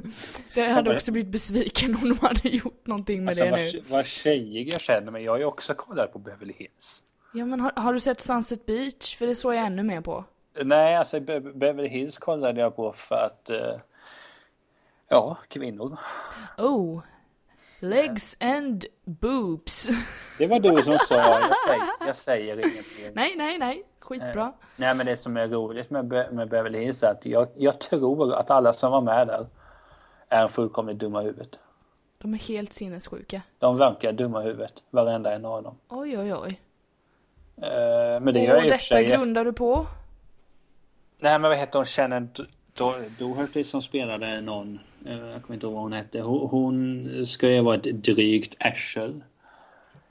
jag 0.54 0.70
hade 0.70 0.94
också 0.94 1.12
blivit 1.12 1.32
besviken 1.32 1.96
om 1.96 2.08
de 2.08 2.26
hade 2.26 2.48
gjort 2.48 2.86
någonting 2.86 3.24
med 3.24 3.28
alltså, 3.28 3.44
det 3.44 3.50
vad, 3.50 3.60
nu. 3.60 3.82
Vad 3.88 4.06
tjejig 4.06 4.72
jag 4.72 4.80
känner 4.80 5.10
mig. 5.10 5.24
Jag 5.24 5.32
har 5.32 5.38
ju 5.38 5.44
också 5.44 5.74
kollat 5.74 6.12
på 6.12 6.18
Beverly 6.18 6.54
Hills. 6.56 7.02
Ja 7.36 7.44
men 7.46 7.60
har, 7.60 7.72
har, 7.76 7.92
du 7.92 8.00
sett 8.00 8.20
Sunset 8.20 8.66
Beach? 8.66 9.16
För 9.16 9.26
det 9.26 9.34
såg 9.34 9.54
jag 9.54 9.66
ännu 9.66 9.82
mer 9.82 10.00
på. 10.00 10.24
Nej, 10.62 10.96
alltså 10.96 11.20
Be 11.20 11.40
Beverly 11.40 11.88
Hills 11.88 12.18
kollade 12.18 12.60
jag 12.60 12.76
på 12.76 12.92
för 12.92 13.14
att 13.14 13.50
uh, 13.50 13.80
Ja, 15.08 15.36
kvinnor. 15.48 15.98
Oh, 16.58 17.02
Legs 17.80 18.36
and 18.40 18.84
boobs. 19.04 19.88
Det 20.38 20.46
var 20.46 20.60
du 20.60 20.82
som 20.82 20.98
sa, 20.98 21.14
jag 21.14 21.56
säger, 21.68 22.06
jag 22.06 22.16
säger 22.16 22.56
ingenting. 22.56 23.10
Nej, 23.14 23.34
nej, 23.36 23.58
nej. 23.58 23.84
Skitbra. 24.00 24.42
Eh, 24.42 24.52
nej, 24.76 24.94
men 24.94 25.06
det 25.06 25.16
som 25.16 25.36
är 25.36 25.48
roligt 25.48 25.90
med, 25.90 26.06
Be 26.06 26.28
med 26.32 26.48
Beverly 26.48 26.78
Hills 26.78 27.02
är 27.02 27.10
att 27.10 27.26
jag, 27.26 27.48
jag 27.54 27.80
tror 27.80 28.34
att 28.34 28.50
alla 28.50 28.72
som 28.72 28.92
var 28.92 29.00
med 29.00 29.26
där 29.26 29.46
är 30.28 30.48
fullkomligt 30.48 30.98
dumma 30.98 31.22
i 31.22 31.24
huvudet. 31.24 31.58
De 32.18 32.34
är 32.34 32.38
helt 32.38 32.72
sinnessjuka. 32.72 33.42
De 33.58 33.76
verkar 33.76 34.12
dumma 34.12 34.42
i 34.42 34.46
huvudet, 34.46 34.82
varenda 34.90 35.34
en 35.34 35.44
av 35.44 35.62
dem. 35.62 35.78
Oj, 35.88 36.18
oj, 36.18 36.34
oj. 36.34 36.60
Uh, 37.58 38.20
men 38.20 38.24
det 38.34 38.40
och 38.40 38.46
gör 38.46 38.54
jag 38.56 38.64
detta 38.64 38.78
sig. 38.78 39.06
grundar 39.06 39.44
du 39.44 39.52
på? 39.52 39.86
Nej 41.20 41.38
men 41.38 41.42
vad 41.50 41.58
hette 41.58 41.78
hon? 41.78 41.84
Shannon 41.86 42.28
Do- 42.76 43.08
Doherty 43.18 43.64
som 43.64 43.82
spelade 43.82 44.40
någon. 44.40 44.78
eh, 45.06 45.12
Jag 45.18 45.42
kommer 45.42 45.54
inte 45.54 45.66
ihåg 45.66 45.74
vad 45.74 45.82
hon 45.82 45.92
hette. 45.92 46.20
Hon, 46.20 46.48
hon 46.50 47.26
ska 47.26 47.48
ju 47.50 47.60
vara 47.60 47.76
ett 47.76 47.82
drygt 48.04 48.56
arsel. 48.60 49.22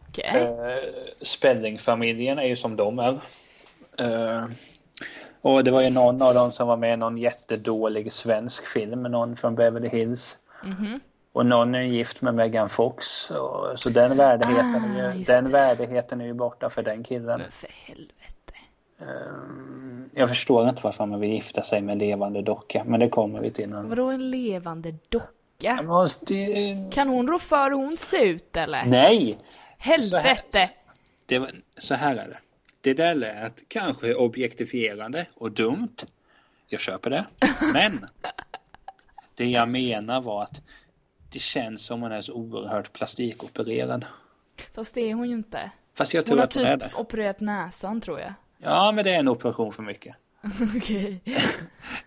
Okej. 0.09 0.41
Uh, 0.41 0.83
Spellingfamiljen 1.21 2.39
är 2.39 2.43
ju 2.45 2.55
som 2.55 2.75
de 2.75 2.99
är. 2.99 3.19
Eh, 3.99 4.45
och 5.41 5.63
det 5.63 5.71
var 5.71 5.81
ju 5.81 5.89
någon 5.89 6.21
av 6.21 6.33
dem 6.33 6.51
som 6.51 6.67
var 6.67 6.77
med 6.77 6.93
i 6.93 6.97
någon 6.97 7.17
jättedålig 7.17 8.13
svensk 8.13 8.65
film 8.67 9.03
någon 9.03 9.35
från 9.35 9.55
Beverly 9.55 9.89
Hills. 9.89 10.37
Mhm. 10.63 10.99
Och 11.33 11.45
någon 11.45 11.75
är 11.75 11.81
gift 11.81 12.21
med 12.21 12.35
Megan 12.35 12.69
Fox. 12.69 13.29
Och, 13.31 13.79
så 13.79 13.89
den 13.89 14.17
värdigheten, 14.17 14.75
Ah, 14.95 14.99
är 14.99 15.11
ju, 15.11 15.17
just 15.17 15.27
den 15.27 15.43
det. 15.43 15.49
värdigheten 15.51 16.21
är 16.21 16.25
ju 16.25 16.33
borta 16.33 16.69
för 16.69 16.83
den 16.83 17.03
killen. 17.03 17.39
Men 17.39 17.51
för 17.51 17.69
helvete. 17.87 18.53
Ehm, 18.99 20.09
jag 20.13 20.29
förstår 20.29 20.69
inte 20.69 20.81
varför 20.83 21.05
man 21.05 21.19
vill 21.19 21.31
gifta 21.31 21.61
sig 21.63 21.81
med 21.81 21.93
en 21.93 21.99
levande 21.99 22.41
docka. 22.41 22.83
Men 22.85 22.99
det 22.99 23.09
kommer 23.09 23.39
vi 23.41 23.51
till. 23.51 23.69
nu. 23.69 23.81
Vadå 23.83 24.07
en 24.09 24.31
levande 24.31 24.95
docka? 25.09 25.81
Måste... 25.83 26.35
Kan 26.91 27.07
hon 27.09 27.27
rå 27.27 27.39
för 27.39 27.63
hur 27.69 27.77
hon 27.77 27.97
ser 27.97 28.25
ut 28.25 28.57
eller? 28.57 28.85
Nej! 28.85 29.37
Helvete! 29.77 30.69
Det 31.25 31.39
var, 31.39 31.49
så 31.77 31.93
här 31.95 32.11
är 32.15 32.27
det. 32.27 32.37
Det 32.81 32.93
där 32.93 33.15
lät 33.15 33.69
kanske 33.69 34.13
objektifierande 34.15 35.25
och 35.35 35.51
dumt. 35.51 35.95
Jag 36.67 36.79
köper 36.79 37.09
det. 37.09 37.25
Men 37.73 38.05
det 39.35 39.45
jag 39.45 39.69
menar 39.69 40.21
var 40.21 40.43
att 40.43 40.61
det 41.33 41.39
känns 41.39 41.85
som 41.85 42.01
hon 42.01 42.11
är 42.11 42.21
så 42.21 42.33
oerhört 42.33 42.93
plastikopererad. 42.93 44.05
Fast 44.75 44.95
det 44.95 45.01
är 45.01 45.13
hon 45.13 45.29
ju 45.29 45.35
inte. 45.35 45.71
Fast 45.93 46.13
jag 46.13 46.21
Hon 46.21 46.25
tror 46.25 46.37
har 46.37 46.43
att 46.43 46.55
hon 46.55 46.65
är 46.65 46.77
typ 46.77 46.91
det. 46.91 46.95
opererat 46.99 47.39
näsan 47.39 48.01
tror 48.01 48.19
jag. 48.19 48.33
Ja, 48.57 48.91
men 48.91 49.03
det 49.03 49.11
är 49.15 49.19
en 49.19 49.27
operation 49.29 49.73
för 49.73 49.83
mycket. 49.83 50.15
Okej. 50.77 51.21
Men 51.25 51.35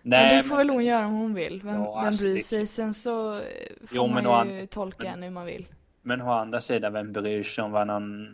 Nej, 0.01 0.37
det 0.37 0.43
får 0.43 0.57
väl 0.57 0.69
hon 0.69 0.85
göra 0.85 1.05
om 1.07 1.13
hon 1.13 1.33
vill. 1.33 1.61
Vem, 1.63 1.75
Ja, 1.75 1.95
vem 1.95 2.05
alltså, 2.07 2.23
bryr 2.23 2.33
det- 2.33 2.39
sig? 2.39 2.67
Sen 2.67 2.93
så 2.93 3.33
får 3.33 3.43
Jo, 3.91 4.07
men 4.07 4.23
man 4.23 4.49
ju 4.49 4.59
an- 4.61 4.67
tolka 4.67 5.09
henne 5.09 5.25
hur 5.25 5.31
man 5.33 5.45
vill. 5.45 5.67
Men 6.01 6.21
å 6.21 6.31
andra 6.31 6.61
sidan, 6.61 6.93
vem 6.93 7.13
bryr 7.13 7.43
sig 7.43 7.63
om 7.63 7.71
vad 7.71 7.87
någon, 7.87 8.27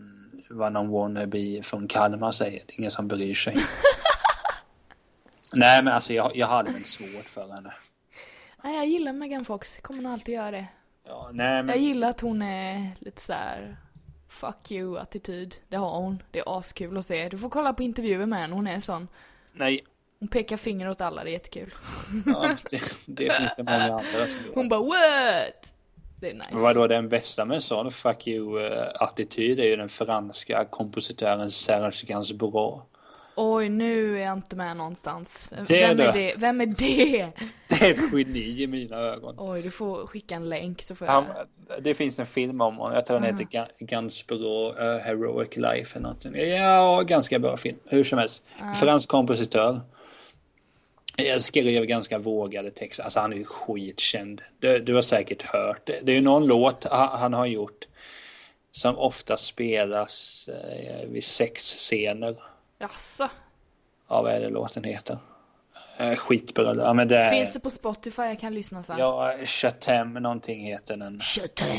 vad 0.50 0.72
någon 0.74 0.89
wannabe 0.89 1.64
från 1.64 1.88
Kalmar 1.88 2.32
säger? 2.32 2.62
Det 2.68 2.74
är 2.74 2.80
ingen 2.80 2.91
som 2.91 3.08
bryr 3.08 3.34
sig. 3.34 3.58
Nej, 5.54 5.84
men 5.84 5.94
alltså 5.94 6.14
jag, 6.14 6.36
jag 6.36 6.48
hade 6.48 6.72
väl 6.72 6.84
svårt 6.84 7.30
för 7.30 7.54
henne. 7.54 7.74
Nej, 8.64 8.76
jag 8.76 8.88
gillar 8.88 9.14
Megan 9.14 9.46
Fox. 9.46 9.78
Kommer 9.82 10.02
nog 10.04 10.12
alltid 10.12 10.36
göra 10.36 10.52
det. 10.52 10.66
Ja, 11.08 11.30
nej, 11.34 11.56
Jag 11.56 11.66
men, 11.66 11.84
gillar 11.84 12.10
att 12.10 12.22
hon 12.22 12.41
är 12.41 12.89
lite 12.99 13.22
så 13.22 13.34
här 13.34 13.78
fuck 14.30 14.72
you 14.72 14.97
attityd. 14.97 15.56
Det 15.70 15.76
har 15.78 15.99
hon. 15.99 16.24
Det 16.32 16.39
är 16.39 16.58
askul 16.60 16.97
att 16.97 17.06
se. 17.06 17.30
Du 17.30 17.38
får 17.38 17.49
kolla 17.49 17.74
på 17.74 17.84
intervjuer 17.84 18.26
med 18.26 18.39
henne. 18.39 18.56
Hon 18.56 18.68
är 18.68 18.80
sån. 18.80 19.08
nej. 19.54 19.84
Hon 20.20 20.28
pekar 20.28 20.58
finger 20.58 20.89
åt 20.89 21.01
alla. 21.01 21.24
Det 21.24 21.30
är 21.30 21.34
jättekul. 21.34 21.74
Ja, 22.26 22.56
det, 22.72 22.82
det 23.06 23.34
finns 23.34 23.56
det 23.56 23.64
många 23.64 23.84
andra 23.84 24.28
som 24.28 24.41
gör. 24.45 24.54
Hon 24.56 24.70
bara 24.70 24.80
what? 24.80 25.74
Det 26.20 26.30
är 26.30 26.34
nice. 26.34 26.49
Vadå 26.51 26.88
den 26.88 27.10
bästa 27.10 27.45
med 27.45 27.56
en 27.56 27.62
sån 27.62 27.91
fuck 27.91 28.28
you-attityd 28.28 29.60
är 29.60 29.64
ju 29.64 29.76
den 29.76 29.89
franska 29.89 30.66
kompositören 30.66 31.51
Serge 31.51 32.06
Gainsbourg. 32.08 32.82
Oj, 33.36 33.69
nu 33.69 34.19
är 34.19 34.23
jag 34.25 34.34
inte 34.34 34.55
med 34.55 34.77
någonstans. 34.77 35.49
Det 35.67 35.81
är 35.84 35.95
Vem 35.95 36.07
är 36.07 36.13
det? 36.13 36.34
Vem 36.38 36.61
är 36.61 36.65
det? 36.65 37.31
Det 37.69 37.81
är 37.89 37.93
ett 37.93 38.13
geni 38.13 38.61
i 38.63 38.67
mina 38.67 38.97
ögon. 38.97 39.36
Oj, 39.38 39.61
du 39.61 39.71
får 39.71 40.07
skicka 40.07 40.36
en 40.36 40.49
länk 40.49 40.81
så 40.81 40.95
får 40.95 41.07
jag... 41.07 41.13
Han, 41.13 41.25
det 41.81 41.93
finns 41.93 42.19
en 42.19 42.25
film 42.25 42.61
om 42.61 42.77
honom. 42.77 42.93
Jag 42.95 43.05
tror 43.05 43.19
den 43.19 43.38
heter 43.38 43.57
Ga- 43.59 43.67
Gainsbourg 43.79 44.77
uh, 44.79 44.97
Heroic 44.97 45.49
Life 45.55 45.95
eller 45.99 46.03
någonting. 46.03 46.36
Ja, 46.36 47.01
ganska 47.01 47.39
bra 47.39 47.57
film. 47.57 47.77
Hur 47.86 48.03
som 48.03 48.19
helst. 48.19 48.43
Fransk 48.79 49.09
kompositör. 49.09 49.81
Jag 51.17 51.41
skrev 51.41 51.86
ganska 51.86 52.19
vågade 52.19 52.71
texter. 52.71 53.03
Alltså 53.03 53.19
han 53.19 53.34
är 53.34 53.38
ju 53.38 53.45
skitkänd. 53.45 54.41
Du, 54.59 54.79
du 54.79 54.93
har 54.95 55.01
säkert 55.01 55.41
hört 55.41 55.81
det. 55.88 55.99
Det 56.03 56.11
är 56.11 56.15
ju 56.15 56.21
någon 56.21 56.45
låt 56.47 56.84
ha- 56.84 57.17
han 57.17 57.34
har 57.34 57.45
gjort 57.45 57.88
som 58.71 58.97
ofta 58.97 59.38
spelas 59.38 60.49
eh, 60.49 61.09
vid 61.09 61.23
sexscener. 61.23 62.36
Jaså? 62.84 63.29
Ja, 64.09 64.21
vad 64.21 64.31
är 64.31 64.39
det 64.39 64.49
låten 64.49 64.84
heter? 64.84 65.17
Eh, 65.97 66.15
skitbra. 66.15 66.75
Ja, 66.75 66.93
men 66.93 67.07
det 67.07 67.29
Finns 67.29 67.53
det 67.53 67.59
på 67.59 67.69
Spotify? 67.69 68.21
Jag 68.21 68.39
kan 68.39 68.53
lyssna 68.53 68.84
sen. 68.84 68.97
Ja, 68.97 69.34
Chatem 69.45 70.13
någonting 70.13 70.65
heter 70.65 70.97
den. 70.97 71.19
Chatem, 71.19 71.77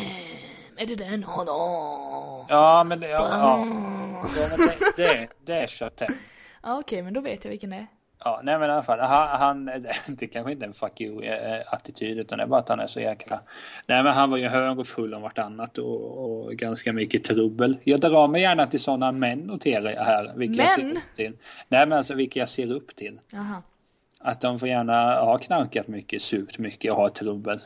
är 0.76 0.86
det 0.86 0.94
den? 0.94 1.20
No. 1.20 2.46
Ja, 2.48 2.84
men 2.84 3.00
det, 3.00 3.08
ja, 3.08 3.28
ja. 3.30 3.58
ja 4.40 4.48
men 4.50 4.68
det, 4.68 4.96
det, 4.96 5.28
det 5.44 5.54
är 5.54 5.66
Chatem. 5.66 6.12
Ja, 6.62 6.78
okej, 6.78 7.02
men 7.02 7.14
då 7.14 7.20
vet 7.20 7.44
jag 7.44 7.50
vilken 7.50 7.70
det 7.70 7.76
är. 7.76 7.86
Ja, 8.24 8.40
nej 8.42 8.58
men 8.58 8.68
i 8.68 8.72
alla 8.72 8.82
fall, 8.82 8.98
han, 9.00 9.28
han 9.28 9.64
det 10.06 10.26
kanske 10.26 10.52
inte 10.52 10.64
är 10.64 10.68
en 10.68 10.74
fuck 10.74 11.00
you-attityd 11.00 12.18
utan 12.18 12.38
det 12.38 12.44
är 12.44 12.48
bara 12.48 12.60
att 12.60 12.68
han 12.68 12.80
är 12.80 12.86
så 12.86 13.00
jäkla... 13.00 13.40
Nej 13.86 14.02
men 14.02 14.12
han 14.12 14.30
var 14.30 14.36
ju 14.36 14.48
hög 14.48 14.78
och 14.78 14.86
full 14.86 15.14
om 15.14 15.22
vartannat 15.22 15.78
och, 15.78 16.44
och 16.44 16.52
ganska 16.52 16.92
mycket 16.92 17.24
trubbel. 17.24 17.78
Jag 17.84 18.00
drar 18.00 18.28
mig 18.28 18.42
gärna 18.42 18.66
till 18.66 18.80
sådana 18.80 19.12
män 19.12 19.38
noterar 19.38 19.90
jag 19.90 20.04
här. 20.04 20.32
Vilka 20.36 20.62
Jag 20.62 20.72
ser 20.72 20.90
upp 20.90 21.14
till. 21.14 21.36
Nej 21.68 21.86
men 21.86 21.98
alltså 21.98 22.14
vilka 22.14 22.40
jag 22.40 22.48
ser 22.48 22.72
upp 22.72 22.96
till. 22.96 23.20
Jaha. 23.30 23.62
Att 24.18 24.40
de 24.40 24.58
får 24.58 24.68
gärna 24.68 25.14
ha 25.14 25.38
knarkat 25.38 25.88
mycket, 25.88 26.22
supit 26.22 26.58
mycket 26.58 26.92
och 26.92 26.96
ha 26.96 27.08
trubbel. 27.08 27.60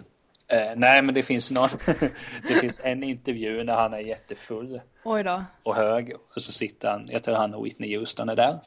Eh, 0.52 0.72
nej 0.76 1.02
men 1.02 1.14
det 1.14 1.22
finns 1.22 1.50
någon, 1.50 1.68
det 2.48 2.54
finns 2.60 2.80
en 2.84 3.02
intervju 3.02 3.64
när 3.64 3.74
han 3.74 3.94
är 3.94 3.98
jättefull 3.98 4.80
Oj 5.04 5.22
då. 5.22 5.44
och 5.64 5.74
hög 5.74 6.14
och 6.34 6.42
så 6.42 6.52
sitter 6.52 6.88
han, 6.88 7.08
jag 7.10 7.22
tror 7.22 7.34
han 7.34 7.54
och 7.54 7.66
Whitney 7.66 7.98
Houston 7.98 8.28
är 8.28 8.36
där. 8.36 8.58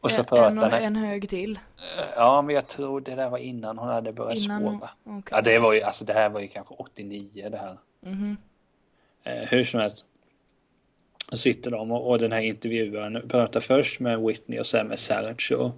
Och 0.00 0.10
så 0.10 0.20
En, 0.20 0.24
pratar 0.24 0.56
en, 0.56 0.58
och 0.72 0.78
en 0.78 0.96
hög 0.96 1.28
till. 1.28 1.58
Ja, 2.16 2.42
men 2.42 2.54
jag 2.54 2.66
tror 2.66 3.00
det 3.00 3.14
där 3.14 3.30
var 3.30 3.38
innan 3.38 3.78
hon 3.78 3.88
hade 3.88 4.12
börjat 4.12 4.38
Innan 4.38 4.60
spåra. 4.78 4.90
okej. 5.04 5.22
Ja, 5.30 5.40
det 5.40 5.58
var 5.58 5.72
ju, 5.72 5.82
alltså 5.82 6.04
det 6.04 6.12
här 6.12 6.28
var 6.28 6.40
ju 6.40 6.48
kanske 6.48 6.74
89 6.74 7.48
det 7.50 7.56
här. 7.58 7.78
Mhm. 8.00 8.36
Eh, 9.24 9.32
hur 9.48 9.64
som 9.64 9.80
helst. 9.80 10.06
Så 11.30 11.36
sitter 11.36 11.70
de 11.70 11.90
och, 11.92 12.10
och 12.10 12.18
den 12.18 12.32
här 12.32 12.40
intervjuaren 12.40 13.28
pratar 13.28 13.60
först 13.60 14.00
med 14.00 14.20
Whitney 14.20 14.60
och 14.60 14.66
sen 14.66 14.86
med 14.86 14.98
Serge. 14.98 15.56
Och, 15.56 15.70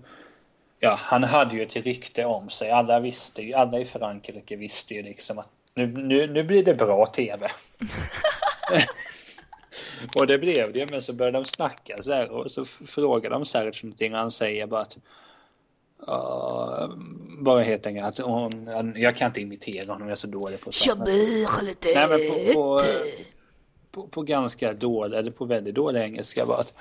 ja, 0.79 0.95
han 0.99 1.25
hade 1.25 1.57
ju 1.57 1.63
ett 1.63 1.77
rykte 1.77 2.25
om 2.25 2.49
sig. 2.51 2.71
Alla 2.71 3.01
visste 3.01 3.43
ju, 3.43 3.53
alla 3.55 3.79
i 3.79 3.85
Frankrike 3.85 4.57
visste 4.57 4.95
ju 4.95 5.03
liksom 5.03 5.39
att 5.39 5.49
nu, 5.75 5.87
nu, 5.87 6.27
nu 6.27 6.43
blir 6.43 6.65
det 6.65 6.75
bra 6.75 7.07
tv. 7.07 7.51
och 10.17 10.27
det 10.27 10.39
blev 10.39 10.73
det, 10.73 10.91
men 10.91 11.03
så 11.03 11.13
började 11.13 11.39
de 11.39 11.45
snacka 11.45 12.03
så 12.03 12.13
här 12.13 12.31
och 12.31 12.51
så 12.51 12.65
frågade 12.65 13.35
de 13.35 13.45
Serge 13.45 13.73
någonting 13.83 14.13
och 14.13 14.19
han 14.19 14.31
säger 14.31 14.67
bara 14.67 14.81
att 14.81 14.99
Ja, 16.07 16.91
bara 17.41 17.63
helt 17.63 17.87
enkelt 17.87 18.07
att 18.07 18.19
hon, 18.27 18.93
jag 18.97 19.17
kan 19.17 19.27
inte 19.27 19.41
imitera 19.41 19.93
honom, 19.93 20.09
jag 20.09 20.13
är 20.13 20.17
så 20.17 20.27
dålig 20.27 20.61
på 20.61 20.73
sånt. 20.73 21.01
Nej 21.85 22.09
men 22.09 22.29
på, 22.29 22.55
på, 22.55 22.81
på, 23.91 24.09
på 24.09 24.23
ganska 24.23 24.73
dålig, 24.73 25.19
eller 25.19 25.31
på 25.31 25.45
väldigt 25.45 25.75
dålig 25.75 26.01
engelska 26.01 26.47
bara 26.47 26.59
att 26.61 26.75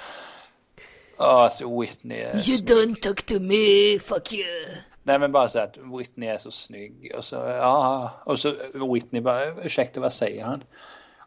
Ja, 1.18 1.46
att 1.46 1.62
Whitney 1.82 2.18
är 2.18 2.34
You 2.36 2.42
snygg. 2.42 2.70
don't 2.70 2.96
talk 3.02 3.24
to 3.26 3.40
me, 3.40 4.00
fuck 4.00 4.34
you. 4.34 4.66
Nej 5.04 5.20
men 5.20 5.32
bara 5.32 5.50
så 5.50 5.60
att 5.60 5.78
Whitney 6.00 6.30
är 6.30 6.38
så 6.38 6.52
snygg 6.52 7.12
och 7.18 7.26
så 7.26 7.36
ja 7.36 8.12
och 8.26 8.40
så 8.40 8.54
Whitney 8.94 9.22
bara 9.22 9.46
ursäkta 9.64 10.00
vad 10.02 10.14
säger 10.14 10.44
han? 10.44 10.64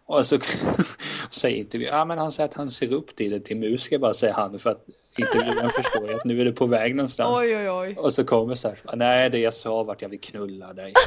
Och 0.07 0.27
så 0.27 0.39
säger 1.31 1.57
intervjuaren, 1.57 1.99
ja 1.99 2.05
men 2.05 2.19
han 2.19 2.33
säger 2.33 2.49
att 2.49 2.55
han 2.55 2.71
ser 2.71 2.93
upp 2.93 3.17
till 3.17 3.31
det 3.31 3.41
till 3.41 3.57
musiker 3.57 3.99
bara 3.99 4.15
säger 4.15 4.35
han 4.35 4.59
för 4.59 4.71
att 4.71 4.85
intervjuaren 5.19 5.71
förstår 5.77 6.09
ju 6.09 6.15
att 6.15 6.25
nu 6.25 6.41
är 6.41 6.45
det 6.45 6.53
på 6.53 6.67
väg 6.67 6.95
någonstans. 6.97 7.41
Oj, 7.43 7.57
oj, 7.57 7.71
oj. 7.71 7.97
Och 7.99 8.13
så 8.13 8.25
kommer 8.25 8.55
så 8.55 8.69
här, 8.69 8.79
nej 8.97 9.31
det 9.31 9.39
jag 9.39 9.55
sa 9.55 9.83
var 9.83 9.95
att 9.95 10.03
jag 10.03 10.09
vill 10.09 10.21
knulla 10.21 10.73
dig. 10.73 10.93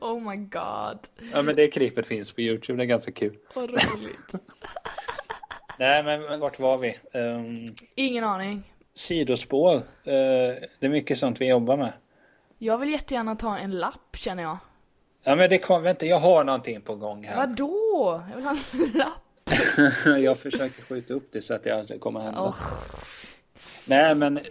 Oh 0.00 0.20
my 0.30 0.36
god. 0.36 0.98
Ja 1.32 1.42
men 1.42 1.56
det 1.56 1.68
klippet 1.68 2.06
finns 2.06 2.32
på 2.32 2.40
Youtube, 2.40 2.76
det 2.76 2.84
är 2.84 2.86
ganska 2.86 3.12
kul. 3.12 3.36
Vad 3.54 3.70
roligt. 3.70 4.32
Nej 5.78 6.02
men 6.02 6.22
men 6.22 6.40
vart 6.40 6.58
var 6.58 6.78
vi? 6.78 6.96
Um, 7.14 7.74
Ingen 7.94 8.24
aning. 8.24 8.72
sidospår, 8.94 9.74
uh, 9.74 9.82
det 10.04 10.80
är 10.80 10.88
mycket 10.88 11.18
sånt 11.18 11.40
vi 11.40 11.48
jobbar 11.48 11.76
med. 11.76 11.92
Jag 12.58 12.78
vill 12.78 12.90
jättegärna 12.90 13.36
ta 13.36 13.58
en 13.58 13.70
lapp 13.78 14.16
känner 14.16 14.42
jag. 14.42 14.58
Ja 15.22 15.34
men 15.34 15.50
det 15.50 15.58
kom, 15.58 15.82
vänta 15.82 16.06
jag 16.06 16.18
har 16.18 16.44
någonting 16.44 16.80
på 16.80 16.94
gång 16.94 17.24
här. 17.24 17.36
Vadå? 17.36 18.22
Jag 18.30 18.36
vill 18.36 18.44
ha 18.44 18.56
en 18.72 18.92
lapp. 18.92 19.30
jag 20.24 20.38
försöker 20.38 20.82
skjuta 20.82 21.14
upp 21.14 21.28
det 21.32 21.42
så 21.42 21.54
att 21.54 21.62
det 21.62 21.70
aldrig 21.70 22.00
kommer 22.00 22.20
hända. 22.20 22.40
Åh. 22.40 22.56
Nej 23.86 24.14
men, 24.14 24.38
uh, 24.38 24.44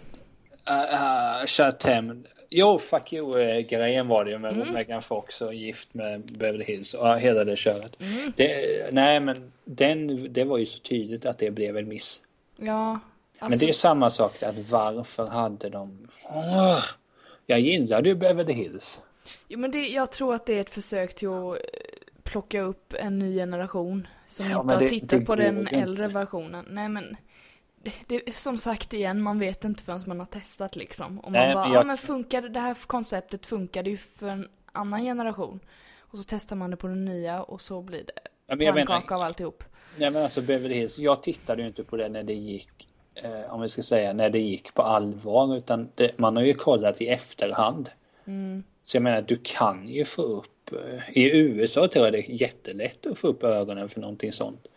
uh, 1.88 2.14
jo 2.50 2.80
fuck 2.80 3.14
you-grejen 3.14 4.08
var 4.08 4.26
det 4.26 4.32
ju 4.32 4.38
med 4.38 4.54
Mm. 4.54 4.74
Megan 4.74 5.02
Fox 5.02 5.42
och 5.42 5.54
gift 5.54 5.94
med 5.94 6.22
Beverly 6.38 6.66
Hills 6.66 6.94
och 6.94 7.06
uh, 7.06 7.16
hela 7.16 7.44
det 7.44 7.56
köret. 7.56 7.98
Mm. 8.00 8.34
Det, 8.36 8.94
nej 8.94 9.20
men 9.20 9.52
den, 9.66 10.34
det 10.34 10.44
var 10.44 10.58
ju 10.58 10.66
så 10.66 10.80
tydligt 10.80 11.26
att 11.26 11.38
det 11.38 11.52
blev 11.52 11.78
en 11.78 11.88
miss. 11.88 12.22
Ja. 12.58 13.00
Men 13.40 13.46
Alltså, 13.46 13.60
det 13.60 13.70
är 13.70 13.74
samma 13.74 14.10
sak 14.10 14.44
att 14.44 14.56
varför 14.70 15.26
hade 15.26 15.70
de... 15.70 16.08
Åh, 16.30 16.84
jag 17.46 17.60
gillade 17.60 18.10
ju 18.10 18.16
Beverly 18.16 18.54
Hills. 18.54 19.00
Jo, 19.50 19.60
men 19.60 19.72
det, 19.72 19.88
jag 19.88 20.12
tror 20.12 20.36
att 20.36 20.46
det 20.46 20.54
är 20.54 20.62
ett 20.62 20.70
försök 20.70 21.16
till 21.16 21.28
att 21.28 21.56
eh, 21.56 21.60
plocka 22.24 22.62
upp 22.62 22.94
en 23.00 23.20
ny 23.20 23.36
generation 23.36 24.08
som 24.28 24.50
ja, 24.50 24.62
inte 24.62 24.74
har 24.74 24.82
det, 24.82 24.88
tittat 24.88 25.10
det 25.10 25.26
på 25.26 25.36
den 25.36 25.68
äldre 25.68 26.08
versionen. 26.08 26.66
Nej 26.70 26.90
men, 26.90 27.18
det, 28.08 28.36
som 28.36 28.58
sagt 28.58 28.94
igen, 28.94 29.22
man 29.22 29.40
vet 29.40 29.66
inte 29.66 29.84
förrän 29.84 30.02
man 30.06 30.20
har 30.20 30.28
testat 30.28 30.76
liksom. 30.76 31.20
Och 31.20 31.32
man 31.32 31.42
Nej, 31.42 31.54
bara, 31.54 31.68
jag... 31.68 31.76
ja 31.76 31.84
men 31.84 31.98
funkar 31.98 32.42
det 32.42 32.60
här 32.60 32.78
konceptet 32.88 33.46
funkade 33.46 33.90
ju 33.90 33.98
för 33.98 34.28
en 34.28 34.48
annan 34.72 35.04
generation. 35.04 35.60
Och 36.00 36.18
så 36.18 36.24
testar 36.28 36.56
man 36.56 36.72
det 36.72 36.78
på 36.78 36.88
den 36.88 37.06
nya 37.06 37.44
och 37.44 37.62
så 37.62 37.82
blir 37.82 38.04
det 38.04 38.66
ja, 38.66 38.74
pannkaka 38.74 39.16
av 39.16 39.22
alltihop. 39.22 39.64
Nej 39.98 40.12
men 40.12 40.24
alltså 40.24 40.42
Beverly 40.42 40.76
Hills, 40.76 41.00
jag 41.00 41.24
tittade 41.24 41.62
ju 41.62 41.68
inte 41.68 41.84
på 41.84 41.98
det 41.98 42.10
när 42.10 42.24
det 42.24 42.34
gick, 42.34 42.90
eh, 43.16 43.54
om 43.54 43.62
vi 43.62 43.70
ska 43.70 43.82
säga 43.82 44.14
när 44.14 44.30
det 44.30 44.40
gick 44.40 44.74
på 44.74 44.82
allvar, 44.82 45.58
utan 45.58 45.90
det, 45.96 46.18
man 46.18 46.36
har 46.36 46.44
ju 46.44 46.54
kollat 46.54 47.02
i 47.02 47.08
efterhand. 47.08 47.90
Mm. 48.26 48.64
Så 48.90 48.98
jag 48.98 49.04
menar, 49.04 49.22
du 49.22 49.40
kan 49.44 49.88
ju 49.88 50.06
få 50.06 50.22
upp, 50.22 50.72
eh, 50.72 51.18
i 51.18 51.38
USA 51.38 51.88
tror 51.88 52.06
jag 52.06 52.14
det 52.14 52.20
är 52.20 52.42
jättelätt 52.42 53.06
att 53.06 53.18
få 53.18 53.28
upp 53.28 53.44
ögonen 53.44 53.90
för 53.90 54.00
någonting 54.00 54.32
sånt. 54.32 54.68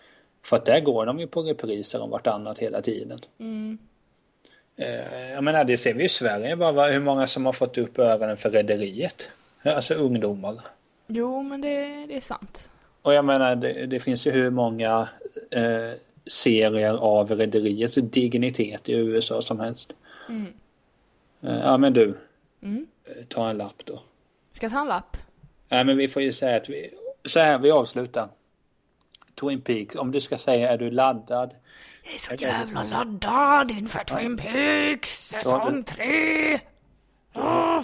För 0.45 0.57
att 0.57 0.65
där 0.65 0.81
går 0.81 1.07
de 1.07 1.21
ju 1.21 1.27
på 1.27 1.43
repriser 1.43 2.03
om 2.03 2.11
vartannat 2.11 2.59
hela 2.59 2.81
tiden. 2.81 3.19
Mm. 3.39 3.79
Eh, 4.77 5.31
jag 5.31 5.45
menar, 5.45 5.65
det 5.65 5.77
ser 5.77 5.95
vi 5.95 6.05
i 6.05 6.09
Sverige 6.09 6.57
bara, 6.57 6.87
hur 6.87 7.01
många 7.01 7.27
som 7.27 7.47
har 7.47 7.53
fått 7.53 7.79
upp 7.79 7.99
ögonen 7.99 8.37
för 8.37 8.51
Rederiet. 8.51 9.29
Alltså 9.63 9.95
ungdomar. 9.95 10.61
Jo, 11.07 11.43
men 11.43 11.61
det, 11.61 12.07
det 12.07 12.17
är 12.17 12.21
sant. 12.21 12.69
Och 13.03 13.15
jag 13.15 13.25
menar, 13.25 13.57
det, 13.57 13.87
det 13.87 14.01
finns 14.01 14.27
ju 14.27 14.31
hur 14.31 14.51
många 14.51 15.09
eh, 15.51 15.91
serier 16.27 16.95
av 16.95 17.31
Rederiets 17.31 17.95
dignitet 17.95 18.89
i 18.89 18.93
USA 18.93 19.43
som 19.43 19.61
helst. 19.61 19.93
Mm. 20.29 20.53
Eh, 21.41 21.61
ja, 21.65 21.77
men 21.77 21.93
du. 21.93 22.15
Mm. 22.63 22.87
Eh, 23.05 23.25
ta 23.29 23.51
en 23.51 23.57
lapp 23.57 23.83
då. 23.85 24.03
Ska 24.53 24.65
jag 24.65 24.73
ta 24.73 24.81
en 24.81 24.89
lapp? 24.89 25.17
Nej, 25.69 25.85
men 25.85 25.97
vi 25.97 26.09
får 26.09 26.23
ju 26.23 26.33
säga 26.33 26.57
att 26.57 26.69
vi... 26.69 26.91
Så 27.25 27.41
här, 27.41 27.59
vi 27.59 27.71
avslutar. 27.71 28.29
Twin 29.41 29.61
Peaks, 29.61 29.97
om 29.97 30.13
du 30.13 30.21
ska 30.21 30.39
säga 30.39 30.71
är 30.71 30.79
du 30.79 30.91
laddad? 30.91 31.55
Jag 32.05 32.15
är 32.15 32.19
så 32.19 32.35
jävla 32.35 32.83
laddad 32.83 33.71
inför 33.71 34.05
Twin 34.05 34.37
Peaks 34.37 35.29
säsong 35.29 35.83
3! 35.83 36.61
Uh, 37.37 37.81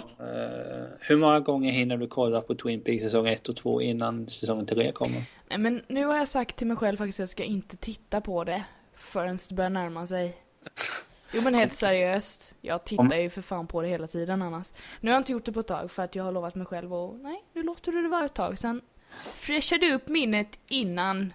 hur 0.99 1.17
många 1.17 1.39
gånger 1.39 1.71
hinner 1.71 1.97
du 1.97 2.07
kolla 2.07 2.41
på 2.41 2.55
Twin 2.55 2.81
Peaks 2.81 3.03
säsong 3.03 3.27
1 3.27 3.49
och 3.49 3.55
2 3.55 3.81
innan 3.81 4.29
säsong 4.29 4.65
3 4.65 4.91
kommer? 4.91 5.23
Nej 5.49 5.57
men 5.57 5.83
nu 5.87 6.05
har 6.05 6.17
jag 6.17 6.27
sagt 6.27 6.55
till 6.55 6.67
mig 6.67 6.77
själv 6.77 6.97
faktiskt 6.97 7.19
att 7.19 7.21
jag 7.21 7.29
ska 7.29 7.43
inte 7.43 7.77
titta 7.77 8.21
på 8.21 8.43
det 8.43 8.63
förrän 8.93 9.37
det 9.49 9.55
börjar 9.55 9.69
närma 9.69 10.07
sig. 10.07 10.37
Jo 11.31 11.41
men 11.41 11.53
helt 11.53 11.73
seriöst. 11.73 12.55
Jag 12.61 12.83
tittar 12.83 13.15
ju 13.15 13.29
för 13.29 13.41
fan 13.41 13.67
på 13.67 13.81
det 13.81 13.87
hela 13.87 14.07
tiden 14.07 14.41
annars. 14.41 14.73
Nu 15.01 15.09
har 15.09 15.15
jag 15.15 15.21
inte 15.21 15.31
gjort 15.31 15.45
det 15.45 15.51
på 15.51 15.59
ett 15.59 15.67
tag 15.67 15.91
för 15.91 16.03
att 16.03 16.15
jag 16.15 16.23
har 16.23 16.31
lovat 16.31 16.55
mig 16.55 16.65
själv 16.65 16.93
och 16.93 17.19
nej, 17.19 17.43
nu 17.53 17.63
låter 17.63 17.91
du 17.91 18.01
det 18.01 18.09
vara 18.09 18.25
ett 18.25 18.33
tag. 18.33 18.57
Sen 18.59 18.81
fräschar 19.23 19.77
du 19.77 19.93
upp 19.93 20.07
minnet 20.07 20.59
innan 20.67 21.33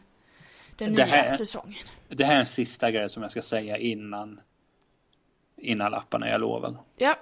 den 0.78 0.95
det 0.95 1.05
nya 1.05 1.05
här, 1.05 1.30
säsongen. 1.30 1.84
Det 2.09 2.24
här 2.24 2.34
är 2.34 2.38
en 2.38 2.47
sista 2.47 2.90
grej 2.90 3.11
som 3.11 3.22
jag 3.22 3.30
ska 3.30 3.42
säga 3.42 3.78
innan 3.78 4.40
innan 5.57 5.90
lapparna, 5.90 6.28
jag 6.28 6.40
lovar. 6.40 6.76
Ja, 6.97 7.18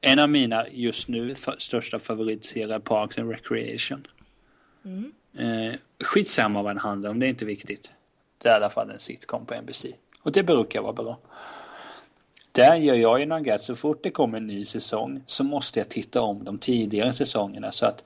en 0.00 0.18
av 0.18 0.30
mina 0.30 0.68
just 0.68 1.08
nu 1.08 1.34
största 1.58 1.98
favoritserier 1.98 2.78
Parks 2.78 3.18
and 3.18 3.30
Recreation. 3.30 4.06
Mm. 4.84 5.12
Eh, 5.38 5.74
skitsamma 6.04 6.62
vad 6.62 6.70
den 6.70 6.78
handlar 6.78 7.10
om, 7.10 7.18
det 7.18 7.26
är 7.26 7.28
inte 7.28 7.44
viktigt. 7.44 7.92
Det 8.38 8.48
är 8.48 8.52
i 8.52 8.56
alla 8.56 8.70
fall 8.70 8.90
en 8.90 8.98
sitcom 8.98 9.46
på 9.46 9.54
NBC. 9.54 9.86
Och 10.22 10.32
det 10.32 10.42
brukar 10.42 10.82
vara 10.82 10.92
bra. 10.92 11.18
Där 12.56 12.76
gör 12.76 12.94
jag 12.94 13.20
ju 13.20 13.26
något 13.26 13.60
så 13.60 13.76
fort 13.76 14.02
det 14.02 14.10
kommer 14.10 14.38
en 14.38 14.46
ny 14.46 14.64
säsong 14.64 15.22
så 15.26 15.44
måste 15.44 15.80
jag 15.80 15.88
titta 15.88 16.22
om 16.22 16.44
de 16.44 16.58
tidigare 16.58 17.12
säsongerna 17.12 17.72
så 17.72 17.86
att 17.86 18.04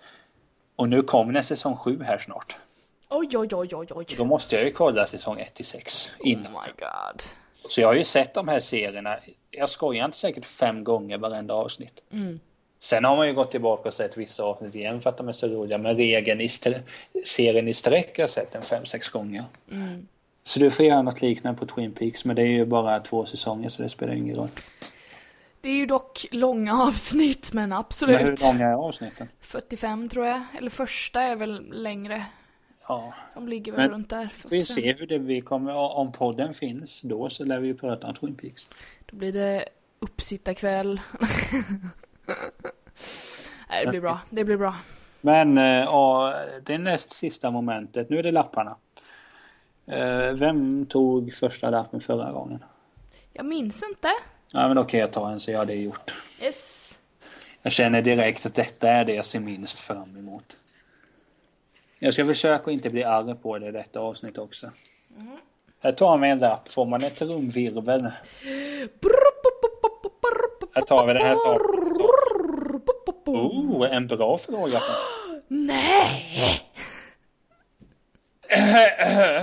och 0.77 0.89
nu 0.89 1.03
kommer 1.03 1.35
en 1.35 1.45
säsong 1.45 1.77
7 1.77 2.03
här 2.03 2.19
snart. 2.19 2.57
Oj, 3.09 3.29
oj, 3.37 3.49
oj, 3.53 3.69
oj, 3.73 3.87
oj. 3.91 4.07
Då 4.17 4.25
måste 4.25 4.57
jag 4.57 4.65
ju 4.65 4.71
kolla 4.71 5.07
säsong 5.07 5.41
1 5.41 5.55
till 5.55 5.65
6 5.65 6.11
innan. 6.19 6.47
Oh 6.47 6.51
my 6.51 6.73
god. 6.79 7.23
Så 7.71 7.81
jag 7.81 7.89
har 7.89 7.95
ju 7.95 8.05
sett 8.05 8.35
de 8.35 8.49
här 8.49 8.61
serierna, 8.61 9.19
jag 9.51 9.69
skojar 9.69 10.05
inte 10.05 10.19
säkert 10.19 10.45
fem 10.45 10.85
gånger 10.85 11.19
varenda 11.19 11.55
avsnitt. 11.55 12.03
Mm. 12.13 12.41
Sen 12.79 13.05
har 13.05 13.17
man 13.17 13.27
ju 13.27 13.35
gått 13.35 13.51
tillbaka 13.51 13.89
och 13.89 13.95
sett 13.95 14.17
vissa 14.17 14.43
avsnitt 14.43 14.75
igen 14.75 15.01
för 15.01 15.11
att 15.11 15.17
de 15.17 15.29
är 15.29 15.33
så 15.33 15.49
roliga. 15.49 15.79
Men 15.79 15.97
regeln 15.97 16.41
i 16.41 16.49
serien 17.25 17.69
i 17.69 17.75
sträck 17.75 18.17
har 18.17 18.23
jag 18.23 18.31
sett 18.31 18.53
den 18.53 18.63
fem, 18.63 18.85
sex 18.85 19.09
gånger. 19.09 19.45
Mm. 19.71 20.09
Så 20.51 20.61
du 20.61 20.71
får 20.71 20.87
göra 20.87 21.03
något 21.03 21.23
liknande 21.23 21.61
på 21.61 21.67
Twin 21.67 21.93
Peaks, 21.93 22.25
men 22.25 22.37
det 22.37 22.43
är 22.43 22.47
ju 22.47 22.67
bara 22.67 23.01
två 23.01 23.27
säsonger 23.27 23.69
så 23.69 23.83
det 23.83 23.89
spelar 23.89 24.15
ingen 24.15 24.37
roll. 24.37 24.49
Det 25.61 25.69
är 25.69 25.75
ju 25.75 25.87
dock 25.87 26.27
långa 26.31 26.75
avsnitt, 26.83 27.53
men 27.53 27.73
absolut. 27.73 28.17
Men 28.17 28.27
hur 28.27 28.53
långa 28.53 28.67
är 28.67 28.75
avsnitten? 28.75 29.29
45 29.41 30.09
tror 30.09 30.27
jag. 30.27 30.43
Eller 30.59 30.71
första 30.71 31.23
är 31.23 31.37
väl 31.37 31.83
längre. 31.83 32.27
Ja. 32.89 33.15
De 33.35 33.49
ligger 33.49 33.73
väl 33.73 33.81
Men 33.81 33.91
runt 33.91 34.11
där. 34.11 34.33
Vi 34.51 34.65
ser 34.65 34.95
hur 34.99 35.07
det 35.07 35.19
vi 35.19 35.41
kommer, 35.41 35.75
om 35.75 36.13
podden 36.13 36.55
finns 36.55 37.03
då 37.03 37.31
så 37.31 37.45
lär 37.45 37.59
vi 37.59 37.67
ju 37.67 37.75
prata 37.75 38.07
om 38.07 38.15
Twin 38.15 38.35
Peaks. 38.35 38.69
Då 39.07 39.17
blir 39.17 39.33
det 39.33 39.65
uppsittarkväll. 39.99 41.01
Nej, 43.69 43.85
det 43.85 43.91
blir 43.91 44.01
bra. 44.01 44.21
Det 44.31 44.45
blir 44.45 44.57
bra. 44.57 44.77
Men 45.21 45.57
ja, 45.57 46.35
eh, 46.35 46.63
det 46.63 46.79
näst 46.79 47.11
sista 47.11 47.51
momentet. 47.51 48.11
Nu 48.11 48.19
är 48.19 48.23
det 48.23 48.33
lapparna. 48.33 48.77
Eh, 49.91 50.35
vem 50.35 50.87
tog 50.87 51.35
första 51.35 51.71
lappen 51.71 52.01
förra 52.01 52.33
gången? 52.33 52.65
Jag 53.33 53.47
minns 53.47 53.83
inte. 53.83 54.09
Ja, 54.53 54.67
men 54.67 54.77
då 54.77 54.85
kan 54.85 55.01
jag 55.01 55.13
ta 55.13 55.31
en 55.31 55.41
så 55.41 55.51
jag 55.51 55.59
har 55.59 55.67
det 55.67 55.75
gjort. 55.75 56.15
Yes. 56.43 56.99
Jag 57.63 57.73
känner 57.73 58.03
direkt 58.03 58.47
att 58.47 58.55
detta 58.55 58.89
är 58.89 59.05
det 59.05 59.15
jag 59.15 59.25
ser 59.25 59.41
minst 59.41 59.79
fram 59.79 60.17
emot. 60.17 60.57
Jag 61.99 62.15
ska 62.15 62.27
försöka 62.27 62.63
att 62.63 62.69
inte 62.69 62.91
bli 62.91 63.05
arg 63.05 63.35
på 63.35 63.59
det 63.59 63.69
i 63.69 63.71
detta 63.71 64.01
avsnitt 64.01 64.39
också. 64.39 64.71
Mm. 65.19 65.37
Här 65.83 65.93
tar 65.93 66.19
vi 66.19 66.29
en 66.29 66.39
lapp. 66.39 66.69
Får 66.69 66.87
man 66.87 67.05
ett 67.05 67.17
trumvirvel? 67.17 68.11
Här 70.75 70.83
tar 70.83 71.07
vi 71.07 71.13
den. 71.13 71.27
Här 71.27 71.35
tar 71.35 71.59
vi. 71.59 71.91
Oh, 73.27 73.95
en 73.97 74.07
bra 74.07 74.39
fråga. 74.39 74.81
Nej! 75.49 76.61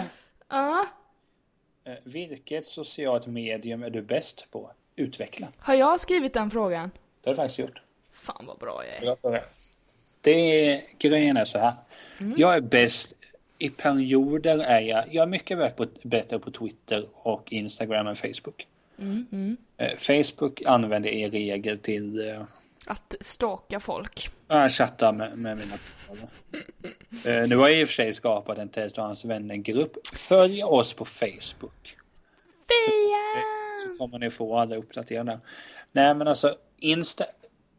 Eh, 2.24 2.30
vilket 2.30 2.66
socialt 2.66 3.28
medium 3.28 3.84
är 3.84 3.90
du 3.90 4.02
bäst 4.02 4.48
på? 4.52 4.72
Utveckla. 4.96 5.48
Har 5.58 5.74
jag 5.74 6.00
skrivit 6.00 6.34
den 6.34 6.52
frågan? 6.52 6.92
Det 7.22 7.30
har 7.30 7.34
du 7.34 7.36
faktiskt 7.36 7.60
gjort. 7.60 7.82
Fan 8.12 8.46
vad 8.46 8.58
bra 8.58 8.84
jag 8.86 9.34
är. 9.34 9.44
Det 10.22 10.32
är, 10.32 10.82
grejen 11.00 11.38
är 11.38 11.46
så 11.46 11.60
här. 11.60 11.74
Mm. 12.20 12.34
Jag 12.38 12.56
är 12.56 12.62
bäst 12.62 13.14
i 13.58 13.70
perioder 13.70 14.60
är 14.60 14.82
jag, 14.82 15.14
jag 15.14 15.24
är 15.24 15.28
mycket 15.28 15.58
bättre 16.04 16.40
på, 16.40 16.52
Twitter 16.52 17.06
och 17.14 17.54
Instagram 17.54 18.08
än 18.08 18.16
Facebook. 18.16 18.68
Mm, 19.00 19.26
mm. 19.32 19.58
Eh, 19.78 19.98
Facebook 19.98 20.62
använder 20.66 21.10
jag 21.10 21.18
i 21.18 21.30
regel 21.30 21.78
till 21.78 22.30
eh, 22.30 22.42
att 22.86 23.16
stalka 23.20 23.80
folk. 23.80 24.30
Ja, 24.48 24.70
chatta 24.70 25.12
med, 25.12 25.38
med 25.38 25.58
mina 25.58 25.76
uh, 27.42 27.48
Nu 27.48 27.58
har 27.58 27.70
jag 27.70 27.80
i 27.80 27.84
och 27.84 27.88
för 27.88 27.94
sig 27.94 28.14
skapat 28.14 28.58
en 28.58 28.70
Test 28.70 28.98
och 28.98 29.04
hans 29.04 29.26
vänner-grupp. 29.26 30.08
Följ 30.14 30.64
oss 30.64 30.94
på 30.94 31.06
Facebook. 31.06 31.98
Fia! 32.68 33.44
Så, 33.84 33.98
kommer 33.98 34.20
ni 34.20 34.30
få 34.30 34.58
alla 34.58 34.76
uppdaterade. 34.76 35.40
Nej 35.92 36.16
men 36.16 36.28
alltså, 36.28 36.56
Insta, 36.78 37.26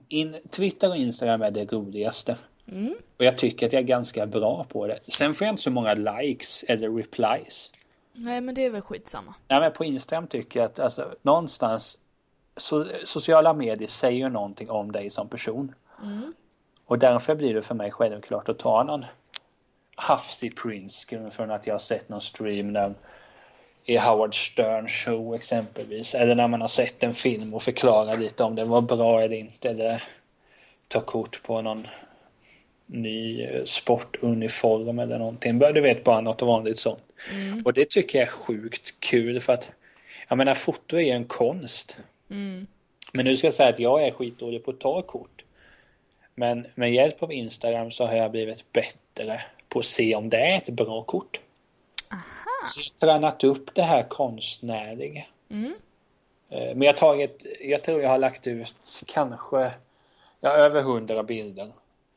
in, 0.09 0.37
Twitter 0.51 0.89
och 0.89 0.97
Instagram 0.97 1.43
är 1.43 1.51
det 1.51 1.73
roligaste. 1.73 2.37
Mm. 2.69 2.95
Och 3.19 3.25
jag 3.25 3.39
tycker 3.39 3.67
att 3.67 3.73
jag 3.73 3.83
är 3.83 3.87
ganska 3.87 4.27
bra 4.27 4.67
på 4.69 4.87
det. 4.87 4.99
Sen 5.03 5.35
får 5.35 5.45
jag 5.45 5.53
inte 5.53 5.63
så 5.63 5.71
många 5.71 5.95
likes 5.95 6.65
eller 6.69 6.91
replies. 6.91 7.73
Nej 8.13 8.41
men 8.41 8.55
det 8.55 8.65
är 8.65 8.71
väl 8.71 8.83
skitsamma. 8.83 9.35
Nej 9.49 9.61
men 9.61 9.73
på 9.73 9.85
Instagram 9.85 10.27
tycker 10.27 10.61
jag 10.61 10.67
att 10.67 10.79
alltså, 10.79 11.15
någonstans 11.23 11.99
so 12.57 12.85
sociala 13.05 13.55
medier 13.55 13.89
säger 13.89 14.29
någonting 14.29 14.71
om 14.71 14.93
dig 14.93 15.11
som 15.11 15.29
person. 15.29 15.75
Mm. 16.03 16.35
Och 16.85 16.99
därför 16.99 17.35
blir 17.35 17.55
det 17.55 17.63
för 17.63 17.75
mig 17.75 17.91
självklart 17.91 18.49
att 18.49 18.59
ta 18.59 18.85
någon 18.85 19.05
hafsig 19.97 20.57
printscreen 20.57 21.31
från 21.31 21.51
att 21.51 21.67
jag 21.67 21.75
har 21.75 21.79
sett 21.79 22.09
någon 22.09 22.21
stream 22.21 22.73
där 22.73 22.95
i 23.89 23.97
Howard 23.97 24.35
Stern 24.35 24.89
show 24.89 25.35
exempelvis. 25.35 26.15
Eller 26.15 26.35
när 26.35 26.49
man 26.49 26.61
har 26.61 26.69
sett 26.69 27.03
en 27.03 27.15
film 27.15 27.55
och 27.55 27.63
förklarar 27.63 28.17
lite 28.17 28.45
om 28.45 28.55
den 28.55 28.69
var 28.69 28.81
bra 28.81 29.23
eller 29.23 29.37
inte. 29.37 29.71
Eller 29.71 30.03
ta 30.89 31.01
kort 31.01 31.43
på 31.43 31.63
någon 31.63 31.87
ny 32.87 33.43
eh, 33.43 33.65
sportuniform 33.65 34.99
eller 34.99 35.19
någonting. 35.19 35.59
Du 35.59 35.81
vet 35.81 36.05
bara 36.05 36.21
något 36.21 36.43
vanligt 36.43 36.79
sånt. 36.79 37.03
Mm. 37.33 37.63
Och 37.65 37.73
det 37.73 37.91
tycker 37.91 38.19
jag 38.19 38.29
är 38.29 38.33
sjukt 38.33 39.01
kul 39.01 39.41
för 39.41 39.53
att 39.53 39.71
jag 40.29 40.39
menar 40.39 40.55
foto 40.55 40.99
är 40.99 41.15
en 41.15 41.25
konst. 41.25 41.97
Mm. 42.31 42.67
Men 43.13 43.25
nu 43.25 43.37
ska 43.37 43.47
jag 43.47 43.55
säga 43.55 43.69
att 43.69 43.79
jag 43.79 44.03
är 44.03 44.11
skitdålig 44.11 44.65
på 44.65 44.71
att 44.71 44.81
ta 44.81 45.03
kort. 45.03 45.45
Men 46.35 46.67
med 46.75 46.93
hjälp 46.93 47.23
av 47.23 47.33
Instagram 47.33 47.91
så 47.91 48.07
har 48.07 48.15
jag 48.15 48.31
blivit 48.31 48.73
bättre 48.73 49.41
på 49.69 49.79
att 49.79 49.85
se 49.85 50.15
om 50.15 50.31
det 50.31 50.39
är 50.39 50.57
ett 50.57 50.71
bra 50.71 51.03
kort. 51.03 51.41
Aha. 52.13 52.48
Så 52.67 52.81
jag 52.81 52.85
har 52.85 53.15
tränat 53.15 53.45
upp 53.45 53.75
det 53.75 53.83
här 53.83 54.03
konstnärliga. 54.03 55.25
Mm. 55.51 55.75
Eh, 56.49 56.59
men 56.59 56.83
jag 56.83 56.93
har 56.93 56.99
tagit, 56.99 57.47
jag 57.61 57.85
tror 57.85 58.03
jag 58.03 58.11
har 58.11 58.19
lagt 58.19 58.47
ut 58.47 58.75
kanske, 59.07 59.73
ja, 60.41 60.51
över 60.51 60.83
hundra 60.83 61.23
bilder. 61.23 61.73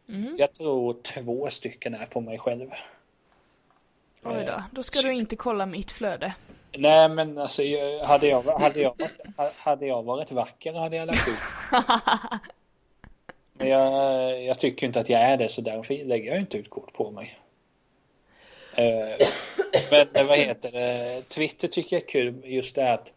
Mm. 0.10 0.36
Jag 0.38 0.54
tror 0.54 0.96
två 1.02 1.50
stycken 1.50 1.94
är 1.94 2.06
på 2.06 2.22
mig 2.22 2.38
själv. 2.38 2.70
Oj 4.24 4.44
då, 4.48 4.64
då 4.72 4.84
ska 4.84 5.02
du 5.02 5.14
inte 5.14 5.36
kolla 5.36 5.66
mitt 5.66 5.92
flöde. 5.92 6.34
Nej 6.78 7.10
men 7.10 7.38
alltså 7.38 7.62
hade 8.06 8.28
jag, 8.28 8.44
hade 8.44 8.80
jag, 8.80 8.94
hade 9.58 9.86
jag 9.86 10.04
varit 10.04 10.32
vacker 10.32 10.74
hade 10.74 10.96
jag 10.96 11.08
lagt 11.08 11.28
ut. 11.28 11.36
Men 13.54 13.70
jag, 13.70 14.44
jag 14.44 14.60
tycker 14.60 14.88
inte 14.88 15.00
att 15.00 15.10
jag 15.10 15.22
är 15.22 15.38
det 15.38 15.50
så 15.50 15.62
därför 15.62 16.06
lägger 16.06 16.32
jag 16.32 16.40
inte 16.40 16.58
ut 16.58 16.70
kort 16.70 16.94
på 16.94 17.12
mig. 17.12 17.40
Eh, 19.74 20.08
men 20.14 20.28
vad 20.28 20.38
heter 20.38 20.72
det, 20.72 21.22
Twitter 21.30 21.68
tycker 21.68 21.96
jag 21.96 22.04
är 22.04 22.08
kul 22.08 22.42
just 22.44 22.76
det 22.76 22.94
att 22.94 23.14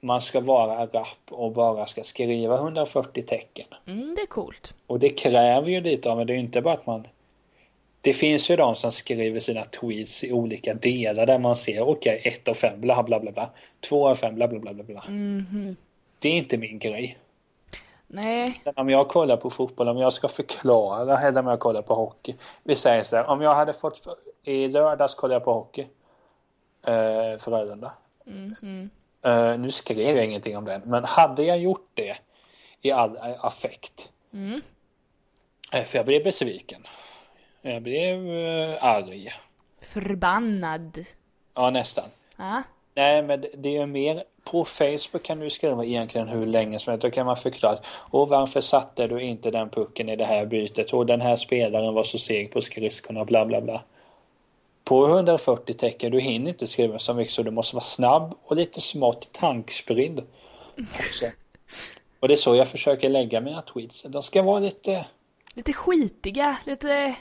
man 0.00 0.20
ska 0.20 0.40
vara 0.40 0.86
rapp 0.86 1.18
och 1.30 1.52
bara 1.52 1.86
ska 1.86 2.04
skriva 2.04 2.56
140 2.56 3.22
tecken. 3.22 3.66
Mm, 3.86 4.14
det 4.14 4.22
är 4.22 4.26
coolt. 4.26 4.74
Och 4.86 4.98
det 4.98 5.08
kräver 5.08 5.70
ju 5.70 5.80
lite 5.80 6.10
av 6.10 6.16
men 6.16 6.26
det 6.26 6.32
är 6.32 6.34
ju 6.34 6.40
inte 6.40 6.62
bara 6.62 6.74
att 6.74 6.86
man 6.86 7.06
det 8.00 8.12
finns 8.12 8.50
ju 8.50 8.56
de 8.56 8.74
som 8.74 8.92
skriver 8.92 9.40
sina 9.40 9.64
tweets 9.64 10.24
i 10.24 10.32
olika 10.32 10.74
delar 10.74 11.26
där 11.26 11.38
man 11.38 11.56
ser 11.56 11.80
okej, 11.80 12.18
okay, 12.18 12.32
1 12.32 12.48
av 12.48 12.54
5 12.54 12.80
bla 12.80 13.02
bla 13.02 13.20
bla 13.20 13.32
bla, 13.32 13.50
2 13.80 14.08
av 14.08 14.14
5 14.14 14.34
bla 14.34 14.48
bla 14.48 14.58
bla 14.58 14.84
bla. 14.84 15.04
Mm. 15.08 15.76
Det 16.18 16.28
är 16.28 16.32
inte 16.32 16.58
min 16.58 16.78
grej. 16.78 17.18
Nej. 18.12 18.62
Om 18.76 18.90
jag 18.90 19.08
kollar 19.08 19.36
på 19.36 19.50
fotboll, 19.50 19.88
om 19.88 19.98
jag 19.98 20.12
ska 20.12 20.28
förklara 20.28 21.28
eller 21.28 21.40
om 21.40 21.46
jag 21.46 21.60
kollar 21.60 21.82
på 21.82 21.94
hockey. 21.94 22.36
Vi 22.62 22.74
säger 22.74 23.02
så 23.02 23.16
här, 23.16 23.26
om 23.26 23.40
jag 23.40 23.54
hade 23.54 23.72
fått, 23.72 24.06
i 24.42 24.68
lördags 24.68 25.14
kollade 25.14 25.34
jag 25.34 25.44
på 25.44 25.52
hockey. 25.52 25.86
Eh, 26.86 27.38
Frölunda. 27.38 27.92
Mm 28.26 28.54
-hmm. 28.60 28.88
eh, 29.24 29.58
nu 29.58 29.70
skrev 29.70 30.16
jag 30.16 30.24
ingenting 30.24 30.56
om 30.56 30.64
den, 30.64 30.82
men 30.84 31.04
hade 31.04 31.42
jag 31.42 31.58
gjort 31.58 31.90
det 31.94 32.16
i 32.80 32.90
all 32.90 33.18
affekt. 33.40 34.10
Mm. 34.32 34.62
Eh, 35.72 35.84
för 35.84 35.98
jag 35.98 36.06
blev 36.06 36.24
besviken. 36.24 36.82
Jag 37.62 37.82
blev 37.82 38.18
uh, 38.18 38.84
arg. 38.84 39.28
Förbannad. 39.82 41.04
Ja, 41.54 41.70
nästan. 41.70 42.04
Ja. 42.36 42.62
Nej, 42.94 43.22
men 43.22 43.44
det 43.54 43.76
är 43.76 43.86
mer 43.86 44.24
på 44.44 44.64
Facebook 44.64 45.22
kan 45.22 45.40
du 45.40 45.50
skriva 45.50 45.84
egentligen 45.84 46.28
hur 46.28 46.46
länge 46.46 46.78
som 46.78 46.90
helst. 46.90 47.02
Då 47.02 47.10
kan 47.10 47.26
man 47.26 47.36
förklara. 47.36 47.78
Och 47.86 48.28
varför 48.28 48.60
satte 48.60 49.06
du 49.06 49.20
inte 49.20 49.50
den 49.50 49.70
pucken 49.70 50.08
i 50.08 50.16
det 50.16 50.24
här 50.24 50.46
bytet? 50.46 50.92
Och 50.92 51.06
den 51.06 51.20
här 51.20 51.36
spelaren 51.36 51.94
var 51.94 52.04
så 52.04 52.18
seg 52.18 52.52
på 52.52 52.60
skridskorna, 52.60 53.24
bla 53.24 53.46
bla 53.46 53.60
bla. 53.60 53.82
På 54.84 55.06
140 55.06 55.74
tecken, 55.74 56.12
du 56.12 56.20
hinner 56.20 56.48
inte 56.48 56.66
skriva 56.66 56.98
så 56.98 57.14
mycket 57.14 57.32
så 57.32 57.42
du 57.42 57.50
måste 57.50 57.76
vara 57.76 57.84
snabb 57.84 58.34
och 58.42 58.56
lite 58.56 58.80
smått 58.80 59.32
tankspridd. 59.32 60.22
Alltså. 60.76 61.26
Och 62.20 62.28
det 62.28 62.34
är 62.34 62.36
så 62.36 62.56
jag 62.56 62.68
försöker 62.68 63.08
lägga 63.08 63.40
mina 63.40 63.62
tweets. 63.62 64.02
De 64.02 64.22
ska 64.22 64.42
vara 64.42 64.58
lite... 64.58 65.06
Lite 65.54 65.72
skitiga, 65.72 66.56
lite 66.66 67.14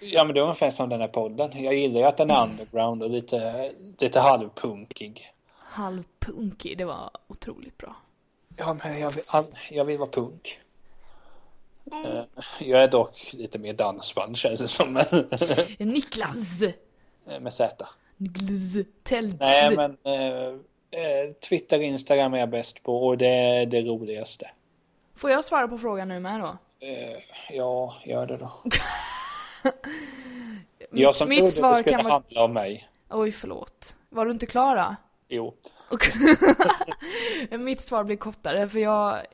Ja 0.00 0.24
men 0.24 0.34
det 0.34 0.40
är 0.40 0.42
ungefär 0.42 0.70
som 0.70 0.88
den 0.88 1.00
här 1.00 1.08
podden. 1.08 1.64
Jag 1.64 1.74
gillar 1.74 2.00
ju 2.00 2.06
att 2.06 2.16
den 2.16 2.30
är 2.30 2.42
underground 2.42 3.02
och 3.02 3.10
lite, 3.10 3.72
lite 3.98 4.20
halvpunkig. 4.20 5.26
Halvpunkig, 5.56 6.78
det 6.78 6.84
var 6.84 7.10
otroligt 7.26 7.78
bra. 7.78 7.96
Ja 8.56 8.76
men 8.84 9.00
jag 9.00 9.10
vill, 9.10 9.24
jag 9.70 9.84
vill 9.84 9.98
vara 9.98 10.10
punk. 10.10 10.60
Mm. 11.92 12.24
Jag 12.60 12.82
är 12.82 12.88
dock 12.88 13.32
lite 13.32 13.58
mer 13.58 13.72
dansband 13.72 14.36
känns 14.36 14.60
det 14.60 14.68
som. 14.68 14.92
Niklas! 15.78 16.62
Eh, 16.62 17.40
med 17.40 17.52
Z. 17.52 17.86
Niklas 18.16 18.86
Tält. 19.02 19.40
Nej 19.40 19.76
men 19.76 19.96
eh, 20.02 20.46
eh, 20.90 21.32
Twitter, 21.48 21.80
Instagram 21.80 22.34
är 22.34 22.38
jag 22.38 22.50
bäst 22.50 22.82
på 22.82 23.06
och 23.06 23.18
det 23.18 23.28
är 23.28 23.66
det 23.66 23.80
roligaste. 23.80 24.50
Får 25.16 25.30
jag 25.30 25.44
svara 25.44 25.68
på 25.68 25.78
frågan 25.78 26.08
nu 26.08 26.20
med 26.20 26.40
då? 26.40 26.58
Eh, 26.86 27.18
ja, 27.50 27.96
gör 28.04 28.26
det 28.26 28.36
då. 28.36 28.50
jag 30.90 31.14
som 31.14 31.28
mitt 31.28 31.56
trodde 31.56 31.68
det 31.68 31.82
skulle 31.82 31.96
kan 31.96 32.10
handla 32.10 32.44
om 32.44 32.52
mig. 32.52 32.88
Oj, 33.10 33.32
förlåt. 33.32 33.96
Var 34.08 34.24
du 34.24 34.30
inte 34.32 34.46
klar 34.46 34.76
då? 34.76 34.96
Jo. 35.28 35.54
mitt 37.58 37.80
svar 37.80 38.04
blir 38.04 38.16
kortare 38.16 38.68
för 38.68 38.78
jag, 38.78 39.26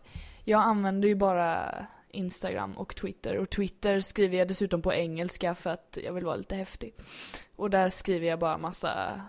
jag 0.45 0.63
använder 0.63 1.09
ju 1.09 1.15
bara 1.15 1.87
Instagram 2.11 2.73
och 2.73 2.97
Twitter. 2.97 3.37
Och 3.39 3.51
Twitter 3.51 4.01
skriver 4.01 4.39
jag 4.39 4.49
dessutom 4.49 4.83
på 4.83 4.93
engelska 4.93 5.55
för 5.55 5.71
att 5.71 5.99
jag 6.05 6.13
vill 6.13 6.25
vara 6.25 6.37
lite 6.37 6.57
häftig. 6.57 6.95
Och 7.57 7.71
där 7.71 7.91
skriver 7.91 8.27
jag 8.27 8.39
bara 8.39 8.59
massa... 8.59 9.21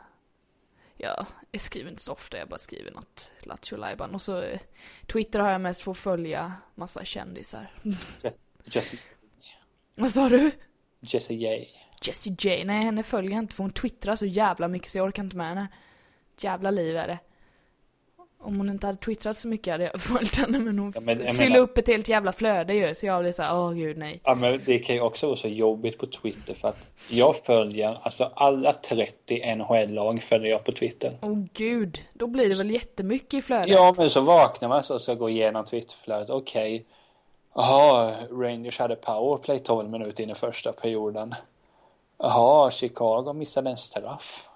Ja, 0.97 1.25
jag 1.51 1.61
skriver 1.61 1.89
inte 1.89 2.03
så 2.03 2.11
ofta, 2.11 2.37
jag 2.37 2.47
bara 2.47 2.57
skriver 2.57 2.91
något 2.91 3.31
lattjo 3.39 3.77
Och 4.13 4.21
så 4.21 4.43
Twitter 5.07 5.39
har 5.39 5.51
jag 5.51 5.61
mest 5.61 5.81
för 5.81 5.91
att 5.91 5.97
följa 5.97 6.53
massa 6.75 7.05
kändisar. 7.05 7.73
Vad 9.95 10.11
sa 10.11 10.29
du? 10.29 10.51
Jessie 11.07 11.37
J. 11.37 11.67
Jessie 12.01 12.35
J. 12.39 12.63
Nej, 12.65 12.83
henne 12.83 13.03
följer 13.03 13.31
jag 13.31 13.39
inte 13.39 13.55
för 13.55 13.63
hon 13.63 13.71
twittrar 13.71 14.15
så 14.15 14.25
jävla 14.25 14.67
mycket 14.67 14.91
så 14.91 14.97
jag 14.97 15.05
orkar 15.05 15.23
inte 15.23 15.37
med 15.37 15.47
henne. 15.47 15.67
Jävla 16.39 16.71
liv 16.71 16.97
är 16.97 17.07
det. 17.07 17.19
Om 18.41 18.57
hon 18.57 18.69
inte 18.69 18.87
hade 18.87 18.99
twittrat 18.99 19.37
så 19.37 19.47
mycket 19.47 19.71
hade 19.71 19.83
jag 19.83 20.01
följt 20.01 20.35
henne 20.35 20.59
men 20.59 20.79
hon 20.79 20.93
ja, 20.95 21.01
men, 21.01 21.35
fyller 21.35 21.59
upp 21.59 21.77
ett 21.77 21.87
helt 21.87 22.07
jävla 22.07 22.31
flöde 22.31 22.73
ju 22.73 22.95
så 22.95 23.05
jag 23.05 23.21
blir 23.21 23.31
såhär, 23.31 23.55
åh 23.55 23.73
gud 23.73 23.97
nej. 23.97 24.21
Ja 24.23 24.35
men 24.35 24.59
det 24.65 24.79
kan 24.79 24.95
ju 24.95 25.01
också 25.01 25.27
vara 25.27 25.37
så 25.37 25.47
jobbigt 25.47 25.97
på 25.97 26.07
Twitter 26.07 26.53
för 26.53 26.67
att 26.67 26.89
jag 27.09 27.35
följer, 27.37 27.97
alltså 28.01 28.31
alla 28.35 28.73
30 28.73 29.55
NHL-lag 29.55 30.23
följer 30.23 30.51
jag 30.51 30.63
på 30.63 30.71
Twitter. 30.71 31.17
Åh 31.21 31.31
oh, 31.31 31.45
gud, 31.53 32.03
då 32.13 32.27
blir 32.27 32.49
det 32.49 32.57
väl 32.57 32.71
jättemycket 32.71 33.33
i 33.33 33.41
flödet? 33.41 33.69
Ja 33.69 33.93
men 33.97 34.09
så 34.09 34.21
vaknar 34.21 34.69
man 34.69 34.83
så 34.83 34.93
och 34.93 35.01
ska 35.01 35.13
gå 35.13 35.29
igenom 35.29 35.65
Twitterflödet, 35.65 36.29
okej. 36.29 36.75
Okay. 36.75 36.85
Jaha, 37.55 38.15
Rangers 38.31 38.79
hade 38.79 38.95
powerplay 38.95 39.59
12 39.59 39.89
minuter 39.89 40.23
in 40.23 40.29
i 40.29 40.35
första 40.35 40.73
perioden. 40.73 41.35
Jaha, 42.17 42.71
Chicago 42.71 43.33
missade 43.33 43.69
en 43.69 43.77
straff. 43.77 44.49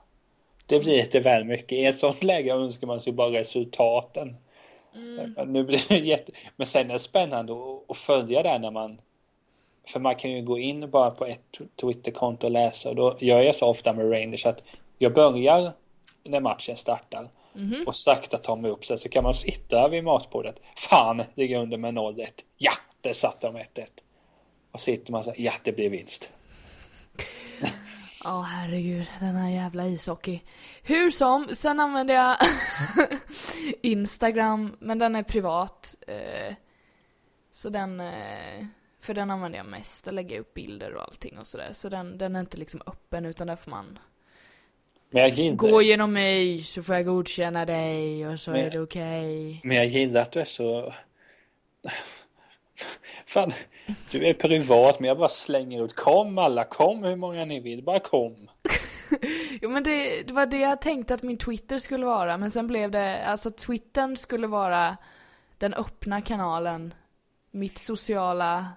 Det 0.66 0.80
blir 0.80 0.98
lite 0.98 1.20
väl 1.20 1.46
mycket. 1.46 1.72
I 1.72 1.86
ett 1.86 2.00
sånt 2.00 2.24
läge 2.24 2.54
önskar 2.54 2.88
man 2.88 3.00
sig 3.00 3.14
bara 3.14 3.32
resultaten. 3.32 4.36
Mm. 4.96 5.54
Nu 5.54 5.64
blir 5.64 5.82
det 5.90 5.98
jätte... 6.06 6.32
Men 6.56 6.68
sen 6.68 6.90
är 6.90 6.94
det 6.94 7.00
spännande 7.00 7.54
att 7.88 7.98
följa 7.98 8.44
det 8.44 8.60
när 8.60 8.72
man... 8.72 9.02
För 9.88 10.00
man 10.00 10.16
kan 10.16 10.32
ju 10.32 10.42
gå 10.42 10.60
in 10.60 10.90
bara 10.90 11.12
på 11.12 11.26
ett 11.26 11.60
Twitterkonto 11.82 12.48
och 12.48 12.52
läsa 12.52 12.90
och 12.90 12.96
då 12.96 13.18
gör 13.20 13.42
jag 13.42 13.56
så 13.56 13.68
ofta 13.68 13.94
med 13.94 14.12
Rangers 14.12 14.46
att 14.46 14.64
jag 14.98 15.14
börjar 15.14 15.72
när 16.24 16.40
matchen 16.40 16.76
startar 16.76 17.30
mm. 17.56 17.84
och 17.88 17.96
sakta 17.96 18.38
tar 18.38 18.56
mig 18.56 18.72
upp 18.72 18.86
så 18.86 19.10
kan 19.10 19.24
man 19.24 19.34
sitta 19.34 19.88
vid 19.88 20.04
matbordet. 20.04 20.56
Fan, 20.76 21.24
ligger 21.36 21.58
under 21.58 21.78
med 21.78 21.94
0-1. 21.94 22.28
Ja, 22.58 22.72
där 23.02 23.14
satte 23.14 23.48
de 23.48 23.58
1-1. 23.58 23.88
Och 24.72 24.82
sitter 24.82 25.12
man 25.12 25.24
så 25.24 25.34
ja 25.38 25.54
det 25.64 25.72
blir 25.72 25.90
vinst. 25.90 26.32
Ja 28.24 28.40
oh, 28.40 28.44
herregud, 28.44 29.08
den 29.20 29.36
här 29.36 29.50
jävla 29.50 29.88
ishockey. 29.88 30.40
Hur 30.84 31.12
som, 31.12 31.48
sen 31.54 31.80
använder 31.80 32.14
jag 32.14 32.38
Instagram, 33.82 34.76
men 34.80 35.00
den 35.00 35.16
är 35.16 35.24
privat. 35.24 35.96
Eh, 36.08 36.54
så 37.52 37.70
den, 37.70 38.00
eh, 38.00 38.66
för 39.02 39.14
den 39.14 39.32
använder 39.32 39.60
jag 39.60 39.66
mest, 39.66 40.06
där 40.06 40.12
lägger 40.12 40.36
jag 40.36 40.42
upp 40.42 40.54
bilder 40.54 40.94
och 40.94 41.04
allting 41.04 41.38
och 41.38 41.48
sådär. 41.48 41.70
Så 41.74 41.90
den, 41.90 42.18
den 42.18 42.36
är 42.36 42.40
inte 42.40 42.58
liksom 42.58 42.82
öppen 42.86 43.26
utan 43.26 43.48
där 43.48 43.56
får 43.56 43.72
man 43.72 44.00
gå 45.58 45.82
genom 45.82 46.14
mig 46.14 46.64
så 46.64 46.84
får 46.84 46.96
jag 46.96 47.06
godkänna 47.06 47.66
dig 47.66 48.28
och 48.28 48.40
så 48.40 48.52
men, 48.52 48.60
är 48.60 48.70
det 48.70 48.80
okej. 48.80 49.50
Okay. 49.50 49.60
Men 49.64 49.78
jag 49.78 49.86
gillar 49.86 50.22
att 50.22 50.32
du 50.32 50.40
är 50.40 50.46
så 50.46 50.94
Fan, 53.26 53.52
du 54.12 54.28
är 54.28 54.34
privat 54.34 55.00
men 55.00 55.08
jag 55.08 55.18
bara 55.18 55.30
slänger 55.30 55.84
ut 55.84 55.96
kom 55.96 56.38
alla, 56.38 56.64
kom 56.64 57.04
hur 57.04 57.16
många 57.16 57.46
ni 57.46 57.60
vill, 57.60 57.84
bara 57.84 58.00
kom. 58.00 58.50
jo 59.62 59.70
men 59.70 59.84
det, 59.84 60.24
det, 60.24 60.34
var 60.34 60.46
det 60.46 60.58
jag 60.58 60.82
tänkte 60.82 61.14
att 61.14 61.24
min 61.24 61.38
Twitter 61.38 61.80
skulle 61.80 62.06
vara 62.06 62.38
men 62.38 62.52
sen 62.52 62.68
blev 62.68 62.92
det, 62.92 63.26
alltså 63.26 63.52
Twittern 63.52 64.18
skulle 64.18 64.48
vara 64.48 64.98
den 65.58 65.74
öppna 65.74 66.22
kanalen, 66.22 66.94
mitt 67.52 67.78
sociala, 67.78 68.68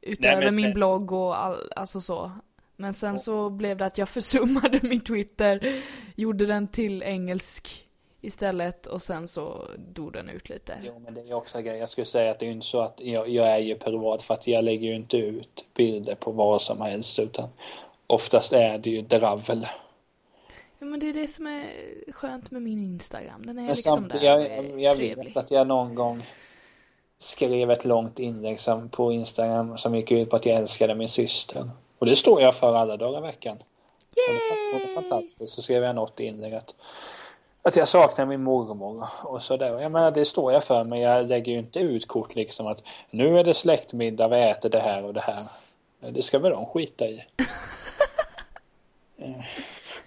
utöver 0.00 0.36
Nej, 0.36 0.52
sen... 0.52 0.56
min 0.56 0.74
blogg 0.74 1.12
och 1.12 1.44
all, 1.44 1.72
alltså 1.76 2.00
så. 2.00 2.32
Men 2.76 2.94
sen 2.94 3.18
så 3.18 3.50
blev 3.50 3.76
det 3.76 3.86
att 3.86 3.98
jag 3.98 4.08
försummade 4.08 4.80
min 4.88 5.00
Twitter, 5.00 5.82
gjorde 6.16 6.46
den 6.46 6.68
till 6.68 7.02
engelsk 7.02 7.89
istället 8.20 8.86
och 8.86 9.02
sen 9.02 9.28
så 9.28 9.66
dog 9.78 10.12
den 10.12 10.28
ut 10.28 10.48
lite. 10.48 10.74
Jo 10.82 10.98
men 10.98 11.14
det 11.14 11.20
är 11.20 11.34
också 11.34 11.60
grej. 11.60 11.78
Jag 11.78 11.88
skulle 11.88 12.04
säga 12.04 12.30
att 12.30 12.38
det 12.38 12.46
är 12.46 12.50
inte 12.50 12.66
så 12.66 12.80
att 12.80 13.00
jag, 13.00 13.28
jag 13.28 13.48
är 13.48 13.58
ju 13.58 13.74
privat 13.74 14.22
för 14.22 14.34
att 14.34 14.46
jag 14.46 14.64
lägger 14.64 14.88
ju 14.88 14.94
inte 14.94 15.16
ut 15.16 15.64
bilder 15.74 16.14
på 16.14 16.30
vad 16.30 16.62
som 16.62 16.80
helst 16.80 17.18
utan 17.18 17.48
oftast 18.06 18.52
är 18.52 18.78
det 18.78 18.90
ju 18.90 19.02
dravel. 19.02 19.66
Ja 20.78 20.86
men 20.86 21.00
det 21.00 21.08
är 21.08 21.12
det 21.12 21.28
som 21.28 21.46
är 21.46 21.66
skönt 22.12 22.50
med 22.50 22.62
min 22.62 22.78
Instagram. 22.78 23.46
Den 23.46 23.58
är 23.58 23.62
men 23.62 23.66
liksom 23.66 24.08
där 24.08 24.24
jag, 24.24 24.42
jag, 24.42 24.80
jag 24.80 24.94
vet 24.94 25.36
att 25.36 25.50
jag 25.50 25.66
någon 25.66 25.94
gång 25.94 26.22
skrev 27.18 27.70
ett 27.70 27.84
långt 27.84 28.18
inlägg 28.18 28.60
som, 28.60 28.88
på 28.88 29.12
Instagram 29.12 29.78
som 29.78 29.94
gick 29.94 30.10
ut 30.10 30.30
på 30.30 30.36
att 30.36 30.46
jag 30.46 30.56
älskade 30.56 30.94
min 30.94 31.08
syster. 31.08 31.70
Och 31.98 32.06
det 32.06 32.16
står 32.16 32.42
jag 32.42 32.54
för 32.54 32.76
alla 32.76 32.96
dagar 32.96 33.18
i 33.18 33.22
veckan. 33.22 33.56
Yay! 34.16 34.40
Hon 34.72 34.82
är 34.82 34.86
fantastisk. 34.86 35.52
Så 35.52 35.62
skrev 35.62 35.82
jag 35.82 35.94
något 35.94 36.20
inlägg 36.20 36.54
att 36.54 36.74
att 37.62 37.76
jag 37.76 37.88
saknar 37.88 38.26
min 38.26 38.42
mormor 38.42 39.08
och 39.22 39.42
sådär. 39.42 39.78
Jag 39.78 39.92
menar 39.92 40.10
det 40.10 40.24
står 40.24 40.52
jag 40.52 40.64
för 40.64 40.84
men 40.84 41.00
jag 41.00 41.26
lägger 41.28 41.52
ju 41.52 41.58
inte 41.58 41.78
ut 41.78 42.08
kort 42.08 42.34
liksom 42.34 42.66
att 42.66 42.82
nu 43.10 43.38
är 43.38 43.44
det 43.44 43.54
släktmiddag, 43.54 44.28
vi 44.28 44.36
äter 44.36 44.68
det 44.68 44.80
här 44.80 45.04
och 45.04 45.14
det 45.14 45.20
här. 45.20 45.44
Det 46.00 46.22
ska 46.22 46.38
väl 46.38 46.52
de 46.52 46.66
skita 46.66 47.06
i. 47.06 47.24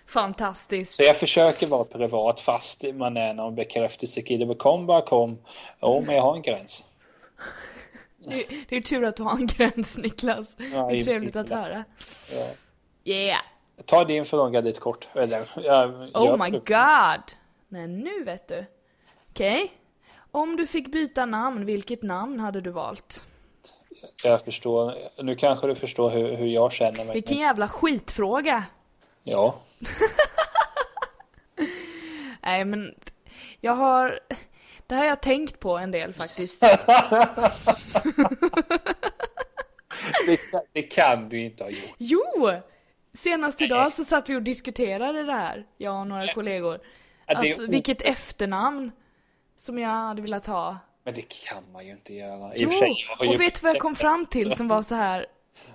Fantastiskt. 0.08 0.94
Så 0.94 1.04
jag 1.04 1.18
försöker 1.18 1.68
vara 1.68 1.84
privat 1.84 2.40
fast 2.40 2.84
man 2.94 3.18
är 3.18 3.34
någon 3.34 3.56
bekräftelsekille. 3.56 4.46
Men 4.46 4.56
kom 4.56 4.86
bara 4.86 5.02
kom. 5.02 5.38
Jo, 5.82 6.04
men 6.06 6.16
jag 6.16 6.24
har 6.24 6.36
en 6.36 6.42
gräns. 6.42 6.84
Det, 8.18 8.46
det 8.70 8.78
är 8.78 8.82
tur 8.82 9.04
att 9.04 9.16
du 9.16 9.24
har 9.24 9.32
en 9.32 9.48
gräns 9.48 9.98
Niklas. 9.98 10.56
Ja, 10.74 10.88
det 10.90 11.00
är 11.00 11.04
trevligt 11.04 11.36
att 11.36 11.50
höra. 11.50 11.84
Ja. 12.36 12.46
Yeah. 13.14 13.42
Ta 13.86 14.04
din 14.06 14.26
fråga 14.26 14.62
lite 14.62 14.80
kort. 14.80 15.08
Eller, 15.14 15.42
jag, 15.64 15.90
Oh 15.90 16.10
jag- 16.14 16.40
my 16.40 16.50
god. 16.50 17.34
Nej 17.74 17.88
nu 17.88 18.24
vet 18.24 18.48
du. 18.48 18.66
Okej. 19.30 19.72
Om 20.32 20.56
du 20.56 20.68
fick 20.68 20.92
byta 20.92 21.26
namn, 21.26 21.66
vilket 21.66 22.04
namn 22.04 22.40
hade 22.40 22.62
du 22.62 22.70
valt? 22.72 23.28
Jag 24.24 24.46
förstår. 24.46 24.94
Nu 25.24 25.36
kanske 25.36 25.68
du 25.68 25.76
förstår 25.76 26.10
hur, 26.10 26.36
hur 26.36 26.46
jag 26.48 26.72
känner 26.72 27.06
mig. 27.06 27.14
Vilken 27.14 27.38
jävla 27.38 27.68
skitfråga. 27.68 28.64
Ja. 29.24 29.56
Nej 32.42 32.66
men, 32.66 32.96
jag 33.60 33.74
har... 33.74 34.20
Det 34.88 34.96
här 34.96 35.02
har 35.02 35.08
jag 35.08 35.22
tänkt 35.22 35.60
på 35.60 35.78
en 35.78 35.92
del 35.92 36.14
faktiskt. 36.14 36.64
Det, 40.28 40.38
kan- 40.52 40.62
det 40.74 40.82
kan 40.82 41.30
du 41.30 41.40
inte 41.40 41.64
ha 41.64 41.72
gjort. 41.72 41.96
Jo! 41.98 42.52
Senast 43.14 43.62
idag 43.62 43.92
så 43.94 44.04
satt 44.04 44.30
vi 44.30 44.36
och 44.36 44.42
diskuterade 44.42 45.24
det 45.24 45.34
här, 45.34 45.66
jag 45.78 46.00
och 46.00 46.08
några 46.08 46.28
kollegor. 46.34 46.80
Alltså 47.38 47.66
vilket 47.68 48.02
efternamn 48.02 48.92
som 49.56 49.78
jag 49.80 49.90
hade 49.90 50.22
velat 50.22 50.46
ha. 50.48 50.78
Men 51.04 51.14
det 51.14 51.22
kan 51.22 51.72
man 51.72 51.86
ju 51.86 51.92
inte 51.92 52.14
göra. 52.14 52.52
Jo! 52.56 52.68
och 52.68 52.74
sig, 52.74 53.06
jag 53.10 53.16
har 53.16 53.26
ju- 53.26 53.32
Och 53.34 53.42
vet 53.42 53.54
du 53.54 53.60
vad 53.62 53.76
jag 53.76 53.82
kom 53.82 53.96
fram 53.96 54.26
till 54.26 54.56
som 54.56 54.68
var 54.68 54.82
så 54.82 54.96
här 54.96 55.26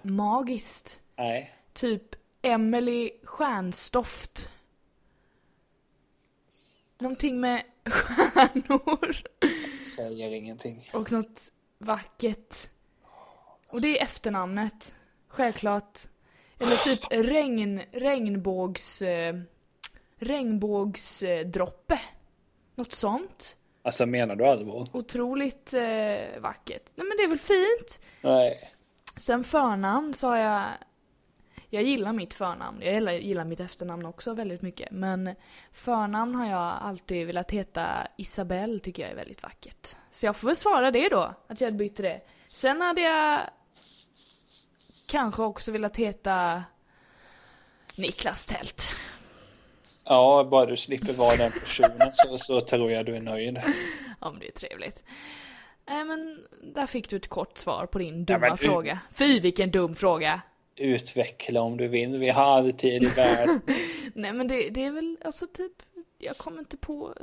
magiskt? 0.03 1.01
Nej. 1.17 1.53
Typ 1.73 2.03
Emily 2.43 3.11
Stjärnstoft. 3.25 4.51
Någonting 6.99 7.41
med 7.41 7.63
stjärnor. 7.87 9.17
Säger 9.85 10.31
ingenting. 10.35 10.91
Och 10.93 11.13
något 11.13 11.41
vackert. 11.79 12.57
Och 13.69 13.81
det 13.81 13.99
är 13.99 14.03
efternamnet. 14.05 14.95
Självklart. 15.29 15.99
Eller 16.59 16.77
typ 16.77 17.01
regn, 17.11 17.83
regnbågs... 17.93 19.03
Regnbågsdroppe. 20.19 22.01
Något 22.75 22.93
sånt. 22.93 23.57
Alltså 23.83 24.07
menar 24.07 24.37
du 24.37 24.45
allvar? 24.45 24.89
Otroligt 24.93 25.75
eh, 25.75 26.41
vackert. 26.41 26.83
Nej 26.95 27.07
men 27.07 27.17
det 27.17 27.23
är 27.23 27.29
väl 27.29 27.39
fint? 27.39 28.01
Nej. 28.23 28.55
Sen 29.17 29.45
förnamn 29.45 30.15
så 30.15 30.27
har 30.27 30.37
jag... 30.37 30.65
Jag 31.71 31.83
gillar 31.83 32.13
mitt 32.13 32.35
förnamn. 32.35 32.81
Jag 32.83 32.95
gillar, 32.95 33.13
gillar 33.13 33.45
mitt 33.45 33.61
efternamn 33.61 34.07
också 34.07 34.35
väldigt 34.35 34.63
mycket. 34.63 34.91
Men 34.91 35.35
förnamn 35.73 36.35
har 36.35 36.47
jag 36.51 36.79
alltid 36.83 37.27
velat 37.27 37.51
heta 37.51 38.07
Isabelle 38.17 38.79
tycker 38.81 39.03
jag 39.03 39.13
är 39.13 39.17
väldigt 39.17 39.43
vackert. 39.43 39.97
Så 40.11 40.27
jag 40.27 40.37
får 40.37 40.47
väl 40.49 40.57
svara 40.57 40.91
det 40.91 41.09
då, 41.09 41.35
att 41.47 41.61
jag 41.61 41.77
bytte 41.77 42.03
det. 42.03 42.21
Sen 42.49 42.81
hade 42.81 43.01
jag 43.01 43.41
kanske 45.07 45.43
också 45.43 45.73
velat 45.73 45.97
heta 45.97 46.63
Niklas 47.97 48.47
Tält. 48.47 48.89
Ja, 50.09 50.49
bara 50.51 50.67
du 50.67 50.77
slipper 50.77 51.13
vara 51.13 51.37
den 51.37 51.51
personen 51.53 52.11
så, 52.13 52.39
så 52.39 52.61
tror 52.61 52.91
jag 52.93 53.07
du 53.07 53.17
är 53.17 53.21
nöjd. 53.21 53.61
Om 54.21 54.39
det 54.39 54.47
är 54.47 54.53
trevligt. 54.53 55.05
Nej 55.89 56.05
men, 56.05 56.47
där 56.75 56.87
fick 56.87 57.11
du 57.11 57.17
ett 57.17 57.29
kort 57.29 57.59
svar 57.59 57.87
på 57.87 57.99
din 57.99 58.25
dumma 58.25 58.39
men 58.39 58.51
du- 58.51 58.57
fråga. 58.69 58.99
Fy 59.15 59.41
vilken 59.41 59.71
dum 59.71 59.95
fråga! 59.95 60.41
Utveckla 60.77 61.61
om 61.61 61.77
du 61.77 61.89
vill. 61.89 62.19
Vi 62.19 62.29
har 62.31 62.45
all 62.45 62.73
tid 62.73 63.03
i 63.03 63.07
världen. 63.07 63.61
Nej 64.15 64.33
men 64.33 64.49
det, 64.49 64.71
det 64.71 64.85
är 64.85 64.91
väl 64.91 65.19
alltså 65.25 65.47
typ, 65.47 65.73
jag 66.19 66.37
kommer 66.37 66.59
inte 66.59 66.77
på 66.77 67.15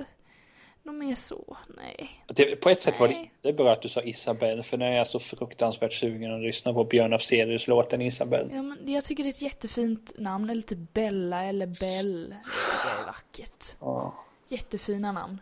något 0.86 0.96
mer 0.96 1.16
så, 1.16 1.58
nej. 1.78 2.24
Det, 2.28 2.56
på 2.56 2.70
ett 2.70 2.82
sätt 2.82 3.00
var 3.00 3.08
det 3.08 3.14
Nej. 3.14 3.32
inte 3.36 3.54
bra 3.54 3.72
att 3.72 3.82
du 3.82 3.90
sa 3.90 4.02
Isabelle, 4.02 4.64
för 4.64 4.78
nu 4.78 4.86
är 4.86 4.98
jag 4.98 5.08
så 5.08 5.20
fruktansvärt 5.20 5.94
sugen 5.94 6.34
att 6.34 6.42
lyssna 6.42 6.74
på 6.74 6.84
Björn 6.84 7.14
Afzelius 7.14 7.68
låten 7.68 8.02
Isabelle. 8.02 8.50
Ja 8.56 8.62
men 8.62 8.94
jag 8.94 9.04
tycker 9.04 9.24
det 9.24 9.30
är 9.30 9.32
ett 9.32 9.42
jättefint 9.42 10.14
namn, 10.18 10.50
eller 10.50 10.62
typ 10.62 10.94
Bella 10.94 11.44
eller 11.44 11.66
Bell. 11.80 12.30
Det 12.30 13.02
är 13.02 13.06
vackert. 13.06 13.66
Ja. 13.80 14.16
Jättefina 14.48 15.12
namn. 15.12 15.40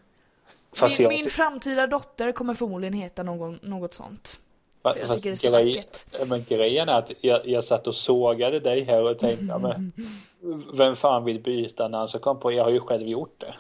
Fast 0.76 1.00
Min, 1.00 1.04
jag, 1.04 1.14
min 1.14 1.30
framtida 1.30 1.88
dotter 1.88 2.32
kommer 2.32 2.54
förmodligen 2.54 2.94
heta 2.94 3.24
någon, 3.24 3.60
något 3.62 3.94
sånt. 3.94 4.39
fast, 4.84 5.00
jag 5.00 5.16
tycker 5.16 5.52
det 5.52 5.58
är 5.58 5.64
grej, 5.64 5.76
vackert. 5.76 6.30
men 6.30 6.44
grejen 6.44 6.89
är 6.89 6.94
att 6.94 7.12
jag, 7.22 7.48
jag 7.48 7.64
satt 7.64 7.88
och 7.88 7.96
sågade 7.96 8.60
dig 8.60 8.84
här 8.84 9.04
och 9.04 9.20
tänkte, 9.20 9.58
men, 9.58 9.91
vem 10.74 10.96
fan 10.96 11.24
vill 11.26 11.39
byta 11.39 11.88
namn? 11.88 12.08
Så 12.08 12.20
kom 12.20 12.39
på, 12.39 12.52
jag 12.52 12.64
har 12.64 12.72
ju 12.72 12.80
själv 12.80 13.08
gjort 13.08 13.39
det. 13.39 13.54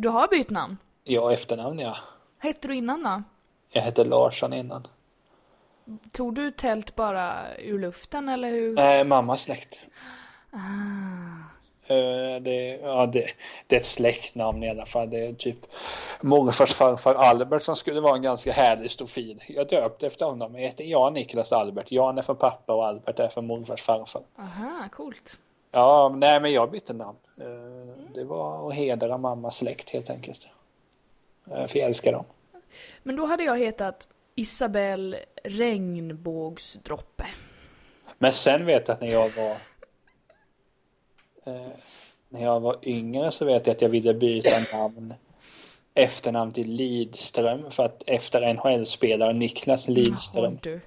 Du 0.00 0.08
har 0.08 0.28
bytt 0.28 0.50
namn? 0.50 0.76
Ja, 1.04 1.32
efternamn 1.32 1.78
ja. 1.78 1.96
Hette 2.38 2.68
du 2.68 2.74
innan 2.74 3.02
då? 3.02 3.22
Jag 3.70 3.82
hette 3.82 4.04
Larsson 4.04 4.52
innan. 4.52 4.86
Tog 6.12 6.34
du 6.34 6.50
tält 6.50 6.94
bara 6.96 7.56
ur 7.58 7.78
luften 7.78 8.28
eller 8.28 8.50
hur? 8.50 8.74
Nej, 8.74 9.04
mammas 9.04 9.42
släkt. 9.42 9.86
Ah. 10.50 10.58
Eh, 11.94 12.42
Det, 12.42 12.80
ja, 12.82 13.06
det, 13.06 13.26
det 13.66 13.76
är 13.76 13.80
ett 13.80 13.86
släktnamn 13.86 14.62
i 14.62 14.70
alla 14.70 14.86
fall. 14.86 15.10
Det 15.10 15.26
är 15.26 15.32
typ 15.32 15.58
morfars 16.22 16.74
farfar 16.74 17.14
Albert 17.14 17.62
som 17.62 17.76
skulle 17.76 18.00
vara 18.00 18.16
en 18.16 18.22
ganska 18.22 18.52
härlig 18.52 18.90
stofil. 18.90 19.42
Jag 19.48 19.68
döpte 19.68 20.06
efter 20.06 20.26
honom. 20.26 20.54
Jag 20.54 20.62
heter 20.62 20.84
Jan 20.84 21.14
Niklas 21.14 21.52
Albert. 21.52 21.92
Jan 21.92 22.18
är 22.18 22.22
för 22.22 22.34
pappa 22.34 22.72
och 22.74 22.86
Albert 22.86 23.18
är 23.18 23.28
för 23.28 23.42
morfars 23.42 23.82
farfar. 23.82 24.22
Aha, 24.38 24.88
coolt. 24.92 25.38
Ja, 25.70 26.08
nej 26.16 26.40
men 26.40 26.52
jag 26.52 26.70
bytte 26.70 26.92
namn. 26.92 27.18
Eh, 27.40 28.04
Det 28.14 28.24
var 28.24 28.68
att 28.68 28.74
hedra 28.74 29.18
mammas 29.18 29.56
släkt 29.56 29.90
helt 29.90 30.10
enkelt. 30.10 30.48
Eh, 31.50 31.66
För 31.66 31.78
jag 31.78 31.86
älskar 31.88 32.12
dem. 32.12 32.24
Men 33.02 33.16
då 33.16 33.26
hade 33.26 33.42
jag 33.44 33.58
hetat 33.58 34.08
Isabelle 34.34 35.18
Regnbågsdroppe. 35.44 37.26
Men 38.18 38.32
sen 38.32 38.66
vet 38.66 38.88
jag 38.88 38.94
att 38.94 39.00
när 39.00 39.08
jag 39.08 39.30
var 39.30 39.56
eh, 41.44 41.66
när 42.28 42.42
jag 42.42 42.60
var 42.60 42.76
yngre 42.82 43.30
så 43.30 43.44
vet 43.44 43.66
jag 43.66 43.74
att 43.74 43.82
jag 43.82 43.88
ville 43.88 44.14
byta 44.14 44.76
namn 44.78 45.14
efternamn 45.94 46.52
till 46.52 46.70
Lidström 46.72 47.70
för 47.70 47.82
att 47.84 48.02
efter 48.06 48.54
NHL-spelaren 48.54 49.38
Niklas 49.38 49.88
Jaha, 49.88 49.94
Lidström. 49.94 50.58
du. 50.62 50.80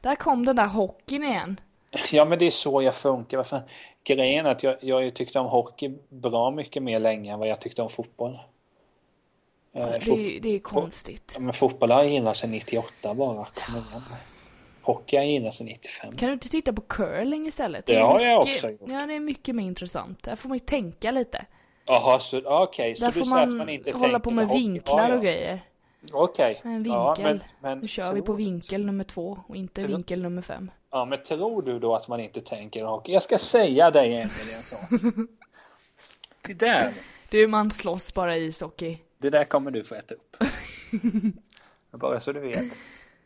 Där 0.00 0.14
kom 0.16 0.46
den 0.46 0.56
där 0.56 0.66
hockeyn 0.66 1.24
igen. 1.24 1.60
Ja 2.12 2.24
men 2.24 2.38
det 2.38 2.44
är 2.44 2.50
så 2.50 2.82
jag 2.82 2.94
funkar. 2.94 3.36
Varför? 3.36 3.60
Grejen 4.04 4.46
är 4.46 4.50
att 4.50 4.62
jag, 4.62 4.76
jag 4.80 4.96
har 4.96 5.02
ju 5.02 5.10
tyckt 5.10 5.36
om 5.36 5.46
hockey 5.46 5.92
bra 6.08 6.50
mycket 6.50 6.82
mer 6.82 6.98
länge 7.00 7.32
än 7.32 7.38
vad 7.38 7.48
jag 7.48 7.60
tyckte 7.60 7.82
om 7.82 7.88
fotboll. 7.90 8.38
Eh, 9.72 9.86
Det, 9.86 9.96
är- 9.96 10.40
det 10.40 10.48
är 10.54 10.58
konstigt. 10.58 11.36
men 11.40 11.54
fotboll 11.54 11.90
har 11.90 12.02
jag 12.02 12.12
gillat 12.12 12.36
sedan 12.36 12.50
98 12.50 13.14
bara. 13.14 13.44
Kom 13.44 13.74
igen. 13.76 14.02
Hockey 14.82 15.16
har 15.16 15.24
jag 15.24 15.32
gillat 15.32 15.54
sedan 15.54 15.66
95. 15.66 16.16
Kan 16.16 16.26
du 16.28 16.32
inte 16.32 16.48
titta 16.48 16.72
på 16.72 16.80
curling 16.80 17.46
istället? 17.46 17.86
Det 17.86 17.94
är 17.94 18.00
har 18.00 18.20
jag 18.20 18.46
mycket- 18.46 18.54
också 18.64 18.70
gjort. 18.70 18.80
Ja, 18.86 19.06
det 19.06 19.14
är 19.14 19.20
mycket 19.20 19.54
mer 19.54 19.64
intressant. 19.64 20.22
Där 20.22 20.36
får 20.36 20.48
man 20.48 20.56
ju 20.56 20.60
tänka 20.64 21.10
lite. 21.10 21.46
Jaha, 21.84 22.18
så 22.18 22.42
okej. 22.62 22.94
så 22.94 23.04
Där 23.04 23.12
du 23.12 23.18
får 23.18 23.24
säger 23.26 23.42
att 23.42 23.48
man, 23.48 23.56
man 23.58 23.68
inte 23.68 23.92
hålla 23.92 24.20
på 24.20 24.30
med 24.30 24.46
hockey. 24.46 24.58
vinklar 24.60 24.98
Ja, 24.98 25.04
och 25.08 25.14
ja. 25.18 25.22
grejer. 25.22 25.60
Okej. 26.12 26.60
En 26.64 26.84
Ja, 26.84 27.14
vinkel. 27.14 27.34
men, 27.34 27.40
men, 27.70 27.78
Nu 27.78 27.88
kör 27.88 28.14
vi 28.14 28.22
på 28.22 28.32
vinkel 28.32 28.86
nummer 28.86 29.04
två 29.04 29.38
och 29.48 29.56
inte 29.56 29.86
vinkel 29.86 30.22
nummer 30.22 30.42
fem. 30.42 30.70
Ja, 30.90 31.04
men 31.04 31.22
tror 31.22 31.62
du 31.62 31.78
då 31.78 31.94
att 31.94 32.08
man 32.08 32.20
inte 32.20 32.40
tänker 32.40 32.84
hockey? 32.84 33.12
Jag 33.12 33.22
ska 33.22 33.38
säga 33.38 33.90
dig 33.90 34.14
Emelie 34.14 34.56
en 34.56 34.62
sak. 34.62 34.80
Det 36.42 36.54
där, 36.54 36.92
Du, 37.30 37.46
man 37.46 37.70
slåss 37.70 38.14
bara 38.14 38.36
ishockey. 38.36 38.98
det 39.18 39.30
där 39.30 39.44
kommer 39.44 39.70
du 39.70 39.84
få 39.84 39.94
äta 39.94 40.14
upp. 40.14 40.36
Bara 41.90 42.20
så 42.20 42.32
du 42.32 42.40
vet. 42.40 42.64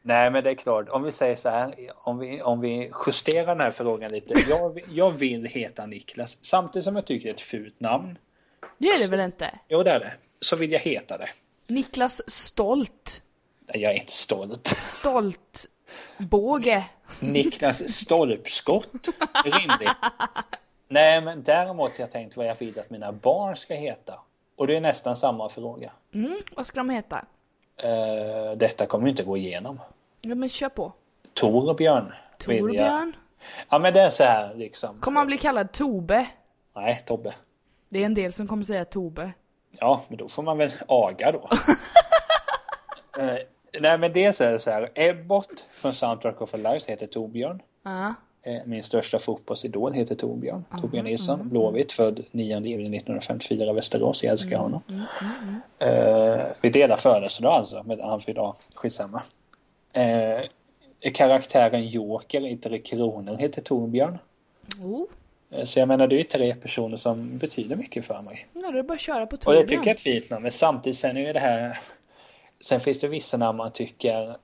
Nej, 0.03 0.31
men 0.31 0.45
det 0.45 0.51
är 0.51 0.55
klart. 0.55 0.89
Om 0.89 1.03
vi 1.03 1.13
säger 1.13 1.37
så 1.37 1.49
här, 1.49 1.75
om 1.95 2.19
vi, 2.19 2.43
om 2.43 2.61
vi 2.61 2.91
justerar 3.07 3.47
den 3.47 3.61
här 3.61 3.71
frågan 3.71 4.13
lite. 4.13 4.35
Jag, 4.49 4.81
jag 4.93 5.11
vill 5.11 5.45
heta 5.47 5.87
Niklas, 5.87 6.39
samtidigt 6.41 6.85
som 6.85 6.97
jag 6.97 7.07
tycker 7.07 7.25
det 7.25 7.31
är 7.31 7.35
ett 7.35 7.41
fult 7.41 7.81
namn. 7.81 8.19
Det 8.79 8.89
är 8.89 8.99
det 8.99 9.07
väl 9.07 9.21
inte? 9.21 9.59
Jo, 9.69 9.83
det 9.83 9.91
är 9.91 10.01
det. 10.01 10.15
Så 10.41 10.57
vill 10.57 10.73
jag 10.73 10.81
heta 10.81 11.19
det. 11.19 11.29
Niklas 11.67 12.23
Stolt. 12.31 13.23
Nej, 13.67 13.83
Jag 13.83 13.93
är 13.93 13.97
inte 14.01 14.13
stolt. 14.13 14.67
Stolt. 14.67 15.67
Båge. 16.19 16.85
Niklas 17.21 17.93
Stolpskott. 17.95 19.09
Rimligt. 19.45 19.97
Nej, 20.89 21.21
men 21.21 21.43
däremot 21.43 21.93
har 21.93 22.03
jag 22.03 22.11
tänkt 22.11 22.37
vad 22.37 22.47
jag 22.47 22.55
vill 22.59 22.79
att 22.79 22.91
mina 22.91 23.13
barn 23.13 23.57
ska 23.57 23.75
heta. 23.75 24.21
Och 24.57 24.67
det 24.67 24.77
är 24.77 24.81
nästan 24.81 25.17
samma 25.17 25.49
fråga. 25.49 25.93
Mm, 26.15 26.41
vad 26.57 26.67
ska 26.67 26.79
de 26.79 26.91
heta? 26.91 27.25
Eh, 27.77 28.57
detta 28.57 28.87
kommer 28.87 29.07
ju 29.07 29.11
inte 29.11 29.25
gå 29.25 29.37
igenom. 29.37 29.81
Ja 30.21 30.35
men 30.35 30.49
kör 30.49 30.69
på. 30.69 30.93
Torbjörn. 31.35 32.13
Torbjörn. 32.39 33.17
Ja, 33.69 33.79
men 33.79 33.95
det 33.95 34.01
är 34.01 34.11
så 34.11 34.25
här 34.25 34.55
liksom. 34.55 35.01
Kommer 35.01 35.21
han 35.21 35.27
bli 35.27 35.39
kallad 35.39 35.73
Tobe? 35.73 36.27
Nej, 36.77 37.03
Tobbe. 37.07 37.35
Det 37.89 38.03
är 38.03 38.07
en 38.07 38.15
del 38.15 38.33
som 38.33 38.47
kommer 38.47 38.63
säga 38.63 38.85
Tobe. 38.85 39.33
Ja, 39.71 40.03
men 40.09 40.19
då 40.19 40.29
får 40.29 40.43
man 40.43 40.59
väl 40.59 40.73
aga 40.89 41.33
då. 41.33 41.49
Eh, 43.19 43.39
nej, 43.81 43.99
men 43.99 44.13
det 44.13 44.25
är 44.25 44.45
här, 44.45 44.59
så 44.59 44.71
här. 44.71 44.91
Ebbot 44.95 45.67
från 45.71 45.93
Soundtrack 45.93 46.41
of 46.43 46.55
a 46.55 46.57
Life 46.57 46.91
heter 46.91 47.07
Torbjörn. 47.07 47.63
Ja. 47.85 48.15
Eh, 48.43 48.61
Min 48.67 48.83
största 48.83 49.19
fotbollsidol 49.19 49.93
heter 49.93 50.15
Torbjörn. 50.15 50.65
Torbjörn 50.81 51.05
Nilsson, 51.05 51.49
Blåvitt, 51.49 51.93
född 51.93 52.25
9 52.33 52.61
juli 52.61 52.97
1954 52.99 53.73
Västerås. 53.73 54.23
Jag 54.25 54.31
älskar 54.33 54.59
honom. 54.59 54.81
Eh, 55.79 56.41
vi 56.63 56.71
delar 56.71 56.97
födelsedag 56.97 57.53
alltså, 57.53 57.83
men 57.87 58.01
han 58.01 58.21
fyller. 58.21 58.53
Skitsamma. 58.75 59.23
Eh, 59.93 60.41
karaktären 61.13 61.89
Joker 61.89 62.47
i 62.47 62.57
Tre 62.57 62.79
Kronor 62.79 63.37
heter 63.37 63.63
Torbjörn. 63.63 64.19
Oh. 64.83 65.05
Eh, 65.51 65.65
Så 65.65 65.79
jag 65.81 65.89
menar, 65.89 66.07
det 66.07 66.21
är 66.21 66.25
tre 66.25 66.55
personer 66.55 66.97
som 66.97 67.39
betyder 67.39 67.77
mycket 67.77 68.05
för 68.05 68.23
mig. 68.23 68.47
Ja, 68.53 68.71
det 68.71 68.79
är 68.79 68.83
bara 68.83 68.95
att 68.95 69.01
köra 69.01 69.27
på 69.27 69.35
Och 69.37 69.41
Torbjörn. 69.41 69.63
det 69.63 69.69
tycker 69.69 69.81
jag 69.83 69.89
är 69.89 69.95
ett 69.95 70.01
fint 70.01 70.31
namn, 70.31 70.43
men 70.43 70.53
samtidigt 70.53 70.99
sen 70.99 71.17
är 71.17 71.35
det 71.35 71.41
här... 71.41 71.79
Sen 72.61 72.81
finns 72.81 73.01
det 73.01 73.09
vissa 73.09 73.37
namn 73.37 73.59
man 73.59 73.73
tycker... 73.73 74.37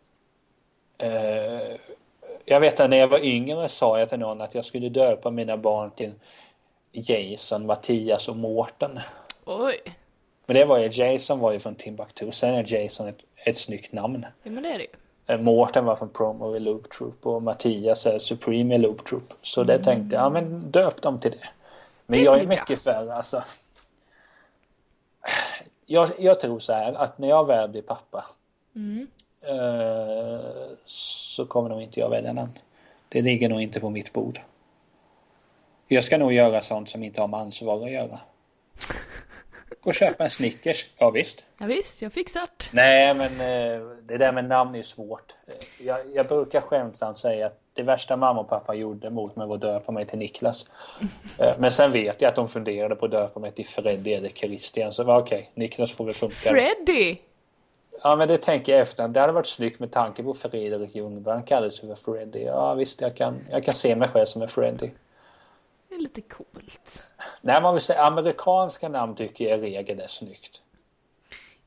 Eh, 0.98 1.76
jag 2.44 2.60
vet 2.60 2.80
att 2.80 2.90
när 2.90 2.96
jag 2.96 3.08
var 3.08 3.24
yngre 3.24 3.68
sa 3.68 3.98
jag 3.98 4.08
till 4.08 4.18
någon 4.18 4.40
att 4.40 4.54
jag 4.54 4.64
skulle 4.64 4.88
döpa 4.88 5.30
mina 5.30 5.56
barn 5.56 5.90
till 5.90 6.12
Jason, 6.92 7.66
Mattias 7.66 8.28
och 8.28 8.36
Mårten. 8.36 9.00
Oj. 9.44 9.80
Men 10.46 10.56
det 10.56 10.64
var 10.64 10.78
ju, 10.78 10.88
Jason 10.88 11.38
var 11.38 11.52
ju 11.52 11.58
från 11.58 11.74
Timbuktu, 11.74 12.32
sen 12.32 12.54
är 12.54 12.74
Jason 12.74 13.08
ett, 13.08 13.18
ett 13.46 13.56
snyggt 13.58 13.92
namn. 13.92 14.26
Ja, 14.42 14.50
men 14.50 14.62
det 14.62 14.68
är 14.68 14.78
det 14.78 14.84
ju. 14.84 14.90
Eh, 15.26 15.40
Mårten 15.40 15.84
var 15.84 15.96
från 15.96 16.08
Promo 16.08 16.56
i 16.56 16.60
Loop 16.60 16.90
Troop 16.90 17.26
och 17.26 17.42
Mattias 17.42 18.06
är 18.06 18.18
Supreme 18.18 18.74
i 18.74 18.78
Loop 18.78 19.04
Troop. 19.06 19.34
Så 19.42 19.64
det 19.64 19.84
tänkte 19.84 20.16
jag, 20.16 20.24
ja 20.24 20.30
men 20.30 20.70
döp 20.70 21.02
dem 21.02 21.20
till 21.20 21.30
det. 21.30 21.48
Men 22.06 22.18
Det 22.18 22.24
jag 22.24 22.34
är 22.34 22.38
blir 22.38 22.48
bra. 22.48 22.56
mycket 22.56 22.82
för, 22.82 23.10
alltså. 23.10 23.42
Jag, 25.92 26.10
jag 26.18 26.40
tror 26.40 26.58
så 26.60 26.72
här 26.72 26.92
att 26.92 27.18
när 27.18 27.28
jag 27.28 27.46
väl 27.46 27.68
blir 27.68 27.82
pappa 27.82 28.24
Mm. 28.76 29.06
eh, 29.48 30.40
så 30.86 31.46
kommer 31.46 31.68
nog 31.68 31.82
inte 31.82 32.00
jag 32.00 32.10
välja 32.10 32.32
namn. 32.32 32.58
Det 33.08 33.22
ligger 33.22 33.48
nog 33.48 33.62
inte 33.62 33.80
på 33.80 33.90
mitt 33.90 34.12
bord. 34.12 34.40
Jag 35.86 36.04
ska 36.04 36.18
nog 36.18 36.32
göra 36.32 36.60
sånt 36.60 36.88
som 36.90 37.02
inte 37.02 37.20
har 37.20 37.28
med 37.28 37.40
ansvar 37.40 37.84
att 37.84 37.90
göra. 37.90 38.18
Gå 39.80 39.88
och 39.90 39.94
köpa 39.94 40.24
en 40.24 40.30
Snickers, 40.30 40.86
ja 40.98 41.10
visst. 41.10 41.44
Ja, 41.60 41.66
visst, 41.66 42.02
jag 42.02 42.12
fixar 42.12 42.40
det. 42.40 42.64
Nej, 42.72 43.14
men 43.14 43.32
eh, 43.32 43.86
det 44.02 44.16
där 44.18 44.32
med 44.32 44.44
namn 44.44 44.74
är 44.74 44.82
svårt. 44.82 45.34
Eh, 45.46 45.86
Jag, 45.86 46.00
jag 46.14 46.26
brukar 46.28 46.60
skämtsamt 46.60 47.18
säga 47.18 47.46
att 47.46 47.59
det 47.72 47.82
värsta 47.82 48.16
mamma 48.16 48.40
och 48.40 48.48
pappa 48.48 48.74
gjorde 48.74 49.10
mot 49.10 49.36
mig 49.36 49.46
var 49.46 49.54
att 49.54 49.60
döpa 49.60 49.92
mig 49.92 50.06
till 50.06 50.18
Niklas. 50.18 50.66
Eh, 51.38 51.52
Men 51.58 51.72
sen 51.72 51.92
vet 51.92 52.22
jag 52.22 52.28
att 52.28 52.34
de 52.36 52.48
funderade 52.48 52.96
på 52.96 53.04
att 53.04 53.10
döpa 53.10 53.40
mig 53.40 53.52
till 53.52 53.66
Freddy 53.66 54.12
eller 54.12 54.28
Christian. 54.28 54.92
Så 54.92 55.04
var 55.04 55.20
okej, 55.20 55.50
Niklas 55.54 55.92
får 55.92 56.04
väl 56.04 56.14
funka. 56.14 56.34
Freddy! 56.34 57.16
Ja, 58.02 58.16
men 58.16 58.28
det 58.28 58.36
tänker 58.38 58.72
jag 58.72 58.80
efter. 58.80 59.08
Det 59.08 59.20
hade 59.20 59.32
varit 59.32 59.46
snyggt 59.46 59.80
med 59.80 59.90
tanke 59.92 60.22
på 60.22 60.34
Fredrik 60.34 60.94
Ljungberg. 60.94 61.34
Han 61.34 61.42
kallades 61.42 61.82
ju 61.84 61.88
för 61.88 61.94
Freddy. 62.12 62.42
Ja, 62.44 62.74
visst, 62.74 63.00
jag 63.00 63.16
kan, 63.16 63.40
jag 63.50 63.64
kan 63.64 63.74
se 63.74 63.96
mig 63.96 64.08
själv 64.08 64.26
som 64.26 64.42
en 64.42 64.48
Freddy. 64.48 64.90
Det 65.88 65.94
är 65.94 66.00
lite 66.00 66.20
coolt. 66.20 67.02
Nej, 67.40 67.62
man 67.62 67.74
vill 67.74 67.80
säga 67.82 68.02
amerikanska 68.02 68.88
namn 68.88 69.14
tycker 69.14 69.44
jag 69.44 69.58
i 69.58 69.62
regel 69.62 70.00
är 70.00 70.06
snyggt. 70.06 70.62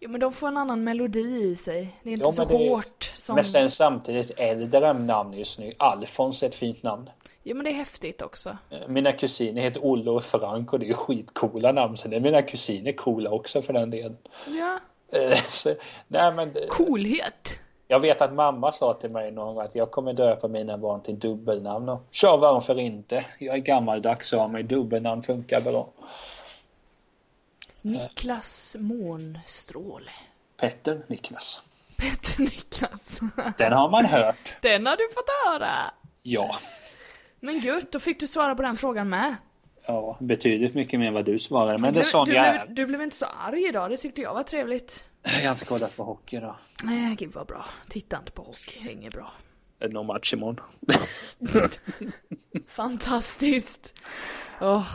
Jo, 0.04 0.10
men 0.10 0.20
de 0.20 0.34
får 0.34 0.48
en 0.48 0.58
annan 0.58 0.84
melodi 0.84 1.44
i 1.52 1.56
sig. 1.56 1.96
Det 2.04 2.10
är 2.10 2.14
inte 2.14 2.26
Jo, 2.26 2.32
så 2.32 2.44
hårt 2.44 3.12
som... 3.16 3.36
Men 3.36 3.44
sen 3.44 3.70
samtidigt, 3.70 4.32
äldre 4.38 4.94
namn 4.94 5.34
är 5.34 5.38
ju 5.38 5.46
snyggt. 5.46 5.82
Alfons 5.82 6.44
är 6.44 6.48
ett 6.48 6.56
fint 6.56 6.84
namn. 6.84 7.10
Jo, 7.44 7.56
men 7.56 7.66
det 7.66 7.72
är 7.72 7.76
häftigt 7.76 8.22
också. 8.22 8.58
Mina 8.88 9.12
kusiner 9.12 9.62
heter 9.62 9.86
Olle 9.86 10.12
och 10.12 10.24
Frank 10.24 10.74
och 10.74 10.80
det 10.80 10.86
är 10.86 10.88
ju 10.88 10.94
skitcoola 10.94 11.72
namn. 11.72 11.98
Det 12.06 12.16
är 12.16 12.20
mina 12.20 12.42
kusiner 12.42 12.92
coola 12.92 13.30
också 13.30 13.62
för 13.62 13.74
den 13.74 13.90
delen. 13.90 14.18
Ja. 14.48 14.80
Eh, 15.20 15.38
Så, 15.50 15.70
nej 16.08 16.34
men 16.34 16.50
eh, 16.50 16.68
Coolhet. 16.70 17.60
jag 17.88 18.00
vet 18.00 18.22
att 18.22 18.34
mamma 18.34 18.72
sa 18.72 18.94
till 18.94 19.10
mig 19.10 19.32
någon 19.32 19.56
gång 19.56 19.66
att 19.66 19.76
jag 19.76 19.92
kommer 19.92 20.14
döpa 20.14 20.48
mina 20.48 20.78
barn 20.78 21.02
till 21.02 21.20
dubbelnamn. 21.20 21.90
Och 21.90 22.02
kör 22.12 22.38
varför 22.38 22.80
inte? 22.80 23.26
Jag 23.40 23.56
är 23.56 23.60
gammaldags 23.60 24.34
av 24.34 24.52
mig. 24.52 24.64
Dubbelnamn 24.64 25.24
funkar 25.24 25.62
bra. 25.62 25.90
Niklas 27.84 28.76
Månstråle. 28.80 30.12
Petter 30.58 31.02
Niklas. 31.08 31.62
Petter 31.98 32.42
Niklas. 32.42 33.20
Den 33.58 33.74
har 33.74 33.90
man 33.90 34.06
hört. 34.06 34.56
Den 34.62 34.86
har 34.86 34.98
du 34.98 35.10
fått 35.14 35.30
höra. 35.46 35.72
Ja. 36.22 36.56
Men 37.40 37.62
gud, 37.62 37.88
då 37.92 38.00
fick 38.00 38.20
du 38.20 38.28
svara 38.28 38.56
på 38.56 38.62
den 38.62 38.78
frågan 38.78 39.10
med. 39.10 39.36
Ja, 39.86 40.18
betydligt 40.20 40.76
mycket 40.76 41.00
mer 41.00 41.08
än 41.08 41.14
vad 41.14 41.26
du 41.26 41.40
svarade. 41.40 41.78
Men 41.78 41.94
det 41.94 42.00
är 42.00 42.26
du, 42.26 42.32
du, 42.32 42.38
jag 42.38 42.66
blev, 42.66 42.76
du 42.76 42.86
blev 42.86 43.02
inte 43.02 43.16
så 43.16 43.26
arg 43.26 43.68
idag, 43.68 43.90
det 43.90 43.98
tyckte 43.98 44.22
jag 44.22 44.34
var 44.34 44.44
trevligt. 44.44 45.04
Jag 45.24 45.44
har 45.44 45.52
inte 45.52 45.66
kollat 45.66 45.98
på 45.98 46.04
hockey 46.04 46.40
då. 46.40 46.56
Nej, 46.84 47.16
gud 47.16 47.34
vad 47.34 47.48
bra. 47.48 47.66
Titta 47.90 48.18
inte 48.18 48.32
på 48.32 48.44
hockey, 48.44 48.80
det 48.84 48.90
är 48.90 48.94
inget 48.94 49.14
bra. 49.14 49.32
Det 49.80 49.86
är 49.86 49.90
någon 49.90 50.06
match 50.06 50.34
imorgon. 50.34 50.66
Fantastiskt. 52.68 53.96
Åh, 54.62 54.88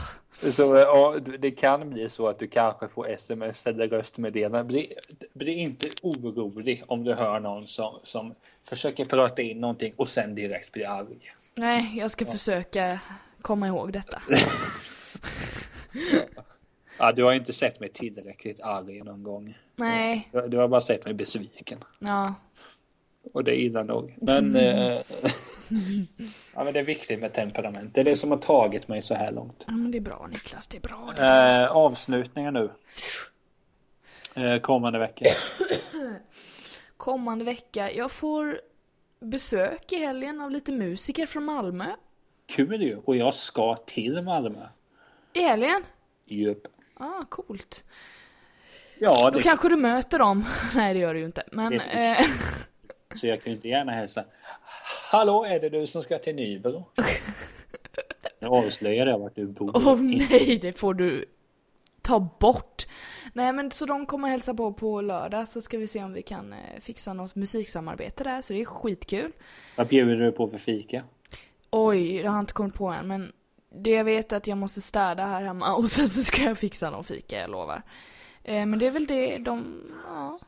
Så 0.43 0.77
ja, 0.77 1.17
det 1.39 1.51
kan 1.51 1.91
bli 1.91 2.09
så 2.09 2.29
att 2.29 2.39
du 2.39 2.49
kanske 2.49 2.89
får 2.89 3.09
sms 3.11 3.67
eller 3.67 3.89
röstmeddelande. 3.89 4.65
Bli, 4.69 4.93
bli 5.35 5.53
inte 5.53 5.89
orolig 6.03 6.85
om 6.87 7.05
du 7.05 7.15
hör 7.15 7.41
någon 7.41 7.63
som, 7.63 8.01
som 8.03 8.35
försöker 8.69 9.05
prata 9.05 9.43
in 9.43 9.61
någonting 9.61 9.93
och 9.97 10.09
sen 10.09 10.35
direkt 10.35 10.73
blir 10.73 10.87
arg. 10.89 11.33
nej, 11.55 11.93
jag 11.97 12.11
ska 12.11 12.25
försöka 12.25 13.01
komma 13.43 13.67
ihåg 13.67 13.93
detta. 13.93 14.23
Ja, 17.01 17.13
du 17.13 17.25
har 17.25 17.33
inte 17.33 17.53
sett 17.53 17.81
mig 17.81 17.89
tillräckligt 17.89 18.61
arg 18.61 19.03
någon 19.03 19.23
gång. 19.23 19.59
Nej, 19.77 20.29
Du, 20.33 20.49
du 20.49 20.57
har 20.57 20.69
bara 20.69 20.81
sett 20.81 21.05
mig 21.05 21.15
besviken. 21.15 21.79
ja. 21.99 22.35
Och 23.35 23.45
det 23.45 23.53
är 23.53 23.57
illa 23.57 23.83
nog. 23.83 24.15
Men, 24.21 24.57
eh, 24.57 25.01
ja, 26.55 26.65
men 26.65 26.73
det 26.73 26.79
är 26.81 26.85
viktigt 26.85 27.21
med 27.21 27.33
temperament. 27.33 27.95
Det 27.95 28.01
är 28.01 28.05
det 28.05 28.17
som 28.17 28.31
har 28.31 28.39
tagit 28.39 28.89
mig 28.89 29.03
så 29.03 29.15
här 29.15 29.33
långt. 29.33 29.65
ja 29.67 29.73
men 29.73 29.91
det 29.91 29.99
är 29.99 30.03
bra 30.03 30.27
Niklas, 30.31 30.67
det 30.67 30.77
är 30.77 30.81
bra. 30.81 31.13
Det 31.17 31.23
är 31.23 31.53
bra. 31.53 31.65
Eh, 31.65 31.77
avslutningar 31.77 32.51
nu. 32.51 32.71
Eh, 34.35 34.61
kommande 34.61 34.99
vecka. 34.99 35.25
Kommande 36.97 37.45
vecka, 37.45 37.93
jag 37.93 38.13
får 38.13 38.61
besök 39.21 39.93
i 39.93 39.97
helgen 39.97 40.41
av 40.41 40.51
lite 40.51 40.73
musiker 40.73 41.27
från 41.27 41.45
Malmö. 41.45 41.87
Kul 42.47 42.83
ju. 42.83 42.97
Och 43.05 43.17
jag 43.17 43.35
ska 43.35 43.77
till 43.77 44.23
Malmö. 44.23 44.67
I 45.33 45.41
helgen? 45.43 45.85
Jupp. 46.27 46.69
Ah, 46.95 47.25
coolt. 47.29 47.85
Ja, 48.99 49.31
Då 49.31 49.31
det, 49.31 49.43
kanske 49.43 49.69
du 49.69 49.77
möter 49.77 50.19
dem. 50.19 50.45
Nej, 50.75 50.95
det 50.95 51.01
gör 51.01 51.15
du 51.15 51.21
ju 51.21 51.27
inte. 51.27 51.43
Men, 51.53 51.73
eh, 51.73 52.19
så 53.15 53.27
jag 53.27 53.43
kan 53.43 53.53
ju 53.53 53.57
inte 53.57 53.69
gärna 53.69 53.93
hälsa. 53.93 54.25
Hallå, 55.11 55.45
är 55.45 55.61
det 55.61 55.69
du 55.69 55.87
som 55.87 56.03
ska 56.03 56.19
till 56.19 56.35
Nybro? 56.35 56.85
Nu 58.41 58.47
avslöjar 58.49 59.07
jag 59.07 59.19
vart 59.19 59.35
du 59.35 59.47
bor. 59.47 59.71
åh 59.75 60.01
nej, 60.03 60.59
det 60.63 60.73
får 60.73 60.95
du 60.95 61.25
ta 62.03 62.21
bort. 62.41 62.87
Nej, 63.33 63.53
men 63.53 63.71
så 63.71 63.87
de 63.87 64.07
kommer 64.07 64.29
hälsa 64.29 64.55
på 64.55 64.73
på 64.73 65.01
lördag 65.01 65.49
så 65.49 65.61
ska 65.61 65.79
vi 65.79 65.87
se 65.87 66.05
om 66.05 66.13
vi 66.13 66.23
kan 66.23 66.53
eh, 66.53 66.81
fixa 66.81 67.13
något 67.13 67.35
musiksamarbete 67.35 68.25
där, 68.25 68.43
så 68.43 68.53
det 68.53 68.61
är 68.61 68.65
skitkul. 68.65 69.33
Vad 69.77 69.87
bjuder 69.87 70.17
du 70.17 70.33
på 70.33 70.49
för 70.49 70.59
fika? 70.59 71.03
Oj, 71.71 72.19
det 72.19 72.29
har 72.29 72.37
jag 72.37 72.43
inte 72.43 72.53
kommit 72.53 72.75
på 72.75 72.87
än, 72.87 73.07
men 73.07 73.33
det 73.75 73.91
jag 73.91 74.05
vet 74.05 74.33
är 74.33 74.37
att 74.37 74.47
jag 74.47 74.59
måste 74.59 74.81
städa 74.81 75.27
här 75.27 75.41
hemma 75.41 75.75
och 75.77 75.91
sen 75.91 76.09
så 76.09 76.23
ska 76.23 76.43
jag 76.43 76.59
fixa 76.59 76.91
någon 76.91 77.05
fika, 77.05 77.41
jag 77.41 77.51
lovar. 77.51 77.83
Eh, 78.45 78.67
men 78.67 78.79
det 78.79 78.87
är 78.87 78.91
väl 78.91 79.07
det, 79.07 79.39
de, 79.39 79.83
ja, 80.07 80.39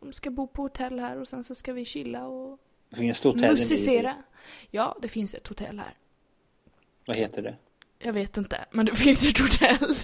de 0.00 0.12
ska 0.12 0.30
bo 0.30 0.46
på 0.46 0.62
hotell 0.62 1.00
här 1.00 1.20
och 1.20 1.28
sen 1.28 1.44
så 1.44 1.54
ska 1.54 1.72
vi 1.72 1.84
chilla 1.84 2.26
och 2.26 2.58
Finns 2.94 3.20
det 3.20 3.28
hotell 3.28 3.44
i 3.44 3.48
Nybro? 3.48 3.60
musicera. 3.60 4.14
Ja, 4.70 4.96
det 5.02 5.08
finns 5.08 5.34
ett 5.34 5.48
hotell 5.48 5.78
här. 5.78 5.94
Vad 7.06 7.16
heter 7.16 7.42
det? 7.42 7.56
Jag 7.98 8.12
vet 8.12 8.36
inte, 8.36 8.64
men 8.70 8.86
det 8.86 8.94
finns 8.96 9.26
ett 9.26 9.38
hotell. 9.38 9.94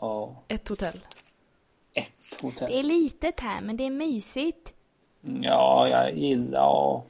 Ja, 0.00 0.42
Ett 0.48 0.68
hotell. 0.68 1.00
ett 1.94 2.38
hotell. 2.42 2.72
är 2.72 2.82
litet 2.82 3.40
här, 3.40 3.60
men 3.60 3.76
det 3.76 3.84
är 3.84 3.90
mysigt. 3.90 4.72
Ja, 5.42 5.88
jag 5.88 6.16
gillar... 6.18 6.58
Ja, 6.60 7.04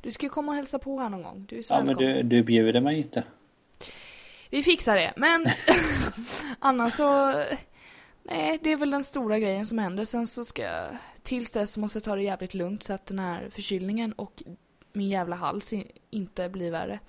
Du 0.00 0.10
ska 0.10 0.26
ju 0.26 0.30
komma 0.30 0.52
och 0.52 0.56
hälsa 0.56 0.78
på 0.78 1.00
här 1.00 1.08
någon 1.08 1.22
gång. 1.22 1.46
Du 1.48 1.58
är 1.58 1.62
så 1.62 1.74
ja 1.74 1.78
men 1.78 1.86
välkommen. 1.86 2.14
du, 2.14 2.22
du 2.22 2.42
bjuder 2.42 2.80
mig 2.80 2.98
inte. 2.98 3.24
Vi 4.50 4.62
fixar 4.62 4.96
det, 4.96 5.12
men 5.16 5.46
annars 6.58 6.92
så... 6.92 7.34
Nej, 8.24 8.58
det 8.62 8.70
är 8.72 8.76
väl 8.76 8.90
den 8.90 9.04
stora 9.04 9.38
grejen 9.38 9.66
som 9.66 9.78
händer. 9.78 10.04
Sen 10.04 10.26
så 10.26 10.44
ska 10.44 10.62
jag... 10.62 10.96
Tills 11.22 11.52
dess 11.52 11.78
måste 11.78 11.96
jag 11.96 12.04
ta 12.04 12.16
det 12.16 12.22
jävligt 12.22 12.54
lugnt 12.54 12.82
så 12.82 12.92
att 12.92 13.06
den 13.06 13.18
här 13.18 13.48
förkylningen 13.52 14.12
och 14.12 14.42
min 14.92 15.08
jävla 15.08 15.36
hals 15.36 15.72
inte 16.10 16.48
blir 16.48 16.70
värre. 16.70 17.00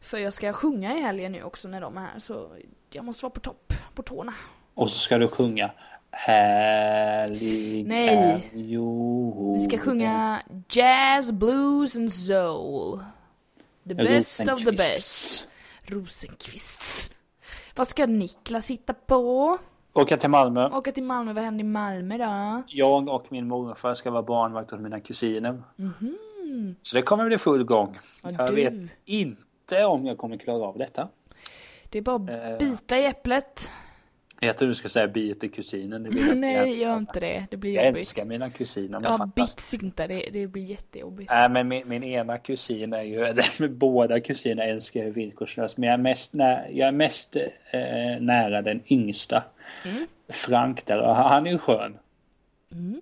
För 0.00 0.18
jag 0.18 0.32
ska 0.32 0.52
sjunga 0.52 0.98
i 0.98 1.00
helgen 1.00 1.32
nu 1.32 1.42
också 1.42 1.68
när 1.68 1.80
de 1.80 1.96
är 1.96 2.00
här, 2.00 2.18
så 2.18 2.50
jag 2.90 3.04
måste 3.04 3.24
vara 3.24 3.30
på 3.30 3.40
topp, 3.40 3.72
på 3.94 4.02
tårna. 4.02 4.34
Och 4.74 4.90
så 4.90 4.98
ska 4.98 5.18
du 5.18 5.28
sjunga 5.28 5.70
Härlig 6.14 7.86
Nej. 7.86 8.50
jorden. 8.52 9.54
Vi 9.54 9.60
ska 9.60 9.78
sjunga 9.78 10.42
jazz, 10.68 11.32
blues 11.32 11.96
and 11.96 12.12
soul. 12.12 13.04
The 13.88 13.94
best 13.94 14.48
of 14.48 14.64
the 14.64 14.70
best. 14.70 15.46
Rosenqvists. 15.82 17.10
Vad 17.74 17.88
ska 17.88 18.06
Niklas 18.06 18.70
hitta 18.70 18.94
på? 18.94 19.58
Åka 19.94 20.16
till 20.16 20.30
Malmö. 20.30 20.68
Åka 20.70 20.92
till 20.92 21.02
Malmö, 21.02 21.32
vad 21.32 21.44
händer 21.44 21.64
i 21.64 21.68
Malmö 21.68 22.18
då? 22.18 22.62
Jag 22.66 23.08
och 23.08 23.26
min 23.30 23.48
morfar 23.48 23.94
ska 23.94 24.10
vara 24.10 24.22
barnvakt 24.22 24.70
hos 24.70 24.80
mina 24.80 25.00
kusiner. 25.00 25.62
Mm. 25.78 26.76
Så 26.82 26.96
det 26.96 27.02
kommer 27.02 27.24
bli 27.26 27.38
full 27.38 27.64
gång. 27.64 27.98
Ja, 28.22 28.30
jag 28.38 28.48
du. 28.48 28.54
vet 28.54 28.90
inte 29.04 29.84
om 29.84 30.06
jag 30.06 30.18
kommer 30.18 30.36
klara 30.36 30.64
av 30.66 30.78
detta. 30.78 31.08
Det 31.90 31.98
är 31.98 32.02
bara 32.02 32.32
Eh. 32.32 32.52
att 32.52 32.58
bita 32.58 32.98
i 32.98 33.06
äpplet. 33.06 33.70
Jag 34.44 34.58
tror 34.58 34.68
du 34.68 34.74
ska 34.74 34.88
säga 34.88 35.08
bit 35.08 35.44
i 35.44 35.48
kusinen. 35.48 36.02
Det 36.02 36.08
jag 36.10 36.18
inte 36.22 36.34
Nej, 36.34 36.80
gör 36.80 36.96
inte 36.96 37.20
det. 37.20 37.46
Det 37.50 37.56
blir 37.56 37.74
Jag 37.74 37.86
jobbigt. 37.86 37.98
älskar 37.98 38.24
mina 38.24 38.50
kusiner. 38.50 39.00
Ja, 39.04 39.30
bits 39.36 39.74
inte. 39.74 40.06
Det, 40.06 40.28
det 40.32 40.46
blir 40.46 40.62
jättejobbigt. 40.62 41.30
Nej, 41.30 41.48
men 41.50 41.68
min, 41.68 41.88
min 41.88 42.02
ena 42.02 42.38
kusin 42.38 42.92
är 42.92 43.02
ju, 43.02 43.68
båda 43.68 44.20
kusiner 44.20 44.68
älskar 44.68 45.00
jag 45.00 45.10
villkorslöst. 45.10 45.76
Men 45.76 45.86
jag 45.88 45.94
är 45.94 45.98
mest, 46.02 46.32
nä, 46.32 46.68
jag 46.70 46.88
är 46.88 46.92
mest 46.92 47.36
eh, 47.36 48.20
nära 48.20 48.62
den 48.62 48.82
yngsta. 48.92 49.44
Mm. 49.84 50.06
Frank 50.28 50.86
där, 50.86 51.00
och 51.00 51.16
han 51.16 51.46
är 51.46 51.50
ju 51.50 51.58
skön. 51.58 51.98
Mm. 52.72 53.00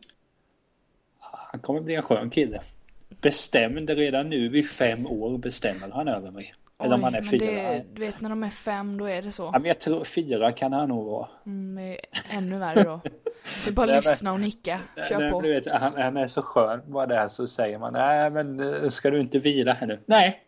Han 1.53 1.61
kommer 1.61 1.81
bli 1.81 1.95
en 1.95 2.03
skön 2.03 2.31
kille. 2.31 2.61
Bestämd 3.21 3.91
redan 3.91 4.31
nu 4.31 4.49
vid 4.49 4.71
fem 4.71 5.07
år 5.07 5.39
bestämmer 5.39 5.91
han 5.91 6.09
över 6.09 6.31
mig. 6.31 6.55
Eller 6.81 6.95
om 6.95 7.03
han 7.03 7.15
är 7.15 7.23
fyra. 7.23 7.47
det, 7.47 7.85
du 7.93 8.01
vet 8.01 8.21
när 8.21 8.31
de 8.31 8.43
är 8.43 8.51
fem, 8.51 8.99
då 8.99 9.05
är 9.05 9.23
det 9.23 9.33
så. 9.33 9.43
Ja, 9.43 9.59
men 9.59 9.65
jag 9.65 9.79
tror 9.81 10.05
fyra 10.05 10.53
kan 10.53 10.73
han 10.73 10.89
nog 10.89 11.07
vara. 11.07 11.29
Mm, 11.47 11.97
ännu 12.33 12.59
värre 12.59 12.83
då. 12.83 13.01
Det 13.65 13.71
är 13.71 13.75
bara 13.75 13.87
Nej, 13.87 13.97
lyssna 13.97 14.33
och 14.33 14.41
nicka. 14.41 14.81
Kör 15.09 15.19
Nej, 15.19 15.31
på. 15.31 15.41
Du 15.41 15.49
vet, 15.49 15.67
han, 15.67 15.93
han 15.97 16.17
är 16.17 16.27
så 16.27 16.43
skön. 16.43 16.83
Bara 16.87 17.07
det 17.07 17.15
här 17.15 17.29
så 17.29 17.47
säger 17.47 17.79
man, 17.79 17.93
nej 17.93 18.31
men 18.31 18.61
eh, 18.61 18.89
ska 18.89 19.11
du 19.11 19.21
inte 19.21 19.39
vila 19.39 19.73
här 19.73 19.87
nu? 19.87 20.01
Nej. 20.07 20.43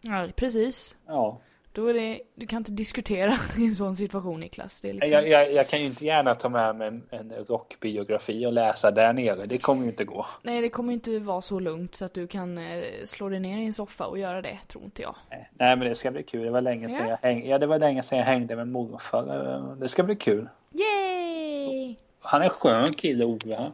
Ja, 0.00 0.28
precis. 0.36 0.96
Ja. 1.06 1.40
Då 1.76 1.86
är 1.86 1.94
det, 1.94 2.20
du 2.34 2.46
kan 2.46 2.56
inte 2.56 2.72
diskutera 2.72 3.38
i 3.58 3.66
en 3.66 3.74
sån 3.74 3.94
situation 3.94 4.40
Niklas. 4.40 4.80
Det 4.80 4.90
är 4.90 4.92
liksom, 4.94 5.12
Jag, 5.12 5.28
jag, 5.28 5.52
jag 5.52 5.68
kan 5.68 5.80
ju 5.80 5.86
inte 5.86 6.04
gärna 6.04 6.34
ta 6.34 6.48
med 6.48 6.76
mig 6.76 6.88
en, 6.88 7.02
en 7.10 7.32
rockbiografi 7.48 8.46
och 8.46 8.52
läsa 8.52 8.90
där 8.90 9.12
nere. 9.12 9.46
Det 9.46 9.58
kommer 9.58 9.82
ju 9.82 9.88
inte 9.88 10.04
gå. 10.04 10.26
Nej, 10.42 10.60
det 10.60 10.68
kommer 10.68 10.92
ju 10.92 10.94
inte 10.94 11.18
vara 11.18 11.42
så 11.42 11.60
lugnt 11.60 11.94
så 11.94 12.04
att 12.04 12.14
du 12.14 12.26
kan 12.26 12.58
eh, 12.58 12.82
slå 13.04 13.28
dig 13.28 13.40
ner 13.40 13.58
i 13.58 13.66
en 13.66 13.72
soffa 13.72 14.06
och 14.06 14.18
göra 14.18 14.42
det, 14.42 14.58
tror 14.68 14.84
inte 14.84 15.02
jag. 15.02 15.16
Nej 15.30 15.76
men 15.76 15.80
det 15.80 15.94
ska 15.94 16.10
bli 16.10 16.22
kul. 16.22 16.44
Det 16.44 16.50
var 16.50 16.60
länge 16.60 16.88
sedan, 16.88 17.08
Ja. 17.08 17.18
jag, 17.22 17.28
häng, 17.28 17.46
ja, 17.46 17.58
det 17.58 17.66
var 17.66 17.78
länge 17.78 18.02
sedan 18.02 18.18
jag 18.18 18.26
hängde 18.26 18.56
med 18.56 18.68
morfar. 18.68 19.76
Det 19.80 19.88
ska 19.88 20.02
bli 20.02 20.16
kul. 20.16 20.48
Yay! 20.72 21.94
Han 22.20 22.40
är 22.40 22.44
en 22.44 22.50
skön 22.50 22.92
kille 22.92 23.24
Ove. 23.24 23.72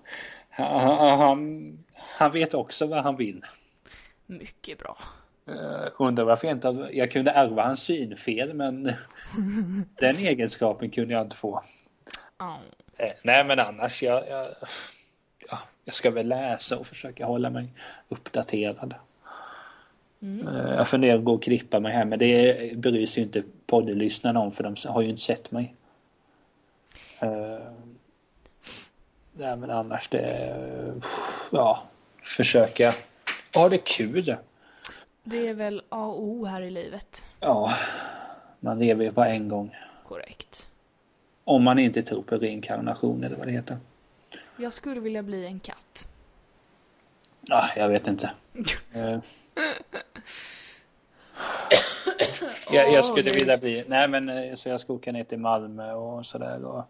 Han, 0.51 0.81
han, 0.81 1.19
han, 1.19 1.79
han 1.97 2.31
vet 2.31 2.55
också 2.55 2.87
vad 2.87 3.03
han 3.03 3.17
vill. 3.17 3.45
Mycket 4.27 4.79
bra. 4.79 4.99
Uh, 5.49 5.89
undrar 5.99 6.25
varför 6.25 6.49
jag 6.49 6.57
inte 6.57 6.89
jag 6.93 7.11
kunde 7.11 7.31
ärva 7.31 7.63
hans 7.63 7.83
synfel 7.83 8.55
men 8.55 8.85
den 10.01 10.17
egenskapen 10.17 10.91
kunde 10.91 11.15
jag 11.15 11.23
inte 11.23 11.37
få. 11.37 11.63
Ja. 12.39 12.59
Eh, 12.97 13.13
nej 13.23 13.45
men 13.45 13.59
annars 13.59 14.03
jag, 14.03 14.29
jag, 14.29 14.49
ja, 15.51 15.59
jag 15.85 15.95
ska 15.95 16.11
väl 16.11 16.29
läsa 16.29 16.79
och 16.79 16.87
försöka 16.87 17.27
hålla 17.27 17.51
mig 17.51 17.69
uppdaterad. 18.09 18.95
Eh, 20.23 20.75
jag 20.77 20.89
funderar 20.89 21.19
att 21.19 21.25
gå 21.25 21.35
och 21.35 21.43
klippa 21.43 21.81
mig 21.81 21.93
här 21.93 22.05
men 22.05 22.19
det 22.19 22.79
bryr 22.79 23.07
sig 23.07 23.23
ju 23.23 23.27
inte 23.27 23.43
poddlyssnarna 23.67 24.41
om 24.41 24.53
för 24.53 24.65
de 24.65 24.75
har 24.89 25.03
ju 25.03 25.09
inte 25.09 25.23
sett 25.23 25.51
mig. 25.51 25.75
Uh, 27.23 27.73
nej 29.33 29.57
men 29.57 29.71
annars 29.71 30.09
det, 30.09 30.55
ja, 31.53 31.83
försöka 32.23 32.95
ha 33.55 33.69
det 33.69 33.79
kul. 33.79 34.37
Det 35.25 35.49
är 35.49 35.55
väl 35.55 35.83
A 35.89 36.07
och 36.07 36.23
O 36.23 36.45
här 36.45 36.63
i 36.63 36.71
livet. 36.71 37.25
Ja, 37.41 37.75
man 38.61 38.79
lever 38.79 39.05
ju 39.05 39.11
bara 39.11 39.29
en 39.29 39.49
gång. 39.49 39.77
Korrekt. 40.09 40.67
Om 41.45 41.65
man 41.65 41.79
inte 41.79 42.03
tror 42.03 42.23
på 42.23 42.37
reinkarnation 42.37 43.25
eller 43.25 43.37
vad 43.37 43.47
det 43.47 43.53
heter. 43.53 43.77
Jag 44.57 44.73
skulle 44.73 45.01
vilja 45.01 45.23
bli 45.23 45.47
en 45.47 45.61
katt. 45.61 46.09
Ja, 47.41 47.63
jag 47.77 47.89
vet 47.89 48.09
inte. 48.09 48.31
Eh. 48.95 49.19
jag, 52.73 52.93
jag 52.93 53.05
skulle 53.05 53.31
vilja 53.31 53.57
bli, 53.57 53.85
nej 53.87 54.09
men 54.09 54.29
eh, 54.29 54.55
så 54.55 54.69
jag 54.69 54.81
ska 54.81 54.93
åka 54.93 55.13
ner 55.13 55.25
till 55.25 55.39
Malmö 55.39 55.93
och 55.93 56.27
sådär 56.27 56.65
och 56.65 56.85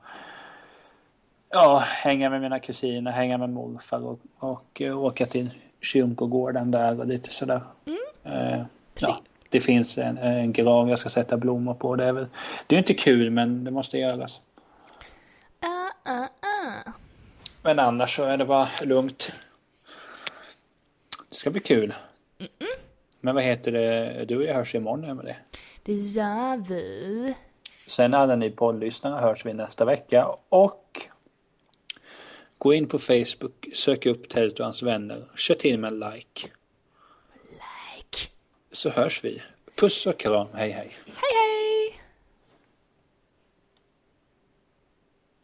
ja, 1.49 1.79
hänga 1.79 2.31
med 2.31 2.41
mina 2.41 2.59
kusiner, 2.59 3.11
hänga 3.11 3.39
med 3.39 3.51
morfar 3.51 4.07
och, 4.07 4.19
och 4.39 4.83
eh, 4.83 4.99
åka 4.99 5.27
till 5.27 5.51
kyrkogården 5.83 6.71
där 6.71 7.01
och 7.01 7.07
lite 7.07 7.31
sådär. 7.31 7.61
Eh, 8.25 8.63
ja, 8.99 9.23
det 9.49 9.61
finns 9.61 9.99
en, 9.99 10.19
en 10.19 10.53
grav 10.53 10.89
jag 10.89 10.99
ska 10.99 11.09
sätta 11.09 11.37
blommor 11.37 11.75
på. 11.75 11.97
Det 11.97 12.05
är 12.05 12.13
väl, 12.13 12.27
det 12.67 12.77
är 12.77 12.79
inte 12.79 12.95
kul 12.95 13.31
men 13.31 13.65
det 13.65 13.71
måste 13.71 13.99
göras. 13.99 14.41
Ah, 15.61 16.11
ah, 16.13 16.29
ah. 16.41 16.93
Men 17.63 17.79
annars 17.79 18.17
så 18.17 18.25
är 18.25 18.39
det 18.39 18.45
bara 18.45 18.69
lugnt. 18.85 19.33
Det 21.29 21.35
ska 21.35 21.51
bli 21.51 21.61
kul. 21.61 21.95
Men 23.21 23.35
vad 23.35 23.45
heter 23.45 23.73
det, 23.73 24.25
du 24.25 24.37
och 24.37 24.43
jag 24.43 24.55
hörs 24.55 24.75
imorgon 24.75 25.17
med 25.17 25.25
det. 25.25 25.37
Det 25.83 25.93
gör 25.93 26.57
vi. 26.69 27.35
Sen 27.89 28.15
alla 28.15 28.37
ni 28.37 28.51
poddlyssnare 28.51 29.21
hörs 29.21 29.47
vi 29.47 29.53
nästa 29.53 29.85
vecka 29.85 30.27
och 30.49 31.01
gå 32.59 32.75
in 32.75 32.89
på 32.89 32.99
Facebook, 32.99 33.69
sök 33.75 34.07
upp 34.07 34.29
Tält 34.29 34.59
och 34.61 34.65
hans 34.65 34.83
vänner, 34.83 35.25
kör 35.37 35.55
till 35.55 35.79
med 35.79 35.93
en. 35.93 35.99
Like. 35.99 36.49
Så 38.73 38.91
hörs 38.91 39.25
vi. 39.25 39.43
Puss 39.77 40.07
och 40.07 40.19
kram, 40.21 40.47
hej 40.55 40.71
hej. 40.71 40.97
Hej 41.07 41.33
hej! 41.35 41.62